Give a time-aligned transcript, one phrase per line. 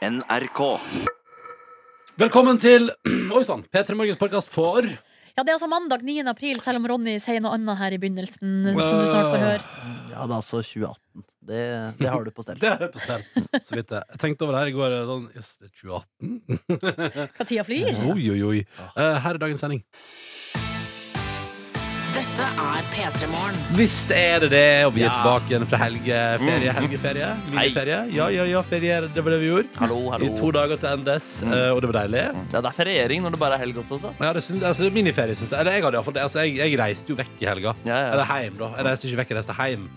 [0.00, 0.60] NRK.
[2.16, 2.86] Velkommen til
[3.36, 6.22] Oi sann, P3 Morgens podkast for Ja, det er altså mandag 9.
[6.32, 8.54] april, selv om Ronny sier noe annet her i begynnelsen.
[8.72, 9.84] Som du snart får høre.
[10.08, 11.26] Ja, det er altså 2018.
[11.50, 11.60] Det,
[12.00, 12.58] det har du på stell.
[12.64, 13.24] Det er på stell.
[13.60, 14.00] Så vidt det.
[14.14, 14.96] Jeg tenkte over det her i går.
[15.12, 17.30] Sånn, Jøss, det er 2018?
[17.36, 18.04] Hva tida flyr.
[18.14, 18.58] Oi, oi, oi.
[18.96, 19.84] Eh, her er dagens sending.
[22.10, 23.56] Dette er P3 Morgen.
[23.78, 25.12] Visst er det det, og vi er Ja.
[25.14, 26.72] tilbake igjen fra helgeferie.
[26.74, 27.28] Helgeferie?
[27.50, 27.98] Miniferie?
[28.12, 29.00] Ja, ja, ja, ferie.
[29.14, 29.68] Det var det vi gjorde.
[29.78, 30.24] Hallo, hallo.
[30.26, 32.24] I to dager til endes, eh, og det var deilig.
[32.52, 34.12] Ja, det er feriering når det bare er helg også, så.
[34.20, 35.60] Ja, det syns, altså, miniferie, syns jeg.
[35.60, 36.22] Eller jeg, hadde, i hvert fall det.
[36.22, 37.74] altså, jeg, jeg reiste jo vekk i helga.
[37.84, 38.12] Ja, ja.
[38.12, 38.72] Eller heim, da.
[38.76, 39.88] Jeg reiste ikke vekk, jeg reiste heim.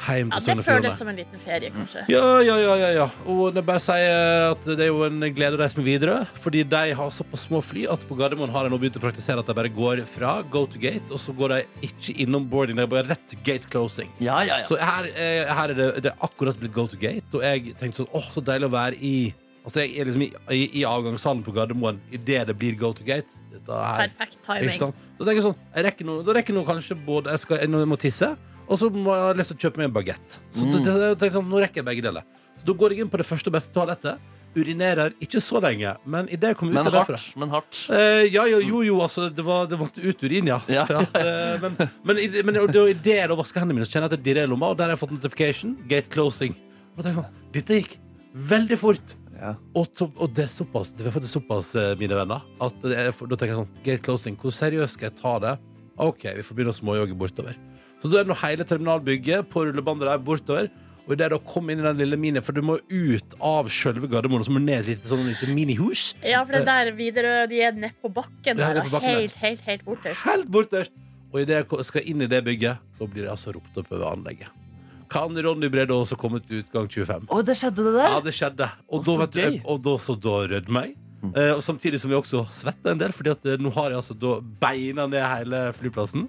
[0.00, 2.04] Heim Ja, til det Sogn og føles som en liten ferie, kanskje.
[2.08, 3.08] Ja, ja, ja, ja, ja.
[3.28, 6.26] Og det bare sier at det er jo en glede å reise med videre.
[6.40, 9.38] Fordi de har såpass små fly at på Gardermoen har de nå begynt å praktisere
[9.38, 12.76] at de bare går fra go to gate, og så går de ikke innom boarding,
[12.76, 14.08] Det er bare rett gate closing.
[14.20, 14.66] Ja, ja, ja.
[14.68, 17.74] Så her, eh, her er det, det er akkurat blitt go to gate, og jeg
[17.80, 19.14] tenkte sånn åh, så deilig å være i
[19.60, 23.04] Altså jeg er liksom i, i, i avgangshallen på Gardermoen idet det blir go to
[23.04, 23.28] gate.
[23.52, 24.70] Dette her Perfekt ikke timing.
[24.72, 24.94] sant?
[25.18, 27.68] Så tenker jeg sånn, jeg rekker noe, da rekker jeg kanskje både jeg, skal, jeg
[27.92, 28.30] må tisse,
[28.66, 30.38] og så må jeg ha lyst til å kjøpe meg en bagett.
[30.56, 30.72] Så Mm.
[30.80, 32.24] da, det, jeg sånn, nå rekker jeg begge deler.
[32.56, 34.16] Så da går jeg inn på det første og beste toalettet,
[34.56, 37.18] urinerer ikke så lenge, men idet jeg kom ut Men hardt, derfra.
[37.38, 37.78] Men hardt.
[37.94, 40.58] Eh, ja, jo, jo, jo, altså det, var, det måtte ut urin, ja.
[40.68, 40.84] Ja.
[40.90, 44.12] eh, men men, i- men det var idet jeg da hendene mine, så kjenner jeg
[44.12, 45.76] at det dirrer i lomma, og der har jeg fått notification.
[45.88, 46.56] Gate closing.
[46.96, 47.96] Og tenker sånn, Dette gikk
[48.34, 49.14] veldig fort.
[49.40, 49.54] Ja.
[49.74, 52.82] Og, to, og det er såpass, det er faktisk såpass, eh, mine venner, at
[53.16, 55.54] for, da tenker jeg sånn Gate closing, hvor seriøst skal jeg ta det?
[56.00, 57.56] OK, vi får begynne å småjogge bortover.
[58.02, 60.68] Så da er det nå hele terminalbygget på rullebandet der bortover.
[61.10, 63.66] Og idet jeg da kom inn i den lille mini, for du må ut av
[63.74, 66.12] sjølve Gardermoen, og så må du ned et lite, sånn lite minihus.
[66.22, 69.18] Ja, for det der videre, de er nede på bakken der, nede på bakken der.
[69.24, 70.22] helt, helt, helt borterst.
[70.22, 70.94] helt borterst.
[71.34, 74.06] Og idet jeg skal inn i det bygget, da blir det altså ropt opp over
[74.12, 74.54] anlegget.
[75.10, 77.26] Kan Ronny Brede også komme til utgang 25?
[77.26, 78.14] Å, det skjedde, det der?
[78.14, 78.70] Ja, det skjedde.
[78.86, 80.94] Og da, vet du, og da, så da rødmer jeg.
[81.34, 83.98] Eh, og samtidig som jeg også svetter en del, Fordi at eh, nå har jeg
[83.98, 86.28] altså da beina ned hele flyplassen.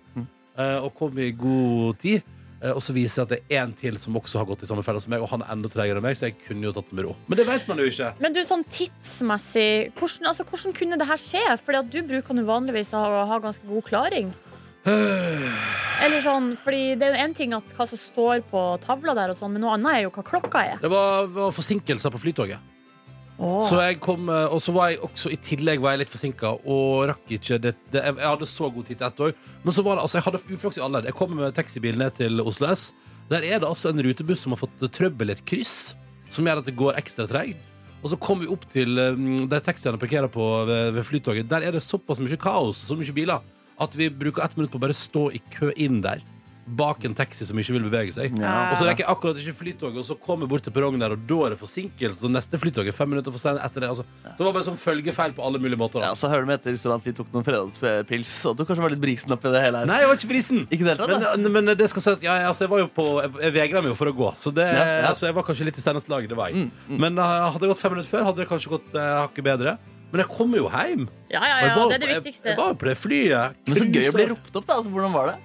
[0.58, 2.26] eh, og kom i god tid.
[2.62, 4.70] Eh, og så viser det at det er en til som også har gått i
[4.70, 6.74] samme felle som meg, og han er enda tregere enn meg, så jeg kunne jo
[6.76, 7.16] tatt det med ro.
[7.32, 8.12] Men det vet man jo ikke.
[8.22, 11.44] Men du, sånn tidsmessig, hvordan, altså, hvordan kunne det her skje?
[11.66, 14.34] Fordi at du bruker nå vanligvis å ha, ha ganske god klaring.
[16.02, 19.34] Eller sånn, fordi Det er jo en ting at hva som står på tavla, der
[19.34, 20.80] og sånn men noe annet er jo hva klokka er.
[20.82, 22.72] Det var, var forsinkelser på flytoget.
[23.42, 26.52] Så jeg kom, eh, og så var jeg også i tillegg var jeg litt forsinka
[26.70, 29.34] og rakk ikke det, det Jeg hadde så god tid til ett år.
[29.64, 31.02] Men så var det, altså jeg hadde uflaks i alle.
[31.08, 32.92] Jeg kom med taxibil ned til Oslo S.
[33.32, 35.96] Der er det altså en rutebuss som har fått trøbbel i et kryss,
[36.30, 37.64] som gjør at det går ekstra treigt.
[38.02, 39.18] Og så kom vi opp til eh,
[39.50, 41.50] der taxiene parkerer på ved, ved Flytoget.
[41.50, 43.42] Der er det såpass mye kaos og så mye biler
[43.82, 46.22] at vi bruker ett minutt på å bare stå i kø inn der.
[46.66, 48.36] Bak en taxi som ikke vil bevege seg.
[48.40, 48.72] Ja.
[48.72, 51.16] Og så rekker jeg akkurat ikke flytoget, og så kommer jeg bort til perrongen der,
[51.16, 52.22] og da er det forsinkelse.
[52.28, 53.90] Og neste flytog er fem minutter for sent etter det.
[53.92, 54.06] Altså.
[54.24, 56.06] Så det var bare sånn følgefeil på alle mulige måter.
[56.06, 58.96] Ja, så hører du med etter at vi tok noen fredagspils, og du kanskje var
[58.96, 59.90] litt brisen oppi det hele her.
[59.90, 60.66] Nei, jeg var ikke brisen.
[60.70, 61.36] Ikke deltatt, det da?
[61.42, 63.92] Men, men det skal sies ja, altså, jeg var jo på Jeg, jeg vegra meg
[63.92, 65.08] jo for å gå, så det, Ja, ja.
[65.10, 66.28] altså, jeg var kanskje litt i stendest lag.
[66.30, 66.68] Det var jeg.
[66.68, 67.02] Mm, mm.
[67.02, 69.78] Men uh, hadde det gått fem minutter før, hadde det kanskje gått uh, hakket bedre.
[70.12, 71.06] Men jeg kommer jo hjem.
[71.32, 72.52] Ja, ja, ja, det er det viktigste.
[72.52, 73.62] jeg var jo på det flyet.
[73.70, 74.78] Men så gøy å bli ropt opp, da.
[74.82, 75.38] Altså, hvordan var det?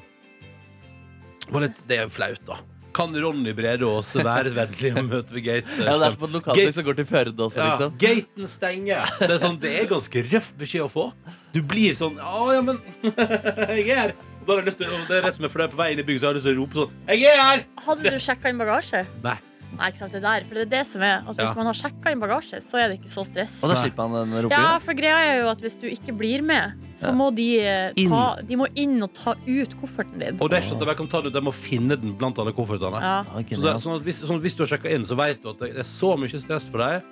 [1.51, 2.57] Var litt- Det er flaut, da.
[2.97, 5.67] Kan Ronny Brede Aase være vennlig å møte ved gate?
[5.85, 7.99] Ja, det er på et lokalfly som går til Førde også, Ja, liksom.
[8.01, 9.11] gaten stenger.
[9.21, 11.13] Det er, sånn, det er ganske røff beskjed å få.
[11.53, 14.15] Du blir sånn Å, ja, men Jeg er her.
[14.47, 15.99] Da har jeg lyst til, det er det som er for er på vei inn
[16.01, 17.65] i bygget, så har jeg lyst til å rope sånn Jeg er her!
[17.85, 19.05] Hadde du sjekka inn bagasje?
[19.25, 19.37] Nei.
[19.77, 20.45] Nei, ikke sant, det der.
[20.49, 21.55] For det er det som er at hvis Ja.
[21.59, 23.63] man har sjekka inn bagasje, så er det ikke så stress.
[23.63, 26.43] Og da slipper han den Ja, for greia er jo at hvis du ikke blir
[26.43, 27.13] med, så Ja.
[27.13, 28.09] må de eh, Inn.
[28.09, 30.39] ta De må inn og ta ut kofferten din.
[30.41, 32.15] Og det er ikke sånn at jeg kan ta det ut, jeg må finne den
[32.17, 33.01] blant alle koffertene.
[33.01, 33.25] Ja.
[33.25, 35.43] Så det, er sånn at hvis, sånn, at hvis du har sjekka inn, så vet
[35.43, 37.03] du at det er så mye stress for deg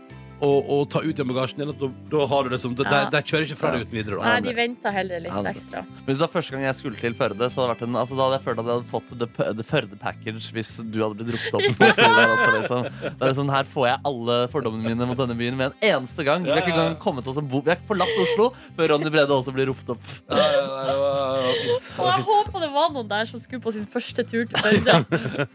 [0.42, 2.82] å, å ta ut igjen bagasjen din at da, da har du det som De,
[2.84, 3.04] Ja.
[3.10, 4.18] de kjører ikke fra deg uten videre.
[4.22, 4.48] Nei, Da.
[4.50, 5.82] de venter heller litt Ja, ekstra.
[5.86, 7.94] Men hvis det var første gang jeg skulle til Førde, så hadde, det vært en,
[8.02, 10.98] altså, da hadde jeg følt at jeg hadde fått the, p- the Førde-package hvis du
[11.02, 11.78] hadde blitt ropt opp.
[11.78, 12.82] På der også, liksom.
[13.04, 16.24] Det er liksom, her får jeg alle fordommene mine mot denne byen med en eneste
[16.26, 16.42] gang.
[16.44, 19.10] Vi har ikke engang kommet oss om bo Vi har ikke forlatt Oslo før Ronny
[19.14, 20.02] Brede også blir ropt opp.
[20.30, 22.00] Ja, ja, ja, det var- det var fint.
[22.04, 24.94] Og jeg håper det var noen der som skulle på sin første tur til Førde.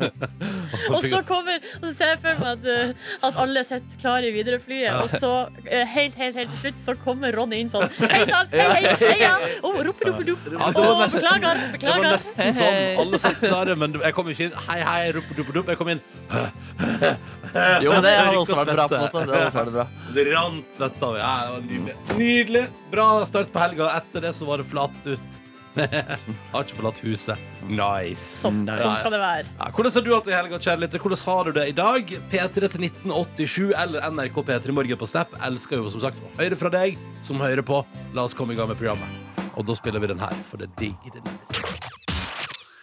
[0.95, 4.30] og så kommer Og så ser jeg for meg at, uh, at alle sitter klare
[4.30, 4.33] i
[4.69, 8.21] Widerøe-flyet, og så uh, helt, helt, helt til slutt så kommer Ronny inn sånn Hei
[8.30, 9.18] sann, hei, hei, heia!
[9.24, 9.33] ja.
[9.66, 11.25] Oh, beklager, Ja, det var nesten-
[11.74, 12.80] beklager, Det var nesten sånn.
[13.04, 14.56] Alle satt klare, men jeg kom ikke inn.
[14.69, 15.74] Hei, hei, rupp, rupp, rupp.
[15.74, 16.04] Jeg kom inn.
[17.81, 18.83] Jo, men det hadde også vært bra.
[18.86, 21.15] på en måte Det hadde også vært bra Det rant svette av.
[21.18, 21.95] Ja, det var nydelig.
[22.19, 22.63] Nydelig.
[22.94, 23.88] Bra start på helga.
[23.98, 25.39] Etter det så var det flatt ut.
[26.53, 27.39] Har ikke forlatt huset.
[27.69, 28.23] Nice.
[28.41, 28.81] Sånn, Nice.
[28.83, 29.51] sånn skal det være.
[29.59, 31.03] Ja, hvordan har du hatt det i helga, kjære lytter?
[31.03, 32.13] Hvordan har du det i dag?
[32.33, 35.33] P3 til 1987 eller NRK P3 Morgen på Snap.
[35.49, 37.83] Elsker jo som sagt å høre fra deg som hører på.
[38.17, 39.45] La oss komme i gang med programmet.
[39.59, 41.09] Og da spiller vi den her, for det er digg.
[41.13, 41.87] Det er.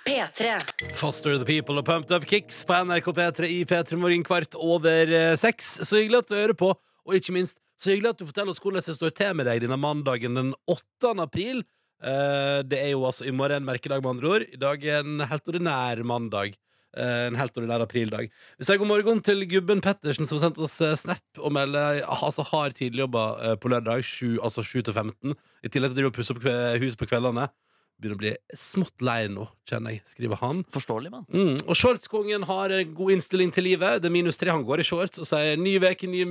[0.07, 0.93] P3.
[0.95, 5.11] Foster the People og Pumped Up Kicks på NRK P3 i P3 Morgen kvart over
[5.11, 5.81] eh, seks.
[5.89, 8.61] Så hyggelig at du hører på, og ikke minst så hyggelig at du forteller oss
[8.63, 11.11] hvordan det står til med deg denne mandagen den 8.
[11.25, 11.65] april.
[12.05, 14.47] Eh, det er jo altså i morgen en merkedag, med andre ord.
[14.53, 16.57] I dag er en helt ordinær mandag.
[16.97, 18.29] Eh, en helt ordinær aprildag.
[18.59, 22.03] Vi sier god morgen til gubben Pettersen, som har sendt oss eh, snap og melder
[22.05, 25.37] altså har tidligjobba på lørdag, 7, altså 7 til 15.
[25.65, 27.49] I tillegg til å pusse opp huset på kveldene.
[27.97, 30.59] Begynner å bli smått lei nå, kjenner jeg, skriver han.
[30.75, 31.23] Forståelig, mann.
[31.33, 31.63] Mm.
[31.65, 34.03] Og shortskongen har en god innstilling til livet.
[34.03, 34.51] Det er minus tre.
[34.53, 36.27] Han går i shorts og sier ny uke, nye,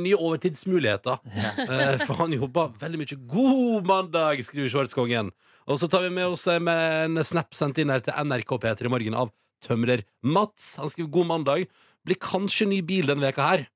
[0.00, 1.20] nye overtidsmuligheter.
[1.70, 3.16] Eh, for han jobber veldig mye.
[3.30, 5.28] God mandag, skriver shortskongen.
[5.70, 8.56] Og så tar vi med oss eh, med en snap sendt inn her til NRK
[8.62, 9.30] P3 i morgen av
[9.64, 10.72] tømrer Mats.
[10.80, 11.68] Han skriver god mandag.
[12.06, 13.66] Blir kanskje ny bil denne veka her.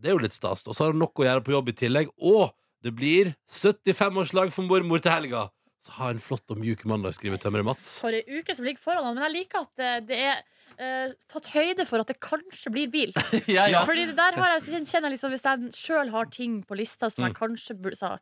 [0.00, 0.64] Det er jo litt stas.
[0.66, 2.10] Og så har han nok å gjøre på jobb i tillegg.
[2.16, 2.48] Og
[2.84, 5.46] det blir 75-årslag for mormor til helga.
[5.84, 7.98] Så ha en flott og mjuk mandag, skriver tømrer Mats.
[8.00, 9.18] For ei uke som ligger foran han.
[9.18, 10.38] Men jeg liker at eh, det er
[10.80, 13.12] eh, tatt høyde for at det kanskje blir bil.
[13.52, 13.82] Ja, ja.
[13.84, 17.26] Fordi det der har jeg kjenner- liksom Hvis jeg sjøl har ting på lista som
[17.26, 17.38] jeg Mm.
[17.42, 18.14] kanskje burde sa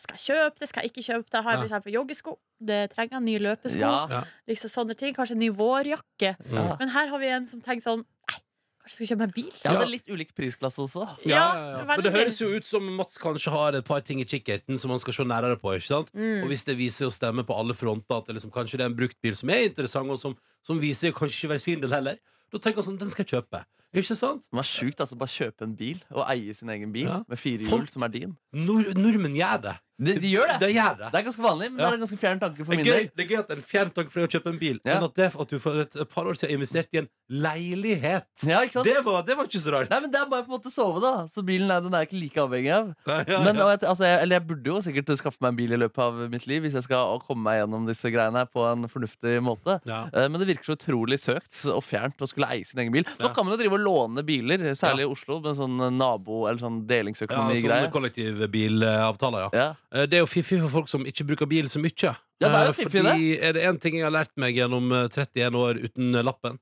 [0.00, 1.42] Skal jeg kjøpe det, skal jeg ikke kjøpe det?
[1.44, 1.68] Har jeg f.eks.
[1.68, 2.36] for eksempel joggesko?
[2.62, 3.22] Det trenger jeg.
[3.28, 3.80] Nye løpesko.
[3.84, 4.22] Ja.
[4.48, 5.12] Liksom sånne ting.
[5.16, 6.36] Kanskje en ny vårjakke.
[6.48, 6.72] Mm.
[6.80, 8.04] Men her har vi en som tenker sånn
[8.80, 9.48] kanskje jeg skal kjøpe meg bil?
[9.64, 11.04] Ja, det er litt ulik prisklasse også.
[11.24, 11.84] Ja, Ja, ja, ja.
[11.90, 14.90] Men det høres jo ut som Mats kanskje har et par ting i kikkerten som
[14.90, 15.74] han skal se nærere på.
[15.76, 16.10] ikke sant?
[16.14, 16.42] Mm.
[16.44, 18.90] Og hvis det viser å stemme på alle fronter, at det liksom, kanskje det er
[18.92, 20.36] en bruktbil som er interessant, og som,
[20.66, 22.16] som viser kanskje ikke være svindel heller,
[22.50, 23.62] da tenker han sånn, den skal jeg kjøpe.
[23.90, 24.44] Ikke sant?
[24.46, 27.20] Det var sjukt altså, bare kjøpe en bil og eie sin egen bil Ja.
[27.28, 28.36] med fire Folk- hjul som er din.
[28.54, 29.76] Nord nordmenn gjør det.
[30.00, 30.58] De, de gjør det!
[30.64, 31.08] De gjør det.
[31.12, 33.08] Det er ganske vanlig, men det er en ganske fjern tanke for min del.
[33.14, 34.78] det er gøy at det er en fjern tanke for deg å kjøpe en bil,
[34.84, 34.94] Ja.
[34.94, 38.26] men at, det, at du for et par år siden investerte i en leilighet.
[38.48, 38.88] Ja, ikke sant?
[38.88, 39.90] Det var, det var ikke så rart.
[39.92, 41.12] Nei, men Det er bare på en måte sove, da.
[41.30, 42.88] Så bilen er, den er jeg ikke like avhengig av.
[43.10, 43.66] Nei, ja, Men, ja.
[43.66, 46.02] og jeg, altså, jeg, eller jeg burde jo sikkert skaffe meg en bil i løpet
[46.06, 49.36] av mitt liv hvis jeg skal komme meg gjennom disse greiene her på en fornuftig
[49.46, 49.76] måte.
[49.88, 50.00] Ja.
[50.14, 53.04] Eh, Men det virker så utrolig søkt og fjernt å skulle eie sin egen bil.
[53.20, 53.34] Nå Ja.
[53.36, 56.80] kan man jo drive og låne biler, særlig i Oslo, med sånn nabo- eller sånn
[56.80, 57.86] Ja, delingsøkonomi-greie.
[57.86, 59.50] sånn kollektivbilavtaler, ja.
[59.60, 59.68] Ja.
[59.92, 62.14] Eh, Det er jo fiffig for folk som ikke bruker bil så mye.
[62.40, 64.54] Ja, det er jo fiffi fiffig, Fordi er det én ting jeg har lært meg
[64.56, 66.58] gjennom eh, 31 år uten eh, lappen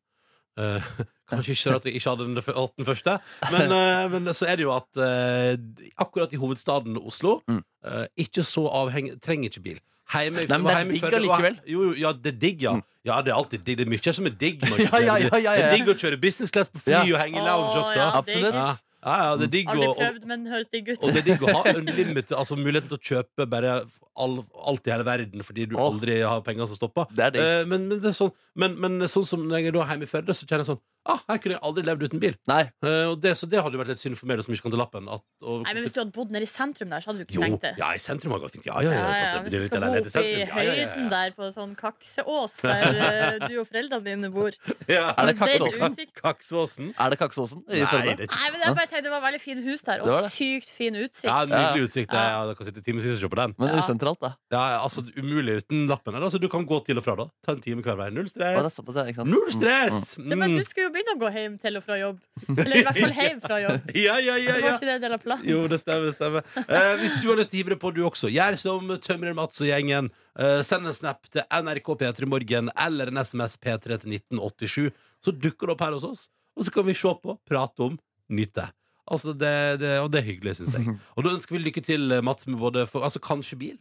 [0.59, 0.81] eh,
[1.31, 3.19] Kanskje ikke at jeg ikke hadde den f- 18 første,
[3.53, 5.59] men, eh, men så er det jo at eh,
[6.01, 7.61] akkurat i hovedstaden Oslo Mm.
[7.85, 9.79] eh, ikke så avhengig Trenger ikke bil.
[10.09, 11.57] Heime, Nei, men det er digg allikevel.
[11.69, 12.73] Jo, jo, ja, det er digg, ja.
[12.79, 12.83] Mm.
[13.05, 13.77] Ja, det er alltid digg.
[13.77, 14.63] Det er mye som er digg.
[14.65, 17.03] Ja, ja, ja, ja, Det er digg å kjøre business class på fly Ja.
[17.05, 17.93] og henge i lounge også.
[18.01, 18.57] ja, Absolutt.
[19.05, 19.17] Ja.
[19.23, 20.99] Ja, det er digg Aldri å- prøvd, men høres digg ut.
[21.03, 23.75] og det er digg å ha unlimited, altså muligheten til å kjøpe bare
[24.19, 25.85] all, alt i hele verden fordi du Åh.
[25.87, 27.07] aldri har penger som stopper.
[27.15, 27.43] Det er digg.
[27.43, 30.09] Eh, men, men, det er sånn, men, men sånn som når jeg da er hjemme
[30.09, 32.35] i Førde, så kjenner jeg sånn ah, Her kunne jeg aldri levd uten bil.
[32.49, 32.61] Nei.
[32.85, 34.67] Eh, og det, så det hadde jo vært litt synd for meg da, som ikke
[34.69, 35.09] kan til lappen.
[35.09, 37.27] At, og, Nei, men Hvis du hadde bodd nede i sentrum der, så hadde du
[37.27, 37.73] ikke jo, trengt det.
[37.81, 38.67] ja, i sentrum har gått fint.
[38.69, 38.99] Ja, ja, ja.
[38.99, 40.39] Ja, ja, ja, at det Hvis du litt skal bo leilighet i oppe i sentrum.
[40.39, 41.11] Ja, ja, ja, høyden ja.
[41.17, 44.53] der på sånn kakseås der eh, du og foreldrene dine bor
[44.89, 45.07] Ja.
[45.17, 45.97] Er det kakseåsen?
[46.23, 46.93] Kaksåsen?
[46.99, 47.63] Er det Kaksåsen?
[47.69, 48.15] i Nei, Førde?
[48.19, 50.07] det er ikke Nei, men jeg bare tenkte Det var veldig fint hus der, Det
[50.09, 50.33] var og det.
[50.35, 51.29] sykt fin utsikt.
[51.29, 52.13] Ja, Nydelig utsikt.
[52.13, 52.25] Ja.
[52.29, 53.55] Ja, jeg kan sitte timevis og se på den.
[53.59, 53.81] Men Ja.
[53.83, 54.31] usentralt, da.
[54.53, 56.15] Ja, ja, altså Umulig uten lappen.
[56.15, 57.27] her, Altså, du kan gå til og fra, da.
[57.47, 58.11] Ta en time hver vei.
[58.11, 58.77] Null Å, det er stress.
[58.79, 59.31] såpass, ja, ikke sant?
[59.33, 60.15] Null stress!
[60.17, 60.57] Det, men Mm.
[60.59, 62.19] du skulle jo begynne å gå hjem til og fra jobb.
[62.55, 63.89] Eller i hvert fall hjem fra jobb.
[64.07, 65.47] Ja, ja, ja, Var ikke det en del av planen?
[65.49, 66.09] Jo, det stemmer.
[66.11, 68.59] det stemmer eh, Hvis du har lyst til å hive det på, du også, gjør
[68.61, 70.11] som Tømrer Mats og gjengen.
[70.39, 74.91] Eh, send en snap til NRK P3 Morgen eller en SMS P3 til 1987.
[75.25, 76.27] Så dukker det opp her hos oss,
[76.59, 78.69] og så kan vi se på, prate om, nyte.
[79.09, 80.97] Altså det, det, og det er hyggelig, syns jeg.
[81.17, 83.77] Og da ønsker vi lykke til, eh, Mats, med både for, altså kanskje bil.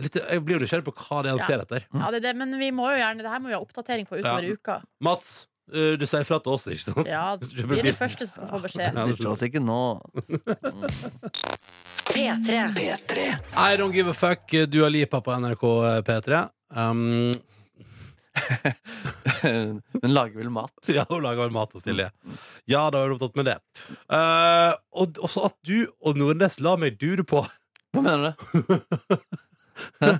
[0.00, 1.46] Litt, jeg blir jo nysgjerrig på hva det er han Ja.
[1.50, 1.82] ser etter.
[1.92, 4.06] Ja, det er det, men vi må jo gjerne Det her må vi ha oppdatering
[4.08, 4.54] på utover Ja.
[4.56, 4.76] uka.
[5.04, 5.32] Mats,
[5.70, 7.10] eh, du sier fra til oss, ikke sant?
[7.10, 8.98] Ja, du Vi er de første som skal få beskjed.
[8.98, 9.82] Ja, det slår oss ikke nå.
[12.12, 12.58] P3.
[13.54, 15.64] I don't give a fuck, Dua Lipa på NRK
[16.08, 16.44] P3.
[16.72, 17.32] Um,
[20.02, 20.72] Hun lager vel mat?
[20.96, 22.10] Ja, hun lager vel mat hos Silje.
[22.70, 23.58] Ja, da er du opptatt med det.
[24.08, 27.44] Uh, og også at du og Nordnes la meg dure på.
[27.92, 28.38] Hva mener du?
[30.02, 30.14] Hæ?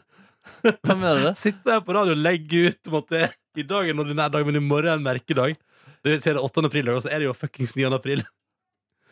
[0.82, 1.30] Hva mener du?
[1.38, 3.22] Sitte her på radio og legge ut om at det
[3.56, 5.56] i dag er en ordinær dag, men i morgen er en merkedag.
[6.02, 6.64] Det ser det er 8.
[6.70, 7.84] april, og så er det jo fuckings 9.
[7.94, 8.22] april.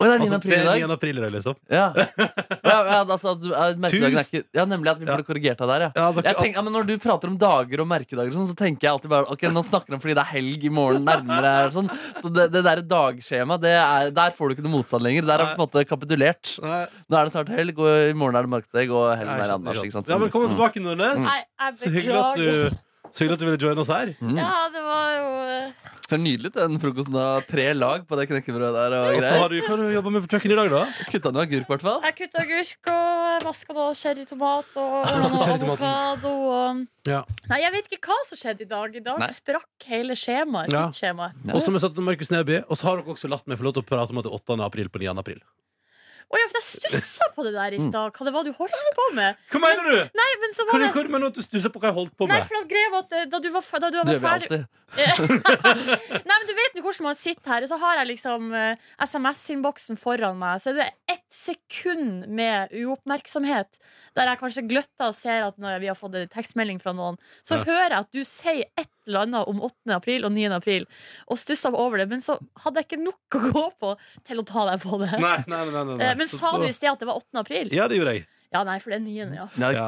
[0.01, 0.23] Å, det er 9.
[0.25, 0.81] Altså, april i det er dag?
[0.89, 0.93] 9.
[0.95, 1.57] april i dag, liksom.
[1.69, 1.83] Ja.
[2.65, 5.69] Ja, ja, altså, du, ja, merkedagen er ikke, ja, nemlig at vi burde korrigert deg
[5.69, 5.89] der, ja.
[5.93, 8.49] Ja, takk- Jeg tenker, ja, men Når du prater om dager og merkedager, og sånn,
[8.49, 11.05] så tenker jeg alltid bare Ok, nå snakker han fordi det er helg i morgen
[11.05, 11.53] nærmere.
[11.69, 11.93] og Sånn.
[12.17, 15.29] Så det, det der dagskjemaet, det er, der får du ikke noe motstand lenger.
[15.29, 16.55] Der har vi på en måte kapitulert.
[16.65, 19.53] Nei, Nå er det snart helg, og i morgen er det markedsdag, og helgen er
[19.59, 19.83] annars.
[19.85, 20.09] Ikke sant?
[20.09, 21.21] Ja, Velkommen tilbake, Nordnes.
[21.29, 22.73] Nei, jeg Så hyggelig at beklager.
[22.73, 24.13] du Så hyggelig at du ville joine oss her.
[24.21, 27.13] Ja, det var jo eh, Ser nydelig den frokosten.
[27.15, 27.39] da.
[27.47, 28.95] Tre lag på det knekkebrødet der.
[28.97, 29.41] Og Og så greier.
[29.41, 31.05] har du, hva har du jobba med på kjøkkenet i dag, da?
[31.11, 32.01] Kutta noe agurk, i hvert fall.
[32.03, 35.87] Jeg kutta agurk og vaska da cherrytomat og Vasket cherrytomaten.
[35.87, 37.21] avokado og Ja.
[37.49, 38.95] Nei, jeg vet ikke hva som skjedde i dag.
[38.95, 39.27] I dag Nei.
[39.31, 40.71] sprakk hele skjemaet.
[40.75, 40.87] Ja.
[40.91, 41.31] tidsskjemaet.
[41.47, 41.53] Ja.
[41.55, 43.63] Og så har satt med Markus Neby, og så har dere også latt meg få
[43.69, 44.59] lov til å prate om at det er 8.
[44.67, 45.15] april på 9.
[45.17, 45.39] april.
[46.31, 48.13] Å ja, for jeg stussa på det der i stad.
[48.15, 49.39] Hva det var du holdt på med?
[49.51, 49.97] Hva mener du?
[50.15, 52.13] Nei, men så var det hva mener du at du stussa på hva jeg holdt
[52.15, 52.37] på med?
[52.37, 54.61] Nei, for greia var at eh, da du var, da du var ferdig.
[54.95, 58.87] Nei, men du vet jo hvordan man sitter her, og så har jeg liksom uh,
[59.03, 60.61] SMS-innboksen foran meg.
[60.63, 63.79] Så er det ett sekund med uoppmerksomhet
[64.17, 67.19] der jeg kanskje gløtter og ser at når vi har fått en tekstmelding fra noen,
[67.47, 67.67] så Ja.
[67.67, 69.95] hører jeg at du sier et annet om 8.
[69.95, 70.45] april og 9.
[70.53, 70.85] april,
[71.27, 72.09] og stussa over det.
[72.09, 73.95] Men så hadde jeg ikke nok å gå på
[74.27, 75.11] til å ta deg på det.
[75.19, 75.97] Nei, nei, nei.
[76.05, 77.39] Eh, Men sa du i sted at det var 8.
[77.39, 77.69] april?
[77.73, 78.27] Ja, det gjorde jeg.
[78.51, 79.45] Ja, nei, for det er 9., ja.
[79.61, 79.83] Ja, Ja,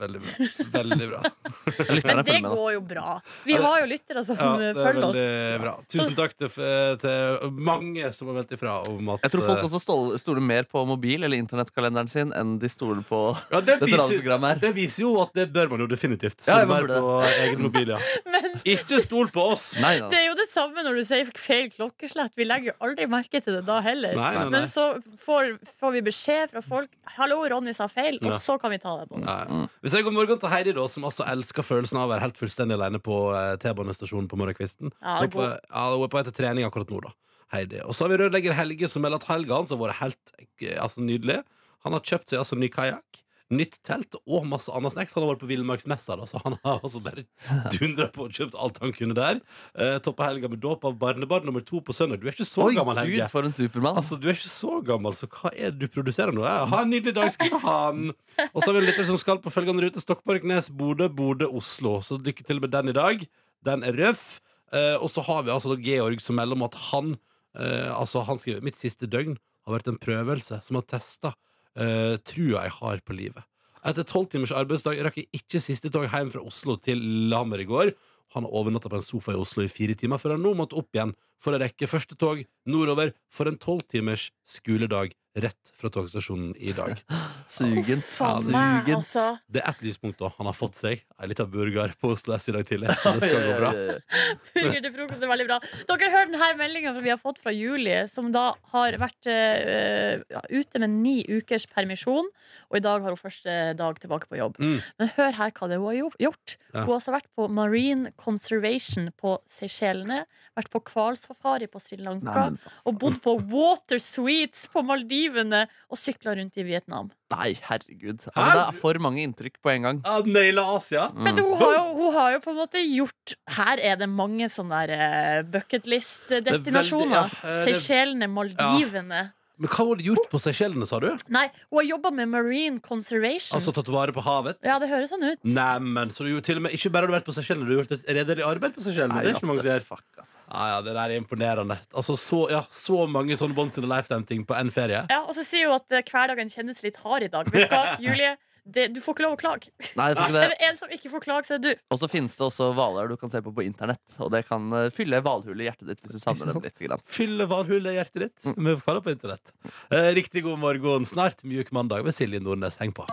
[0.00, 0.46] veldig bra.
[0.72, 1.20] Veldig bra.
[1.78, 3.12] Men det følger går jo bra.
[3.46, 5.18] Vi har jo lyttere som Ja, det er følger oss.
[5.62, 5.74] bra.
[5.94, 6.50] Tusen takk til,
[6.98, 10.42] til mange som har meldt ifra om at Jeg tror folk eh, også stol- stoler
[10.42, 13.20] mer på mobil- eller internettkalenderen sin enn de stoler på
[13.54, 14.62] ja, det, dette radioprogrammet her.
[14.66, 16.40] det viser jo at det bør man jo definitivt.
[16.42, 18.00] Stole ja, mer på egen mobil, ja.
[18.34, 19.68] Men Ikke stol på oss!
[19.78, 20.10] Nei, nei.
[20.10, 22.34] det er jo det samme når du sier feil klokkeslett.
[22.34, 24.18] Vi legger jo aldri merke til det da heller.
[24.18, 24.52] Nei, nei, nei.
[24.58, 24.88] Men så
[25.22, 28.94] får, får vi beskjed fra folk 'Hallo, Ronny sa feil', og så kan vi ta
[29.00, 29.28] det på det.
[29.28, 29.60] Ja.
[29.84, 32.40] Hvis jeg går morgen til Heidi, da, som altså elsker følelsen av å være helt
[32.40, 35.60] fullstendig alene på eh, T-banestasjonen på morgenkvisten Ja, Hun er på, god.
[35.68, 37.14] ja, hun er på vei til trening akkurat nå, da.
[37.54, 37.80] Heidi.
[37.84, 40.34] Og så har vi rørlegger Helge, som melder at helga hans har vært helt
[40.64, 41.38] eh, altså, nydelig.
[41.86, 43.22] Han har kjøpt seg altså ny kajakk.
[43.48, 45.14] Nytt telt og masse annet snacks.
[45.16, 47.22] Han har vært på Villmarksmessa, så han har altså bare
[47.74, 49.40] dundra på og kjøpt alt han kunne der.
[49.72, 52.20] Uh, Toppa helga med dåp av barnebarn nummer to på søndag.
[52.20, 53.22] Du er ikke så Oi, gammel, Helge.
[53.22, 53.96] Gud, for en supermann.
[54.02, 56.44] Altså, Du er ikke så gammel, så hva er det du produserer nå?
[56.44, 58.12] Ja, Ha en nydelig dag, skal vi ha den!
[58.52, 60.04] Og så har vi en lytter som skal på følgende rute.
[60.04, 61.98] Stokmarknes, Bodø, Bodø, Oslo.
[62.04, 63.24] Så lykke til med den i dag.
[63.64, 64.42] Den er røff.
[64.76, 67.14] Eh, og så har vi altså Georg som melder om at han
[67.56, 71.32] eh, Altså, han skriver mitt siste døgn har vært en prøvelse som har testa
[71.78, 73.46] uh, trua jeg har på livet.
[73.86, 77.68] Etter tolv timers arbeidsdag rakk jeg ikke siste tog hjem fra Oslo til Lillehammer i
[77.68, 77.92] går.
[78.36, 80.76] Han har overnatta på en sofa i Oslo i fire timer før han nå måtte
[80.76, 85.90] opp igjen for å rekke første tog nordover for en tolv timers skoledag rett fra
[85.94, 86.98] togstasjonen i dag.
[87.48, 88.00] Sugen.
[88.02, 88.96] Faen meg, Sugen.
[88.98, 89.24] altså.
[89.46, 90.30] Det er ett lyspunkt, da.
[90.38, 93.28] Han har fått seg ei lita burger på Oslo S i dag tidlig, så det
[93.28, 93.70] skal gå bra.
[94.54, 95.58] Burger til frokost er veldig bra.
[95.88, 100.82] Dere hører denne meldinga vi har fått fra Julie, som da har vært uh, ute
[100.82, 102.28] med ni ukers permisjon.
[102.68, 104.58] Og i dag har hun første dag tilbake på jobb.
[104.60, 104.78] Mm.
[105.00, 106.56] Men hør her hva det hun har gjort.
[106.72, 106.82] Ja.
[106.82, 110.24] Hun har også vært på Marine Conservation på Seychellene.
[110.58, 112.48] Vært på hvalsafari på Sri Lanka.
[112.54, 112.74] Nei.
[112.88, 114.82] Og bodd på Water Sweets på
[115.28, 115.66] Maldivene.
[115.88, 117.10] Og sykla rundt i Vietnam.
[117.32, 118.24] Nei, herregud.
[118.32, 120.00] Altså, det er for mange inntrykk på en gang.
[120.06, 121.08] Uh, Naila Asia.
[121.14, 124.48] Men hun har, jo, hun har jo på en måte gjort Her er det mange
[124.52, 127.16] sånne der, eh, bucketlist-destinasjoner.
[127.18, 129.22] Er ja, eh, Seychellene, Maldivene.
[129.58, 131.08] Men hva har hun gjort på Seychellene, sa du?
[131.34, 133.56] Nei, hun har jobba med Marine Conservation.
[133.58, 134.60] Altså tatt vare på havet?
[134.62, 135.40] ja, det høres sånn ut.
[135.42, 137.74] Neimen, så du gjorde til og med Ikke bare har du vært på Seychellene, du
[137.74, 139.18] har gjort et redelig arbeid på Seychellene.
[139.22, 139.86] Det er ikke mange som gjør.
[139.88, 140.34] Fuck, altså.
[140.48, 141.76] Ja, ja, det der er imponerende.
[141.92, 145.02] Altså, så, ja, så mange sånne Bonds in a Lifetime-ting på én ferie.
[145.12, 147.50] Ja, Og så sier hun at eh, hverdagen kjennes litt hard i dag.
[147.52, 148.36] Vet du hva, Julie?
[148.68, 149.70] Det, du får ikke lov å klage.
[149.96, 150.56] Nei, det får ikke Er det.
[150.60, 151.84] det en som ikke får klage, så er det du.
[151.94, 154.02] Og så finnes det også hvaler du kan se på på internett.
[154.20, 156.76] Og det kan eh, fylle hvalhullet i hjertet ditt hvis du savner dem litt.
[156.84, 157.00] Grann.
[157.18, 159.54] Fylle hvalhullet i hjertet ditt med hvaler på internett.
[159.88, 161.08] Eh, riktig god morgen.
[161.08, 162.76] Snart mjuk mandag med Silje Nordnes.
[162.82, 163.08] Heng på.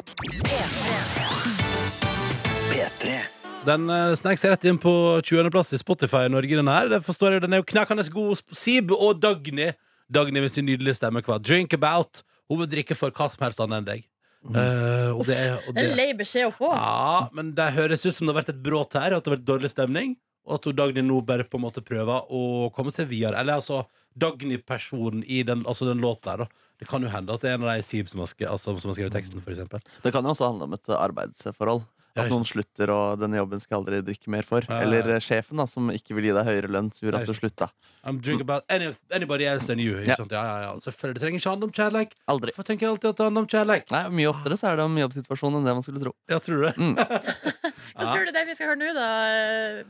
[3.66, 4.92] Den uh, snek seg rett inn på
[5.26, 6.60] 20.-plass i Spotify i Norge.
[6.60, 8.44] Den her Det forstår jeg, Den er jo knakende god.
[8.54, 9.72] Sib og Dagny.
[10.12, 11.24] Dagny med sin nydelige stemme.
[11.26, 11.40] Hva?
[11.42, 12.22] Drink about.
[12.52, 14.06] Hun vil drikke for hva som helst annet enn deg.
[14.46, 16.70] Eh, og det, og Det er det, en lei beskjed å få.
[16.76, 19.38] ja, men det høres ut som det har vært et brått her, at det har
[19.40, 20.16] vært dårlig stemning.
[20.46, 23.40] Og at Dagny nå bare på en måte prøver å komme seg videre.
[23.42, 23.82] Eller altså
[24.16, 26.46] Dagny-personen i den, altså den låta der.
[26.46, 28.52] da Det kan jo hende at det er en av de Sib som har skrevet,
[28.54, 29.82] altså, som har skrevet teksten, for eksempel.
[30.04, 31.82] Det kan jo også handle om et arbeidsforhold.
[32.16, 34.64] At noen slutter, og denne jobben skal jeg aldri drikke mer for.
[34.72, 37.36] Eller eh, sjefen, da, som ikke vil gi deg høyere lønn, som gjorde at du
[37.36, 37.68] slutta.
[38.06, 39.98] I'm drink about any, anybody else than you.
[40.00, 40.16] Ikke Ja.
[40.22, 40.32] sant?
[40.32, 40.72] Ja, ja, ja.
[40.80, 42.12] Selvfølgelig det trenger ikke handle om kjærleik.
[42.32, 42.52] Aldri.
[42.54, 43.90] Hvorfor tenker alltid at det handler om kjærleik?
[43.92, 46.14] Nei, Mye oftere så er det om jobbsituasjonen enn det man skulle tro.
[46.30, 46.76] Ja, tror du det?
[46.78, 46.96] Mm.
[47.96, 49.10] Hva tror du det vi skal høre nå, da?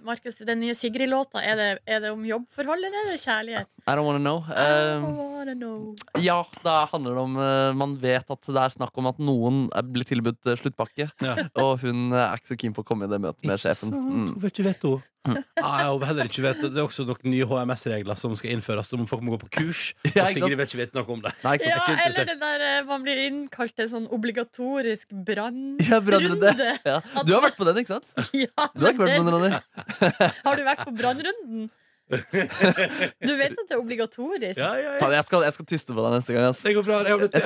[0.08, 1.42] Markus, den nye Sigrid-låta.
[1.44, 3.68] Er, det- er det om jobbforhold, eller er det kjærlighet?
[3.88, 4.42] I don't wanna know.
[4.50, 5.96] I wanna know.
[6.18, 9.66] ja, da handler det om eh, Man vet at det er snakk om at noen
[9.94, 11.10] blir tilbudt eh, sluttpakke.
[11.22, 11.36] Ja.
[11.62, 13.92] Og hun er ikke så keen på å komme i det møtet med sjefen.
[13.94, 14.08] Mm.
[14.36, 14.92] Hun vet ikke veto.
[15.26, 18.92] Nei, jeg håper heller ikke vet Det er også noen nye HMS-regler som skal innføres.
[18.92, 19.88] Som folk må gå på kurs.
[20.16, 21.32] Ja, Og Sigrid vet ikke vet noe om det.
[21.46, 26.54] Nei, ikke Ja, ikke eller det der eh, man blir innkalt til sånn obligatorisk brannrunde.
[26.62, 26.76] Ja.
[26.86, 27.24] Ja.
[27.26, 28.14] Du har vært på den, ikke sant?
[28.46, 29.50] Ja, Du har ikke vært på den, Ronny?
[30.46, 31.66] Har du vært på brannrunden?
[32.06, 34.60] Du vet at det er obligatorisk?
[34.60, 35.00] Ja, ja, ja.
[35.02, 36.46] Faen, jeg, skal, jeg skal tyste på deg neste gang.
[36.52, 36.62] Ass.
[36.62, 37.00] Det går bra.
[37.02, 37.42] Jeg, jeg, Jeg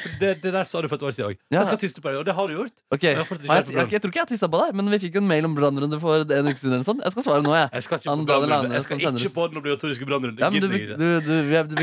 [0.00, 1.36] skal vet det, er der sa du for et år siden òg.
[1.52, 1.58] Ja.
[1.60, 2.74] Jeg skal tyste på deg, og det har du gjort.
[2.96, 3.12] Okay.
[3.12, 5.28] Jeg jeg, jeg, jeg tror ikke jeg tysta på deg, men vi fikk jo en
[5.28, 6.86] mail om brannrunde for en uke siden.
[6.88, 7.02] sånn.
[7.04, 7.68] Jeg skal svare nå, jeg.
[7.76, 8.78] Jeg skal ikke på brannrunde.
[8.78, 10.40] Jeg skal ikke på den obligatoriske brannrunden.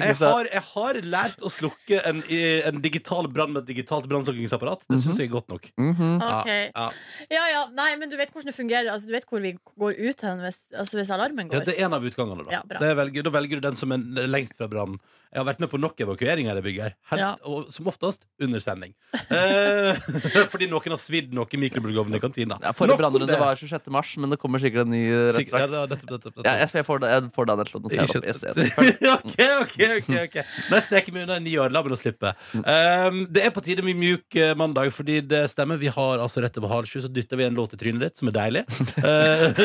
[0.01, 2.23] Jeg har, jeg har lært å slukke en,
[2.71, 4.87] en digital brann med et digitalt brannslukkingsapparat.
[4.89, 5.69] Det syns jeg er godt nok.
[5.77, 6.17] Mhm.
[6.31, 6.49] Ok.
[6.73, 6.89] Ja,
[7.31, 8.89] Ja, ja, nei, men du vet hvordan det fungerer.
[8.93, 11.65] Altså, du vet hvor vi går ut hen hvis, altså, hvis alarmen Ja, går.
[11.67, 12.59] det er en av utgangene, da.
[12.59, 15.01] Ja, det velger, da velger du den som er lengst fra brannen.
[15.31, 16.83] Jeg har vært med på nok evakueringer i bygget.
[16.83, 16.95] her.
[17.11, 18.91] Helst, og som oftest under sending.
[19.15, 19.95] Eh,
[20.51, 22.57] fordi noen har svidd noe i mikrobølgeovnen i kantina.
[22.59, 23.39] Ja, Forrige brannrunde det.
[23.39, 23.87] var 26.
[23.95, 25.71] mars, men det kommer sikkert en ny rett straks.
[25.71, 26.33] ja, det.
[26.43, 28.27] Ja, jeg, får jeg får den til å notere opp.
[28.27, 28.43] Yes,
[29.15, 30.35] ok, ok, ok, ok
[30.71, 33.63] Nei, sneker meg unna i ni år, la meg nå slippe um, Det er på
[33.65, 36.99] tide med mjuk eh, mandag Fordi det stemmer, vi har altså rett over halv sju
[37.05, 38.65] Så dytter vi en låt i trynet ditt, som er deilig
[39.01, 39.61] Eh,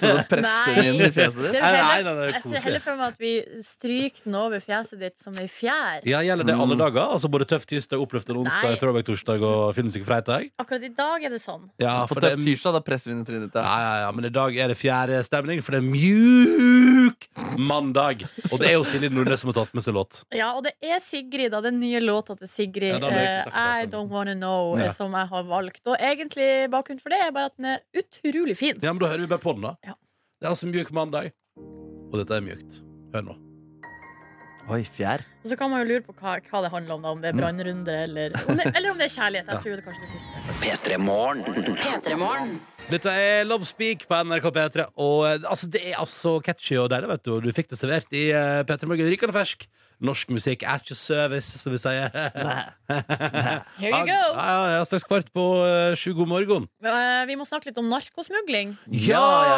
[0.00, 1.58] Så presser den inn i fjeset ditt.
[1.58, 3.32] Nei, nei, nei, nei, Jeg ser heller for meg at vi
[3.64, 6.02] stryker den over fjeset ditt som ei fjær.
[6.04, 7.08] Ja, gjelder det alle dager?
[7.14, 8.76] Altså både tøff tirsdag, oppløftende onsdag, Nei.
[8.76, 10.50] throwback torsdag og filmmusikk fredag?
[10.60, 11.70] Akkurat i dag er det sånn.
[11.80, 13.54] Ja, På for det tøff tirsdag, da presser vi inn i trynet ditt.
[13.54, 13.78] ja, Ja.
[13.80, 18.58] ja, ja, men i dag er det fjerde stemning For det er mjuk mandag Og
[18.60, 20.98] det er jo Silje Nordnes som har tatt med seg låt Ja, og det er
[21.00, 21.60] Sigrid, da.
[21.64, 22.98] Den nye låta til Sigrid.
[23.00, 23.86] Ja, eh, sagt uh, I.
[23.86, 24.90] Don't Wanna Know, eh, Ja.
[24.92, 25.86] som jeg har valgt.
[25.86, 28.78] Og egentlig bakgrunnen for det er bare at den er utrolig fin.
[28.82, 29.94] Ja, men da hører vi bare på den da Ja.
[30.40, 32.80] Det er altså mjuk mandag Og dette er mjukt
[33.14, 33.47] Hør nå
[34.68, 35.22] Oi, fjær.
[35.44, 37.12] Og så kan man jo lure på hva, hva det handler om, da.
[37.14, 38.34] Om det er brannrunder eller,
[38.68, 39.48] eller om det er kjærlighet.
[39.48, 40.34] Jeg tror det er kanskje det siste.
[40.60, 42.58] P3morgen.
[42.88, 46.88] Dette er Love Speak på NRK P3 Og eh, altså, det er altså catchy og
[46.88, 49.66] deilig, vet du du fikk det servert i uh, P3 Morgen Rykende fersk
[50.00, 52.06] Norsk musikk er ikke service, som vi sier
[52.88, 54.14] Here you go!
[54.14, 57.78] Ja, ja, ja, straks kvart på uh, sju god morgen Eh, Vi må snakke litt
[57.80, 58.76] om narkosmugling.
[58.94, 59.56] Ja, ja,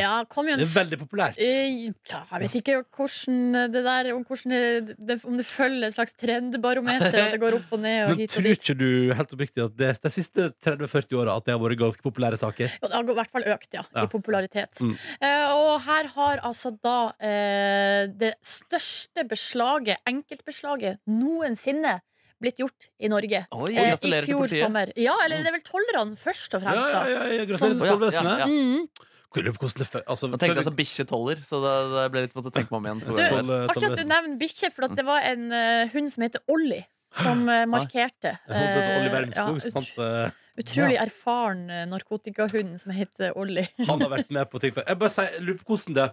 [0.00, 4.54] ja, en Det er veldig populært Eh, Jeg vet ikke hvordan det der Om, hvordan
[4.88, 8.14] det, det, om det følger et slags trendbarometer, at det går opp og ned og
[8.14, 8.58] Men hit og tror dit.
[8.64, 8.88] ikke du
[9.20, 12.72] helt oppriktig at det de siste 30-40 åra At det har vært ganske populære saker?
[12.80, 14.04] Det har i hvert fall økt, ja, Ja.
[14.04, 14.80] i popularitet.
[14.80, 14.96] Mm.
[15.20, 19.73] Eh, og her har altså da eh, det største beslaget,
[20.06, 22.00] enkeltbeslaget, noensinne
[22.40, 23.46] blitt gjort i Norge.
[23.54, 24.92] Oi, Eh, I fjor sommer.
[24.96, 27.08] Ja, eller det er vel tollerne først og fremst, ja, da.
[27.08, 28.46] ja, ja, gratulerer Som- til Ja, tollvesenet ja, ja.
[28.46, 28.88] Mm.
[29.34, 32.84] Altså, Nå tenkte altså bikkje toller, så det, det ble litt måtte tenke meg om
[32.86, 33.00] igjen.
[33.02, 33.22] på Du,
[33.66, 36.84] artig at du nevner bikkje, for at det var en uh, hund som heter Ollie.
[37.14, 38.38] Som uh, markerte.
[38.46, 38.54] Uh,
[39.34, 39.58] Han
[40.54, 43.64] Wermskog ja, Utrolig erfaren eh, narkotikahund som heter Olli.
[43.88, 44.84] Han har vært med på ting før.
[44.86, 46.04] Jeg bare sier, jeg lurer på hvordan det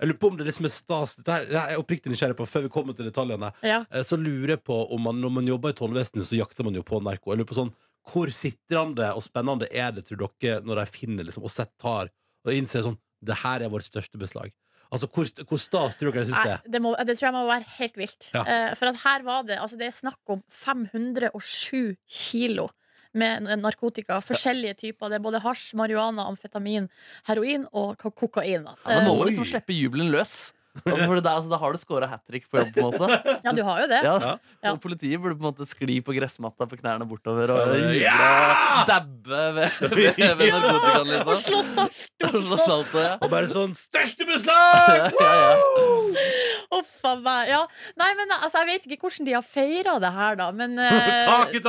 [0.00, 2.46] Jeg lurer på om det liksom er stas Dette her, er jeg oppriktig nysgjerrig på
[2.48, 3.52] før vi kommer til detaljene.
[3.66, 3.82] Ja.
[3.90, 6.74] Eh, Så lurer jeg på om man, Når man jobber i tollvesenet, så jakter man
[6.74, 7.32] jo på narko.
[7.34, 7.74] Jeg lurer på sånn
[8.10, 12.08] Hvor sitrende og spennende er det, tror dere, når de finner liksom, og sett tar
[12.46, 14.48] og innser sånn Det her er vårt største beslag.
[14.90, 16.62] Altså, Hvor, hvor stas tror dere jeg synes det er?
[16.72, 18.30] det, må, det tror jeg må være helt vilt.
[18.32, 18.42] Ja.
[18.42, 22.70] Uh, for at her var det altså Det er snakk om 507 kilo
[23.14, 24.20] med narkotika.
[24.22, 25.08] Forskjellige typer.
[25.10, 26.88] Det er både hasj, marihuana, amfetamin,
[27.28, 28.64] heroin og kokain.
[28.64, 28.76] Da.
[28.86, 30.52] Ja, må Eh, liksom slippe jubelen løs.
[30.86, 32.68] Altså, for det der, altså, da har du scora hat trick på jobb.
[32.76, 33.98] på en måte ja, du har jo det.
[34.06, 34.76] ja, Ja.
[34.78, 37.74] Politiet burde på en måte skli på gressmatta på knærne bortover og Ja.
[37.74, 41.42] juble og dabbe ved, ved, ved narkotikaen, Og liksom.
[41.42, 41.98] slå salt
[42.36, 43.16] Og slå salt ja.
[43.18, 45.10] Og bare sånn Største beslag!
[45.18, 46.59] Ja, ja.
[46.70, 47.48] Uff a meg.
[47.50, 47.64] Ja.
[47.98, 50.50] Nei, men altså, jeg vet ikke hvordan de har feira det her, da.
[50.54, 51.62] Men, eh, Kake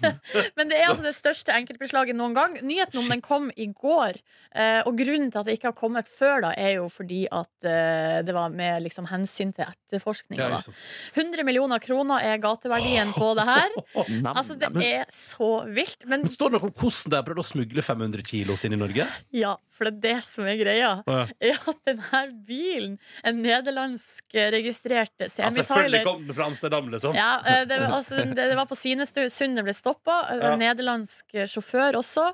[0.56, 2.56] men det er altså det største enkeltbeslaget noen gang.
[2.64, 4.20] Nyheten om den kom i går.
[4.54, 7.68] Eh, og grunnen til at det ikke har kommet før, da, er jo fordi at
[7.68, 10.46] eh, det var med liksom, hensyn til etterforskninga.
[10.46, 10.74] Ja, da.
[11.18, 13.74] 100 millioner kroner er gateverdien på det her.
[14.40, 16.06] Altså, det er så vilt.
[16.06, 18.76] Men Men Står det noe om hvordan de har prøvd å smugle 500 kilo inn
[18.76, 19.06] i Norge?
[19.34, 20.90] ja, for det er det som er greia.
[21.08, 21.20] Ja.
[21.40, 27.16] Er at denne bilen, en nederlandsk eh, registrert Ja, selvfølgelig kom den fra Amsterdam, liksom.
[27.16, 30.20] ja, eh, det, altså, det, det var på Svinesund den ble stoppa.
[30.36, 30.52] Ja.
[30.60, 32.28] nederlandsk eh, sjåfør også.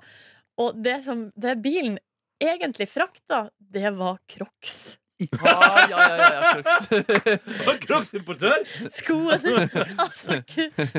[0.63, 1.99] Og det som det bilen
[2.43, 4.97] egentlig frakta, det var Crocs.
[5.17, 7.37] Ja, ja, ja, ja.
[7.81, 8.59] Crocs-importør!
[8.99, 9.47] Skoen.
[10.05, 10.43] altså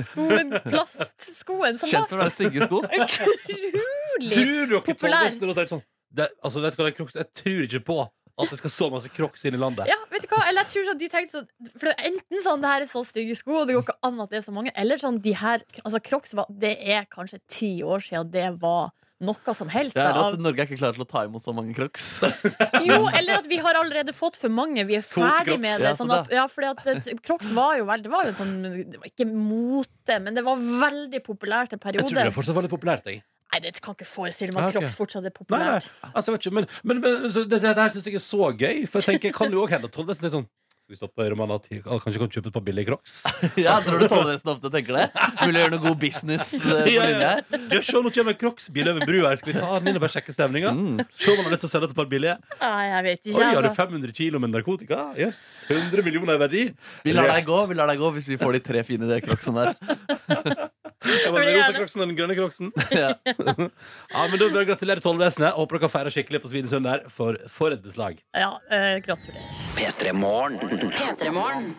[0.01, 2.81] skoen, plastskoen, som Kjent for å være stygge sko.
[2.87, 5.29] utrolig Tror dere Populær.
[5.69, 5.83] sånn
[6.17, 7.97] det, altså, vet du hva, det er Crocs, Jeg tror ikke på
[8.37, 9.89] at det skal så masse Crocs inn i landet.
[9.89, 10.43] Ja, vet du hva?
[10.45, 12.89] Eller jeg tror sånn, de tenkte sånn For det er enten sånn, det her er
[12.89, 15.17] så stygge sko, og det går ikke an at det er så mange, eller sånn,
[15.25, 19.69] de her Altså, Crocs var Det er kanskje ti år siden det var noe som
[19.73, 19.95] helst.
[19.97, 22.05] Det er at Norge er ikke klar til å ta imot så mange crocs.
[22.87, 24.85] jo, eller at vi har allerede fått for mange.
[24.89, 25.89] Vi er ferdig med det.
[25.89, 28.53] Ja, Sånn at, ja, fordi at Crocs var jo veldig Det var jo en sånn
[28.93, 32.05] Det var ikke mote, men det var veldig populært en periode.
[32.05, 33.09] Jeg tror det er fortsatt veldig populært.
[33.09, 33.23] Jeg.
[33.47, 34.77] Nei, det kan ikke forestille meg ok.
[34.77, 35.89] Crocs fortsatt er Nei, nei, populært.
[36.11, 38.51] altså, jeg vet ikke, men, men, men så det, det her syns jeg er så
[38.51, 38.85] gøy.
[38.85, 40.49] For jeg tenker, kan jo også hende at tollvesenet er sånn
[40.87, 43.15] Skal vi stoppe Roman at Han kanskje kan kjøpe et par billige crocs?
[43.65, 45.01] Ja, Tror du tollvesenet ofte tenker det?
[45.41, 47.31] Mulig å gjøre noe god business eh, på Ja, linja ja.
[47.41, 47.65] her?
[47.73, 49.41] Du, se, nå kommer en crocs-bil over brua her.
[49.41, 50.71] Skal vi ta den inn og bare sjekke stemninga?
[51.19, 52.37] Se om han har lyst til å selge et par billige.
[52.61, 53.57] Nei, jeg vet ikke, Oi, altså.
[53.57, 53.81] har du Altså.
[53.83, 55.01] 500 kilo med narkotika?
[55.19, 56.63] Yes, 100 millioner i verdi.
[57.03, 59.67] Vi lar deg gå vi lar deg gå hvis vi får de tre fine crocsene
[59.67, 60.67] der.
[61.05, 62.71] Jeg var den rosa crocsen og den grønne crocsen.
[62.97, 63.11] Ja.
[63.27, 65.53] Ja, men da bør jeg gratulere tollvesenet.
[65.57, 67.05] Håper dere feirer skikkelig på Svinesund der.
[67.13, 68.17] For, for et beslag.
[68.33, 69.63] Ja, eh, gratulerer.
[69.77, 70.57] P3 Morgen.
[70.97, 71.75] P3 Morgen.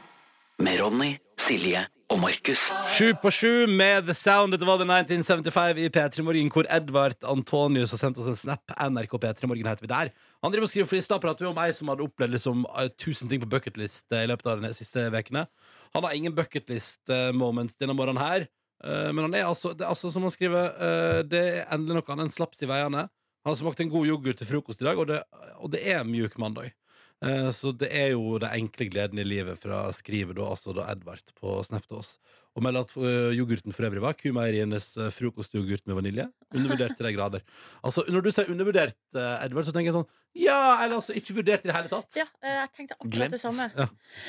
[0.63, 2.63] Med Ronny, Silje og Markus.
[2.95, 4.55] Sju på sju med The Sound.
[4.55, 8.75] Dette var The 1975 i P3 Morgen, hvor Edvard Antonius har sendt oss en snap.
[8.79, 10.13] NRK P3 Morgen heter vi der.
[10.43, 12.65] Han driver og skriver, for I stad pratet vi om ei som hadde opplevd liksom,
[12.79, 15.45] eh, tusen ting på bucketlist eh, i løpet av de siste ukene.
[15.97, 18.49] Han har ingen bucketlist-moments denne morgenen her.
[18.85, 21.99] Eh, Men han er altså, det er altså som han skriver, uh, det er endelig
[21.99, 23.09] noe annet enn slaps i veiene.
[23.45, 25.23] Han har smakt en god yoghurt til frokost i dag, og det,
[25.59, 26.75] og det er mjuk mandag.
[27.25, 30.87] Uh, Så det er jo den enkle gleden i livet fra skriver da, altså da
[30.93, 32.17] Edvard på Snap til oss.
[32.59, 36.25] Og melder at eh, yoghurten for øvrig var Q-meierienes eh, frokostyoghurt med vanilje.
[36.51, 37.45] Undervurdert til de grader.
[37.87, 41.35] Altså, når du sier undervurdert, eh, Edvard, så tenker jeg sånn Ja, eller altså ikke
[41.39, 42.11] vurdert i det hele tatt.
[42.19, 43.37] Ja, eh, jeg tenkte akkurat Glemt.
[43.37, 43.69] det samme.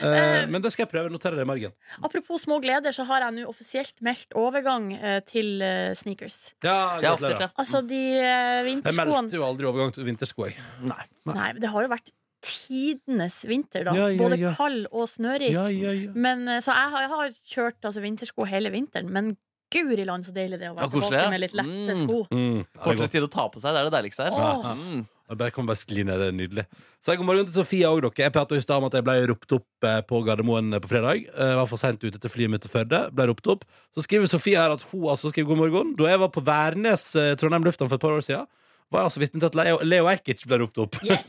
[0.01, 1.09] Eh, men det skal jeg prøve.
[1.13, 1.73] Notere det i margen.
[2.05, 6.53] Apropos små gleder, så har jeg nå offisielt meldt overgang eh, til eh, sneakers.
[6.63, 7.17] Ja, Ja, gratulerer.
[7.17, 7.51] absolutt, ja.
[7.65, 10.61] Altså, de eh, Jeg vinterskoene meldte jo aldri overgang til vintersko, jeg.
[10.85, 11.01] Nei.
[11.29, 12.13] Nei, men det har jo vært
[12.45, 13.93] tidenes vinter, da.
[13.97, 14.53] Ja, ja, Både ja.
[14.57, 15.51] kald og snørik.
[15.55, 16.11] Ja, ja, ja.
[16.15, 19.35] Men, eh, så jeg har, jeg har kjørt altså, vintersko hele vinteren, men
[19.69, 21.29] guri land så deilig det å være tilbake ja.
[21.29, 22.03] med litt lette Mm.
[22.07, 22.23] sko.
[22.33, 24.33] Mm, er Kortere tid å ta på seg, det er det deiligste her.
[24.33, 24.69] Åh.
[24.79, 25.07] Mm.
[25.29, 26.63] Jeg bare kan bare skli ned, det er nydelig
[27.05, 29.05] Så jeg god morgen til Sofie og dere Jeg pratet i stad om at jeg
[29.05, 32.31] ble ropt opp eh, på Gardermoen eh, på fredag Jeg var for sent ute til
[32.33, 33.61] flyet mitt til Førde Ble ropt opp
[33.93, 37.05] Så skriver Sofie her at hun altså skriver god morgen Da jeg var på Værnes,
[37.37, 38.49] Trondheim Lufthavn for et par år siden
[38.89, 41.27] Var jeg altså vitne til at Leo, Leo Ajkic ble ropt opp Yes!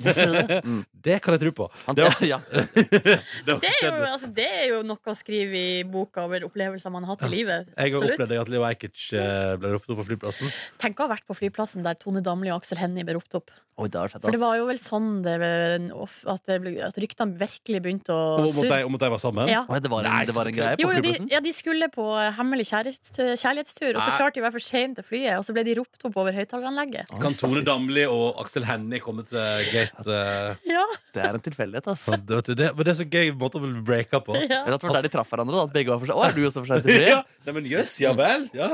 [1.06, 2.38] Det kan jeg tro på Han, Det var, ja.
[2.50, 6.92] det Det er, jo, altså, det er jo noe å skrive i boka over opplevelser
[6.92, 7.70] man har hatt i livet.
[7.76, 11.14] Jeg har opplevd at Leo Ajkic eh, ble ropt opp på flyplassen Tenk å ha
[11.14, 13.52] vært på flyplassen der Tone Damli og Aksel Hennie ble ropt opp.
[13.80, 17.38] Oi, det fett, For det var jo vel sånn det, at, det ble, at ryktene
[17.40, 18.68] virkelig begynte å Om at surre.
[18.74, 19.62] de, om at de var sammen Ja.
[19.72, 21.30] Oi, det var en, Nei, det var en greie på jo, de, flyplassen?
[21.32, 22.04] ja, de skulle på
[22.36, 25.56] hemmelig kjærlighetstur, kjærlighetstur og så klarte de å være for sent til flyet, og så
[25.56, 27.14] ble de ropt opp over høyttaleranlegget.
[27.24, 29.38] Kan Tone Damli og Aksel Hennie kommer til
[29.72, 30.84] gate eh, Ja,
[31.14, 32.04] Det er en tilfeldighet, ass.
[32.08, 34.62] sånn, det, det, men det er så gøy måte å bli breaka på ja.
[34.62, 35.56] Eller at det var der de traff hverandre.
[35.58, 36.16] Da, at begge var for seg.
[36.16, 38.46] Å, er du også for seg til ja, nei, men jøss, ja vel.
[38.56, 38.68] Ja,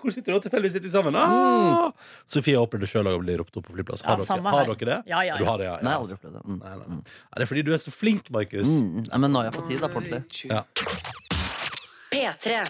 [0.00, 0.42] hvor sitter du?
[0.46, 1.18] Tilfeldigvis sitter vi sammen.
[1.18, 1.90] Ah.
[2.30, 4.04] Sofie har opplevd det sjøl å bli ropt opp på flyplass.
[4.06, 5.00] Har, Ja, dere, har dere det?
[5.10, 5.50] Ja, ja, Du ja.
[5.50, 5.76] har det, ja.
[5.82, 6.44] Nei, aldri opplevd det.
[6.46, 6.60] Mm.
[6.62, 7.00] Nei, nei, nei.
[7.02, 8.68] Nei, det er fordi du er så flink, Markus.
[8.68, 9.02] Mm.
[9.10, 10.22] Nei, men nå har jeg fått tid, da, på ordentlig.
[10.52, 10.64] Ja.
[12.12, 12.62] P3.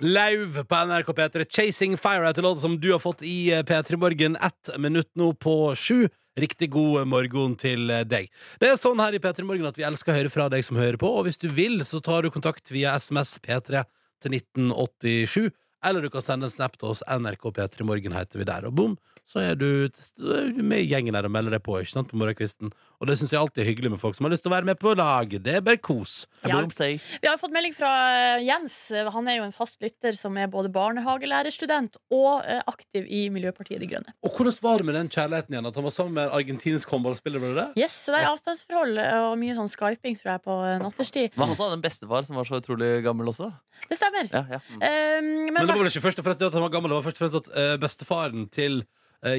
[0.00, 1.44] Lauv på NRK P3.
[1.44, 4.36] 'Chasing Fire' heter låta som du har fått i eh, P3 Morgen.
[4.36, 6.08] Ett minutt nå på sju.
[6.40, 8.30] Riktig god morgen til eh, deg.
[8.56, 10.80] Det er sånn her i P3 Morgen at vi elsker å høre fra deg som
[10.80, 13.84] hører på, og hvis du vil, så tar du kontakt via SMS P3
[14.24, 15.50] til 1987.
[15.84, 17.04] Eller du kan sende en snap til oss.
[17.04, 18.70] NRK P3 Morgen heter vi der.
[18.72, 18.96] Og bom,
[19.30, 22.18] så er du, er med i gjengen her og melder deg på ikke sant, på
[22.18, 22.72] morgenkvisten.
[23.00, 24.66] Og det syns jeg alltid er hyggelig med folk som har lyst til å være
[24.68, 25.44] med på laget.
[25.46, 26.24] Det er bare kos.
[26.44, 26.58] Ja.
[26.66, 28.74] Vi har fått melding fra eh, Jens.
[29.14, 33.80] Han er jo en fast lytter som er både barnehagelærerstudent og eh, aktiv i Miljøpartiet
[33.80, 34.12] De Grønne.
[34.26, 35.70] Og hvordan var det med den kjærligheten igjen?
[35.70, 37.40] At han var sammen med en argentinsk håndballspiller?
[37.40, 37.84] var det det?
[37.86, 41.38] Yes, så det er avstandsforhold eh, og mye sånn skyping tror jeg på natterstid.
[41.38, 43.52] Men han også hadde en bestefar som var så utrolig gammel også.
[43.88, 44.28] Det stemmer.
[44.34, 44.60] Ja, ja.
[44.68, 44.80] Mm.
[44.80, 46.92] Um, men, Men det var vel ikke først og fremst det at han var gammel,
[46.92, 48.82] det var først og fremst at uh, bestefaren til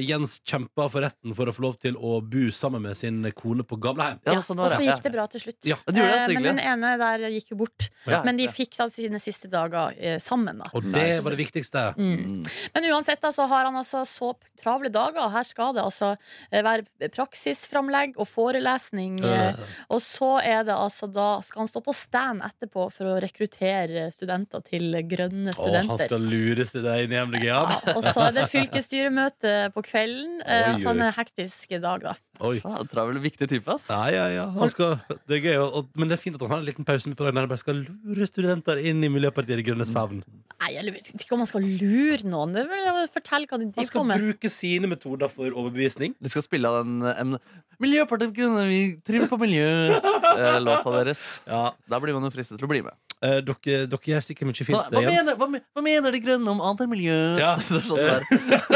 [0.02, 3.64] Jens kjempa for retten for å få lov til å bo sammen med sin kone
[3.66, 4.20] på gamlehjem.
[4.28, 5.58] Ja, sånn og så gikk det bra til slutt.
[5.66, 5.76] Ja.
[5.86, 7.88] Ja, det det, så Eh, men den ene der gikk jo bort.
[8.06, 10.58] Ja, Men de fikk da sine siste dager eh, sammen.
[10.62, 11.84] da Og det var det viktigste.
[11.98, 12.44] Mm.
[12.74, 15.28] Men uansett da, så har han altså så travle dager.
[15.32, 16.12] Her skal det altså
[16.50, 19.20] eh, være praksisframlegg og forelesning.
[19.24, 19.54] eh,
[19.88, 24.10] Og så er det altså da skal han stå på stand etterpå for å rekruttere
[24.14, 27.46] studenter til grønne Og han skal lures til deg inn i MDG.
[27.52, 27.62] Ja.
[27.96, 30.38] og så er det fylkesstyremøte på kvelden.
[30.44, 32.14] eh, Oi, Altså en hektisk dag, da.
[32.44, 32.58] Oi.
[32.62, 33.88] Faen, Travel, viktig type, ass.
[33.92, 34.44] Ja, ja, ja.
[34.56, 34.96] Han skal,
[35.28, 37.08] det er gøy, og, og, men det er fint at han har en liten pause
[37.10, 40.22] midt på dagen der han bare skal lure studenter inn i Miljøpartiet De Grønnes favn.
[40.62, 42.52] Nei, jeg vet ikke om han skal lure noen.
[42.54, 44.22] Det vil fortelle hva de Han skal kommer.
[44.22, 46.14] bruke sine metoder for overbevisning.
[46.22, 47.42] De skal spille av den emnet
[47.82, 51.22] Miljøpartiet De Grønne, vi trives på miljø-låta deres.
[51.48, 52.94] Ja, Da blir man jo fristet til å bli med.
[53.22, 55.12] Eh, dere, dere gjør sikkert mye fint, hva, Jens.
[55.14, 57.18] mener, hva, hva mener de grønne om annet enn miljø?
[57.42, 57.52] Ja.
[57.62, 58.00] Sånn.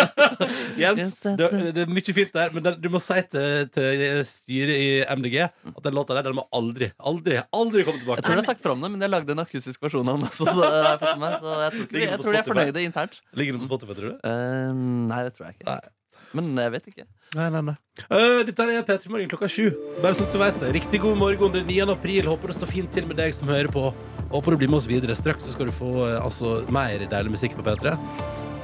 [0.82, 4.76] Jens, det, det- er mye fint der, men den, du må si til, til styret
[4.76, 8.22] i MDG at den låta der den må aldri, aldri, aldri komme tilbake.
[8.22, 10.22] Jeg tror du har sagt fra om det, men jeg lagde en akustisk versjon av
[10.22, 10.32] den.
[10.36, 13.20] Så, jeg meg, så jeg tror, ikke, jeg tror de er fornøyde internt.
[13.36, 14.16] Ligger den på Spotify, tror du?
[14.24, 14.72] Uh,
[15.10, 15.68] nei, det tror jeg ikke.
[15.72, 15.80] Nei.
[16.36, 17.04] Men jeg vet ikke.
[17.36, 17.74] Nei, nei, nei.
[18.10, 19.70] Uh, dette er P3 Morgen klokka sju.
[20.02, 20.72] Bare sånn at du vet det.
[20.76, 21.52] Riktig god morgen.
[21.54, 21.94] Det er 9.
[21.96, 22.28] april.
[22.30, 23.86] Håper det står fint til med deg som hører på.
[24.34, 25.16] Håper du blir med oss videre.
[25.16, 27.94] Straks så skal du få uh, altså, mer deilig musikk på P3.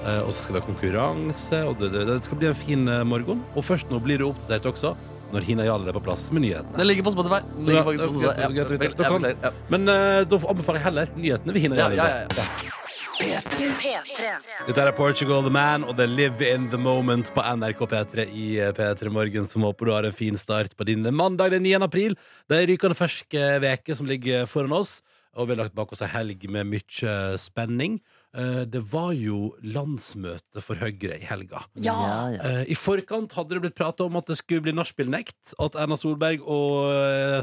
[0.03, 2.85] Uh, og så skal vi ha konkurranse, og det, det, det skal bli en fin
[3.09, 3.41] morgen.
[3.57, 4.97] Og først nå blir du oppdatert også
[5.33, 6.77] når Hina Jarl er på plass med nyhetene.
[6.77, 7.41] Det ligger på Spotify.
[7.57, 9.33] Ligger Ja, på det Spotify.
[9.33, 9.49] Ja.
[9.49, 9.53] Ja.
[9.73, 11.97] Men da anbefaler jeg heller nyhetene ved Hina Ja, Jarl.
[12.03, 12.82] ja, ja, ja.
[13.23, 14.31] P3.
[14.67, 18.25] Dette er Portugal The Man og det er Live in the Moment på NRK P3
[18.35, 21.63] i eh, P3 Morgen, som håper du har en fin start på din mandag den
[21.63, 21.77] 9.
[21.87, 22.17] april.
[22.51, 24.97] Det er rykende fersk eh, veke som ligger foran oss,
[25.39, 28.01] og vi har lagt bak oss ei helg med mye spenning.
[28.35, 31.63] Eh, Det var jo landsmøte for Høyre i helga.
[31.79, 31.95] Ja.
[32.35, 32.57] ja.
[32.67, 35.55] I forkant hadde det blitt prata om at det skulle bli nachspielnekt.
[35.63, 36.91] At Erna Solberg og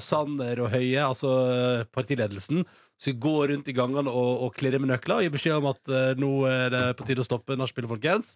[0.03, 2.67] Sanner og Høie, altså partiledelsen,
[2.99, 5.91] skulle gå rundt i gangene og, og klirre med nøkler og gi beskjed om at
[5.95, 8.33] eh, nå er det på tide å stoppe nachspielet, folkens.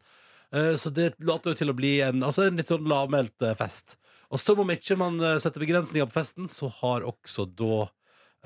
[0.56, 3.58] Eh, så det later jo til å bli en, altså en litt sånn lavmælt eh,
[3.60, 3.98] fest.
[4.34, 7.84] Og som om ikke man eh, setter begrensninger på festen, så har også da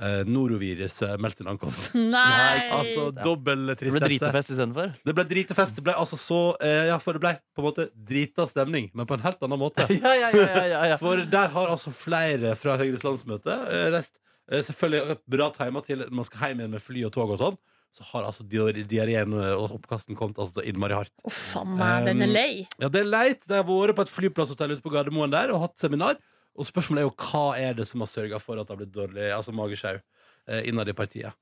[0.01, 1.93] eh, noroviruset meldt inn ankomst.
[2.15, 2.65] Nei!
[2.75, 4.09] Altså dobbel Det ble tristesse.
[4.09, 4.91] dritefest istedenfor.
[5.07, 5.77] Det ble dritefest.
[5.79, 9.07] Det ble altså så eh, Ja, for det ble på en måte drita stemning, men
[9.09, 9.85] på en helt annen måte.
[10.01, 10.97] Ja, ja, ja, ja, ja.
[11.01, 16.03] For der har altså flere fra Høyres landsmøte eh, reist eh, Selvfølgelig bra timer til
[16.05, 17.57] når man skal hjem igjen med fly og tog og sånn.
[17.97, 21.13] Så har altså diar- diareen og oppkasten kommet altså innmari hardt.
[21.25, 22.51] Oh, faen meg, den er lei.
[22.79, 23.41] Ja, det er leit.
[23.47, 26.19] Det har vært på et flyplasshotell ute på Gardermoen der og hatt seminar.
[26.57, 28.93] Og spørsmålet er jo hva er det som har sørga for at det har blitt
[28.95, 31.33] dårlig altså magesjau eh, innad i partiet.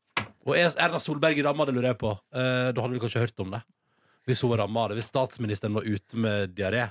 [0.46, 2.12] Og er Erna Solberg ramma, det lurer jeg på.
[2.36, 3.62] Eh, da hadde vi kanskje hørt om det.
[4.30, 5.00] Hvis hun var ramma av det.
[5.02, 6.88] Hvis statsministeren var ute med diaré.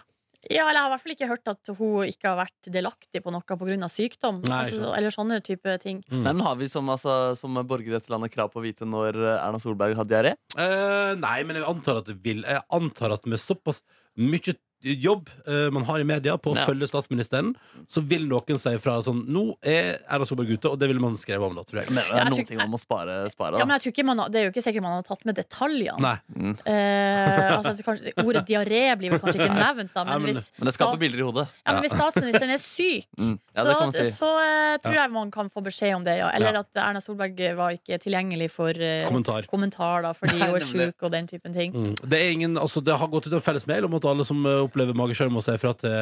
[0.52, 3.22] Ja, eller jeg har i hvert fall ikke hørt at hun ikke har vært delaktig
[3.24, 3.88] på noe pga.
[3.90, 4.42] sykdom.
[4.44, 6.02] Nei, altså, eller sånne type ting.
[6.10, 6.22] Mm.
[6.22, 8.88] Nei, men Har vi som, altså, som borgere i dette landet krav på å vite
[8.88, 10.34] når Erna Solberg har diaré?
[10.58, 13.82] Uh, nei, men jeg antar at det vil Jeg antar at med såpass
[14.20, 14.54] mye
[14.84, 16.66] jobb eh, man har i media på å Ja.
[16.68, 17.54] følge statsministeren,
[17.88, 21.16] så vil noen si fra sånn Nå er Erna Solberg ute, og det ville man
[21.16, 21.90] skrevet om da, tror jeg.
[21.90, 23.30] Men det Ja, er noen ting man må spare.
[23.32, 23.64] spare Ja, da.
[23.64, 25.34] men jeg tror ikke man har, Det er jo ikke sikkert man har tatt med
[25.36, 25.98] detaljene.
[26.00, 26.18] Nei.
[26.66, 30.50] Eh, altså, kanskje, ordet diaré blir vel kanskje ikke nevnt, da, Nei, men men- hvis,
[30.58, 31.48] Men det skaper bilder i hodet.
[31.66, 33.38] ja, men hvis statsministeren er syk, Mm.
[33.56, 34.12] Ja, det kan man så, si.
[34.12, 36.18] så eh, tror jeg man kan få beskjed om det.
[36.18, 36.28] Ja.
[36.34, 36.60] Eller Ja.
[36.60, 39.46] at Erna Solberg var ikke tilgjengelig for eh, Kommentar.
[39.46, 40.88] kommentar da, fordi Nei, hun er nemlig.
[40.94, 41.72] sjuk og den typen ting.
[41.72, 41.94] Mm.
[42.08, 44.44] Det, er ingen, altså, det har gått ut en felles mail om at alle som
[44.46, 45.94] eh, opplever magesjarm og si fra til,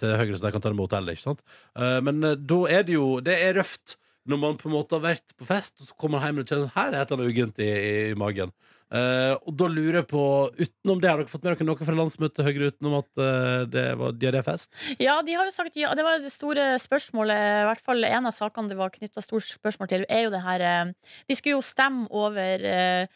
[0.00, 1.16] til Høyre, så de kan ta det med hotellet.
[1.16, 1.42] Ikke sant?
[1.72, 3.96] Eh, men eh, da er det jo Det er røft
[4.28, 6.50] når man på en måte har vært på fest, og så kommer man hjem og
[6.52, 8.52] kjenner her er et eller annet uggent i, i magen.
[8.92, 11.96] Eh, og da lurer jeg på Utenom det, har dere fått med dere noe fra
[11.96, 14.68] landsmøtet Høyre utenom at uh, det var diaréfest?
[15.00, 15.94] Ja, de har jo sagt ja.
[15.96, 19.46] Det var det store spørsmålet, i hvert fall en av sakene det var knytta stort
[19.48, 23.06] spørsmål til, er jo det her uh, De skulle jo stemme over eh,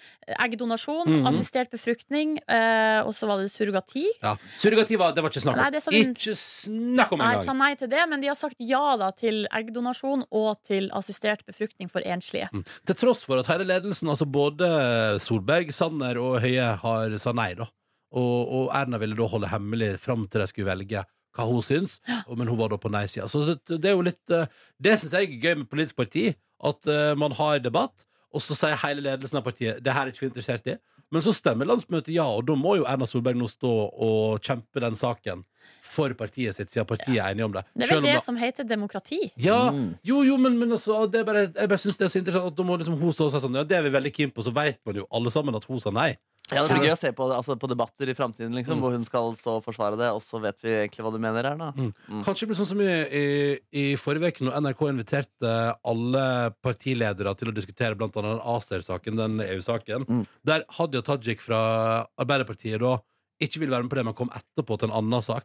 [0.43, 1.29] eggdonasjon, -hmm.
[1.29, 4.05] assistert befruktning, eh, og så var det surrogati.
[4.23, 4.37] Ja.
[4.59, 5.63] Surrogati var, det var ikke snakk om.
[5.63, 8.57] Nei, den- Ikke snakk om Nei, jeg sa nei til det, men de har sagt
[8.59, 12.49] ja da til eggdonasjon og til assistert befruktning for enslige.
[12.53, 12.65] Mm.
[12.87, 17.53] Til tross for at hele ledelsen, altså både Solberg, Sanner og Høie, har sa nei,
[17.59, 17.69] da.
[18.17, 21.03] Og, og Erna ville da holde hemmelig fram til de skulle velge
[21.37, 21.99] hva hun syns,
[22.33, 23.27] men hun var da på nei-sida.
[23.29, 24.49] Så det, det er jo litt eh,
[24.81, 26.31] Det syns jeg er gøy med politisk parti,
[26.65, 30.15] at eh, man har debatt, og så sier hele ledelsen av partiet det her er
[30.15, 30.77] ikke vi interessert i.
[31.13, 34.83] Men så stemmer landsmøtet ja, og da må jo Erna Solberg nå stå og kjempe
[34.83, 35.45] den saken
[35.87, 37.63] for partiet sitt, siden partiet er enige om det.
[37.77, 39.21] Det er vel det da- som heter demokrati.
[39.37, 39.99] ja, Mm.
[40.05, 42.47] jo, jo, men, men altså, det er bare, jeg bare synes det er så interessant
[42.53, 44.31] at da må liksom hun stå og si sånn Ja, det er vi veldig keen
[44.35, 46.17] på, så vet man jo alle sammen at hun sa nei.
[46.53, 48.81] Ja, Det blir gøy å se på, altså, på debatter i framtiden liksom, Mm.
[48.81, 51.43] hvor hun skal stå og forsvare det, og så vet vi egentlig hva du mener.
[51.45, 51.73] Erna.
[51.75, 51.93] Mm.
[52.09, 52.23] Mm.
[52.25, 57.35] Kanskje det blir sånn som i, i, i forrige uke, når NRK inviterte alle partiledere
[57.37, 60.27] til å diskutere annet den ACER-saken, den EU-saken, Mm.
[60.45, 62.99] der Hadia Tajik fra Arbeiderpartiet da
[63.43, 65.45] ikke ville være med på det, men kom etterpå til en annen sak.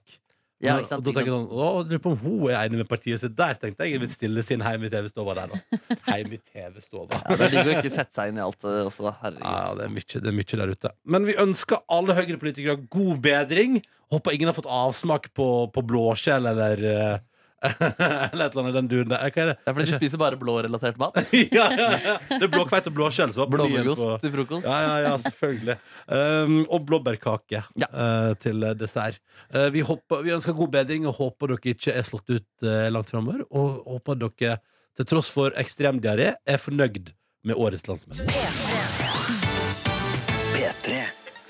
[0.62, 2.82] Ja, ikke sant, og da tenker jeg sånn, å, lurer på om hun er enig
[2.84, 3.98] med partiet sitt der, tenkte jeg.
[3.98, 5.80] I mitt stille sinn hjemme i TV-stova der, da.
[6.12, 7.22] Hjemme i TV-stova.
[7.24, 9.16] Ja, det ligger jo ikke sette seg inn i alt eh, også, da.
[9.24, 9.48] Herregud.
[9.48, 10.94] Ja, det er, mye, det er mye der ute.
[11.16, 13.82] Men vi ønsker alle Høyre-politikere god bedring.
[14.14, 17.18] Håper ingen har fått avsmak på, på blåskjell eller eh,
[17.62, 19.22] Eller et eller annet den duren der.
[19.22, 19.56] Hva er det?
[19.62, 21.20] Det er fordi de spiser bare blårelatert mat.
[21.58, 22.16] ja, ja, ja.
[22.32, 24.66] Det er blåkveite og blåskjell Blåmuggost på til frokost.
[24.66, 25.76] ja, ja, ja, selvfølgelig.
[26.08, 27.90] Um, og blåbærkake Ja.
[27.94, 29.22] uh, til dessert.
[29.54, 32.88] Uh, vi, håper, vi ønsker god bedring og håper dere ikke er slått ut uh,
[32.94, 33.46] langt framover.
[33.54, 34.58] Og håper dere,
[34.98, 37.14] til tross for ekstrem diaré, er fornøyd
[37.46, 38.26] med årets landsmenn.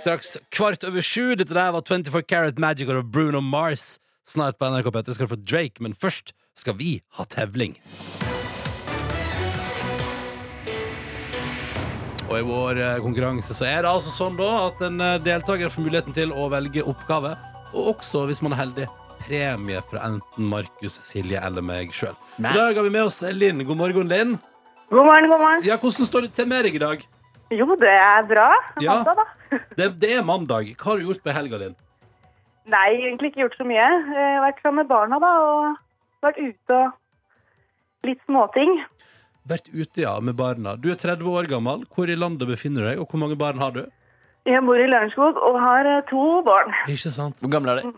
[0.01, 1.35] Straks kvart over sju.
[1.37, 3.99] Dette der var 24 Carat Magic av Bruno Mars.
[4.27, 7.73] Snart på NRK P3 skal du få Drake, men først skal vi ha tevling.
[12.29, 15.73] Og i vår eh, konkurranse så er det altså sånn da at en eh, deltaker
[15.73, 17.33] får muligheten til å velge oppgave,
[17.73, 18.87] og også, hvis man er heldig,
[19.25, 22.15] premie fra enten Markus, Silje eller meg sjøl.
[22.39, 23.65] I dag har vi med oss Linn.
[23.67, 24.37] God morgen, Linn.
[24.91, 25.65] God morgen, god morgen.
[25.67, 27.03] Ja, hvordan står det til med deg i dag?
[27.51, 28.49] Jo, det er bra.
[28.83, 29.01] Ja.
[29.07, 29.27] Da.
[29.75, 30.69] Det, det er mandag.
[30.79, 31.73] Hva har du gjort på helga din?
[32.71, 33.85] Nei, egentlig ikke gjort så mye.
[34.15, 38.77] Jeg har vært sammen med barna, da, og vært ute og litt småting.
[39.49, 40.75] Vært ute, ja, med barna.
[40.79, 41.83] Du er 30 år gammel.
[41.91, 43.81] Hvor i landet befinner du deg, og hvor mange barn har du?
[44.47, 46.71] Jeg bor i Lørenskog og har eh, to barn.
[46.89, 47.41] Ikke sant?
[47.43, 47.91] Hvor gamle er de?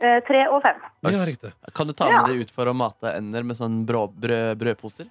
[0.00, 0.76] Eh, Tre og fem.
[1.06, 1.50] Ja, riktig.
[1.76, 2.20] Kan du ta Ja.
[2.22, 5.08] med de ut for å mate ender med sånn brødposer?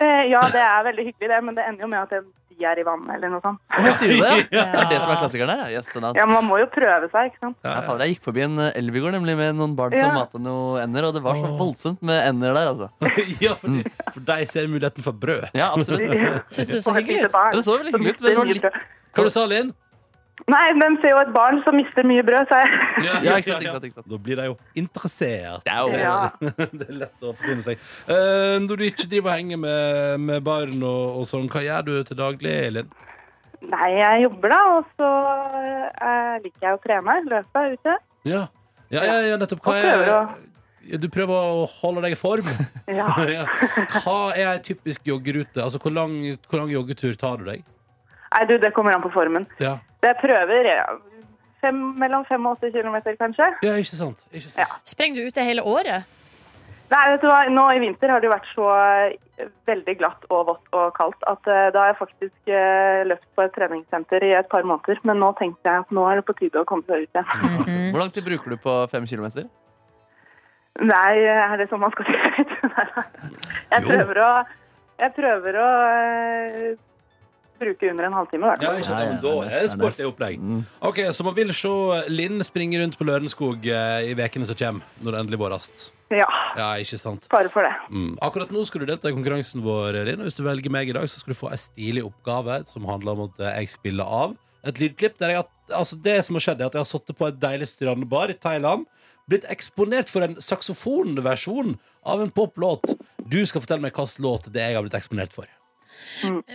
[0.00, 2.10] Eh, Ja, det er veldig hyggelig, det, men det ender jo med at
[2.54, 3.58] de er i vann eller noe sånt.
[3.74, 4.34] Hva sier du det?
[4.54, 4.62] Ja.
[4.74, 5.72] Det er det som er klassikeren der?
[5.74, 5.88] Yes.
[6.14, 7.56] Ja, Man må jo prøve seg, ikke sant.
[7.66, 10.06] Ja, fader, jeg gikk forbi en eh, elv i går nemlig med noen barn som
[10.06, 10.12] Ja.
[10.20, 12.90] matet noen ender, og det var så voldsomt med ender der, altså.
[13.44, 13.82] ja, for,
[14.14, 15.48] for deg ser muligheten for brød.
[15.54, 16.14] Ja, absolutt.
[16.54, 17.34] Syns du det så hyggelig ut?
[17.34, 18.70] Ja, det så veldig hyggelig ut, men det var litt-.
[19.14, 19.74] Hva du sa Linn?
[20.50, 23.62] Nei, men ser jo et barn som mister mye brød, sa jeg Ja, ikke sant,
[23.64, 24.08] ikke sant, ikke sant.
[24.12, 25.64] Da blir de jo interessert.
[25.64, 26.16] Det er jo Ja.
[26.78, 27.86] det er lett å forsyne seg.
[28.08, 31.88] Uh, når du ikke driver og henger med, med barn og, og sånn, hva gjør
[31.88, 32.92] du til daglig, Elin?
[33.64, 35.12] Nei, jeg jobber da, og så
[35.96, 37.96] uh, liker jeg å trene, løpe ute.
[38.28, 38.42] Ja.
[38.92, 39.64] Ja, ja, ja, nettopp.
[39.64, 42.48] Hva er Du prøver å holde deg i form?
[42.98, 43.08] Ja.
[43.38, 43.46] ja.
[43.96, 45.62] Hva er ei typisk joggerute?
[45.64, 46.18] Altså, hvor lang,
[46.50, 47.64] hvor lang joggetur tar du deg?
[48.34, 49.46] Nei, du, det kommer an på formen.
[49.62, 50.84] Ja, Jeg prøver ja,
[51.64, 53.48] fem, mellom fem og åtte kilometer, kanskje.
[53.64, 54.26] ja ikke sant?
[54.32, 54.60] Ikke sant?
[54.64, 54.82] Ja.
[54.84, 56.10] Sprenger du ute hele året?
[56.92, 60.26] Nei, vet du hva, nå i vinter har det jo vært så eh, veldig glatt
[60.28, 64.26] og vått og kaldt at uh, da har jeg faktisk uh, løpt på et treningssenter
[64.28, 65.00] i et par måneder.
[65.08, 67.90] Men nå tenkte jeg at nå er det på tide å komme seg ut igjen.
[67.94, 69.48] Hvor lang tid bruker du på fem kilometer?
[70.84, 72.46] Nei, er det sånn man skal si det?
[73.72, 74.30] Jeg prøver å,
[75.00, 76.72] jeg prøver å eh,
[77.60, 78.98] bruke under en halvtime, i Ja, ikke sant?
[78.98, 80.38] Ja, ja, Ja, men da er det sporty opplegg.
[80.40, 80.62] Mm.
[80.82, 81.74] Ok, Så man vil se
[82.10, 85.90] Linn springe rundt på Lørenskog eh, i vekene som kommer, når det endelig vårast.
[86.10, 87.28] Ja, Ja, ikke sant?
[87.30, 87.72] bare for det.
[87.90, 88.18] Mm.
[88.22, 90.20] Akkurat nå skal du delta i konkurransen vår, Linn.
[90.20, 92.84] Og hvis du velger meg i dag, så skal du få ei stilig oppgave som
[92.86, 95.18] handler om at eh, jeg spiller av et lydklipp.
[95.18, 97.68] Der jeg altså det som har skjedd, er at jeg har sittet på et deilig
[97.70, 98.86] strandbar i Thailand.
[99.28, 102.94] Blitt eksponert for en saksofonversjon av en poplåt.
[103.24, 105.48] Du skal fortelle meg hvilken låt det er jeg har blitt eksponert for.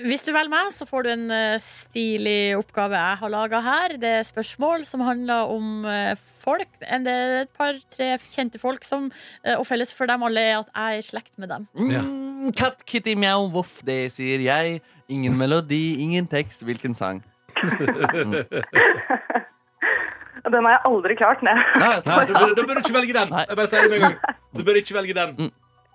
[0.06, 3.96] Hvis du velger meg, så får du en eh, stilig oppgave jeg har laga her.
[4.02, 6.70] Det er spørsmål som handler om eh, folk.
[6.80, 9.10] Det er et par-tre kjente folk som
[9.44, 11.68] eh, Og felles for dem alle er at jeg er i slekt med dem.
[11.92, 12.02] Ja.
[12.04, 14.80] Mm, katt, kitty, mjau, voff, det sier jeg.
[15.10, 17.24] Ingen melodi, ingen tekst, hvilken sang?
[20.50, 21.58] Den har jeg aldri klart ned.
[21.82, 23.34] nei, Nei, du, bør, du, bør ikke velge den.
[23.44, 24.38] Jeg bare sier det med en gang.
[24.56, 25.52] Du bør ikke velge den.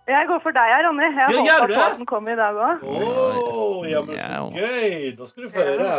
[0.08, 1.06] Jeg går for deg, Ronny.
[1.16, 2.82] Jeg Ja, håper at den kommer i dag òg.
[2.84, 5.14] Oh, ja, men så gøy!
[5.16, 5.92] Da skal du få høre.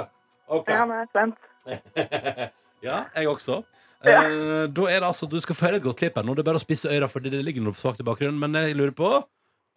[0.48, 0.76] Okay.
[0.78, 1.38] Ja, nå er jeg spent.
[2.86, 3.64] Ja, jeg også.
[4.06, 6.36] Eh, da er det altså, Du skal få høre et godt klipp her nå.
[6.38, 8.38] Det er bare å spisse øra, fordi det ligger noe svakt i bakgrunnen.
[8.38, 9.10] Men jeg lurer på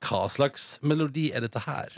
[0.04, 1.88] hva slags melodi er dette her?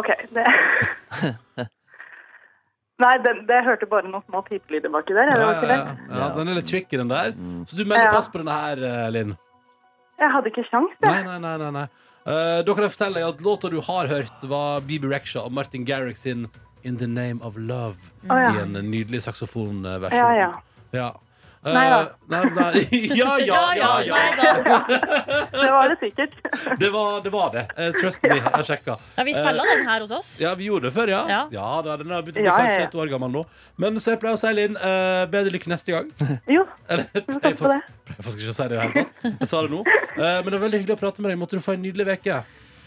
[0.00, 0.10] OK.
[0.34, 0.46] Det
[3.00, 5.30] Nei, det, det hørte bare noen små pipelyder baki der.
[5.32, 5.76] Ja, var ja, ikke ja.
[5.80, 6.18] det.
[6.18, 7.32] ja, den er litt tricky, den der.
[7.64, 8.12] Så du melder Ja.
[8.12, 9.30] pass på denne her, eh, Linn?
[10.20, 11.22] Jeg hadde ikke sjans, jeg.
[11.24, 11.54] nei, nei.
[11.62, 11.86] nei, nei.
[12.20, 15.54] Uh, da kan jeg fortelle deg at låta du har hørt, var Bibi Rexha og
[15.56, 16.50] Martin Garrix sin
[16.84, 18.12] In the Name of Love.
[18.24, 18.36] Mm.
[18.36, 20.20] I en nydelig saksofonversjon.
[20.20, 20.50] Ja, ja.
[20.92, 21.08] Ja.
[21.62, 21.96] Eh, Nei da.
[22.26, 23.00] nei, nei.
[23.20, 24.14] ja, ja, ja, ja.
[24.16, 24.78] Nei da.
[25.62, 26.32] Det var det sikkert.
[26.80, 27.32] Det var det.
[27.34, 27.64] Var det.
[27.76, 28.96] Eh, trust me, jeg sjekka.
[29.18, 30.30] Ja, vi spiller den her hos oss.
[30.40, 31.20] Ja, vi gjorde det før, ja.
[31.28, 31.42] Ja.
[31.52, 32.86] ja da, den har begynt å bli kanskje ja.
[32.88, 33.44] et år gammel nå.
[33.84, 36.08] Men så jeg pleier å si, Linn, eh, bedre lykke neste gang.
[36.48, 39.04] Jo, Eller, jeg får faktisk- jeg får faktisk ikke å si det i det hele
[39.04, 39.36] tatt.
[39.44, 39.82] Jeg sa det nå.
[39.84, 41.42] Eh, men det var veldig hyggelig å prate med deg.
[41.44, 42.40] Måtte du få en nydelig uke.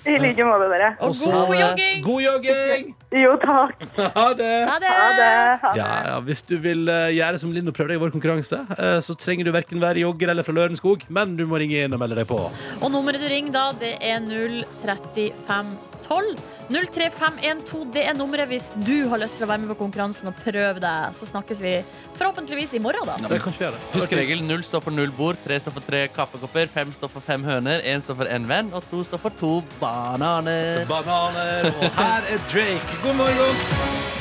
[0.03, 0.89] I like måte, dere.
[1.05, 2.01] Og god jogging!
[2.03, 2.89] God jogging!
[3.13, 3.83] Jo, takk.
[4.17, 4.49] Ha det!
[4.67, 4.89] Ha det!
[4.91, 5.29] Ha det.
[5.61, 5.79] Ha det.
[5.79, 8.59] Ja, ja, Hvis du vil eh, gjøre som Linn og prøve deg i vår konkurranse,
[8.75, 11.95] eh, så trenger du verken være jogger eller fra Lørenskog, men du må ringe inn
[11.95, 12.41] og melde deg på.
[12.81, 16.35] Og nummeret du ringer da, det er 03512.
[16.71, 20.37] 03512, det er nummeret hvis du har lyst til å være med på konkurransen og
[20.43, 21.15] prøve deg.
[21.17, 21.73] Så snakkes vi
[22.19, 23.17] forhåpentligvis i morgen, da.
[23.27, 23.71] Det kan vi.
[23.97, 27.25] Husk regel Null står for null bord, tre står for tre kaffekopper, fem står for
[27.25, 30.85] fem høner, én står for én venn, og to står for to bananer.
[30.89, 32.99] Bananer, og her er Drake.
[33.03, 34.11] God morgen!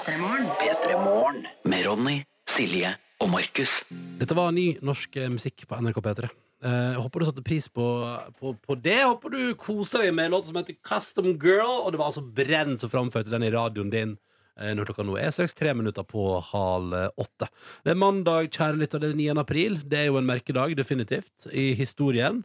[0.00, 0.96] P3
[1.70, 3.80] med Ronny, Silje og Markus.
[4.20, 6.30] Dette var ny norsk musikk på NRK P3.
[6.60, 7.84] Jeg håper du satte pris på,
[8.36, 8.98] på, på det.
[9.00, 11.86] Håper du koser deg med en låt som heter Custom Girl.
[11.86, 14.12] Og det var altså Brenn som framførte den i radioen din
[14.60, 17.48] uh, når klokka nå er straks tre minutter på halv eh, åtte.
[17.84, 19.30] Det er mandag, kjære lytter, det er 9.
[19.40, 19.80] april.
[19.88, 22.42] Det er jo en merkedag, definitivt, i historien.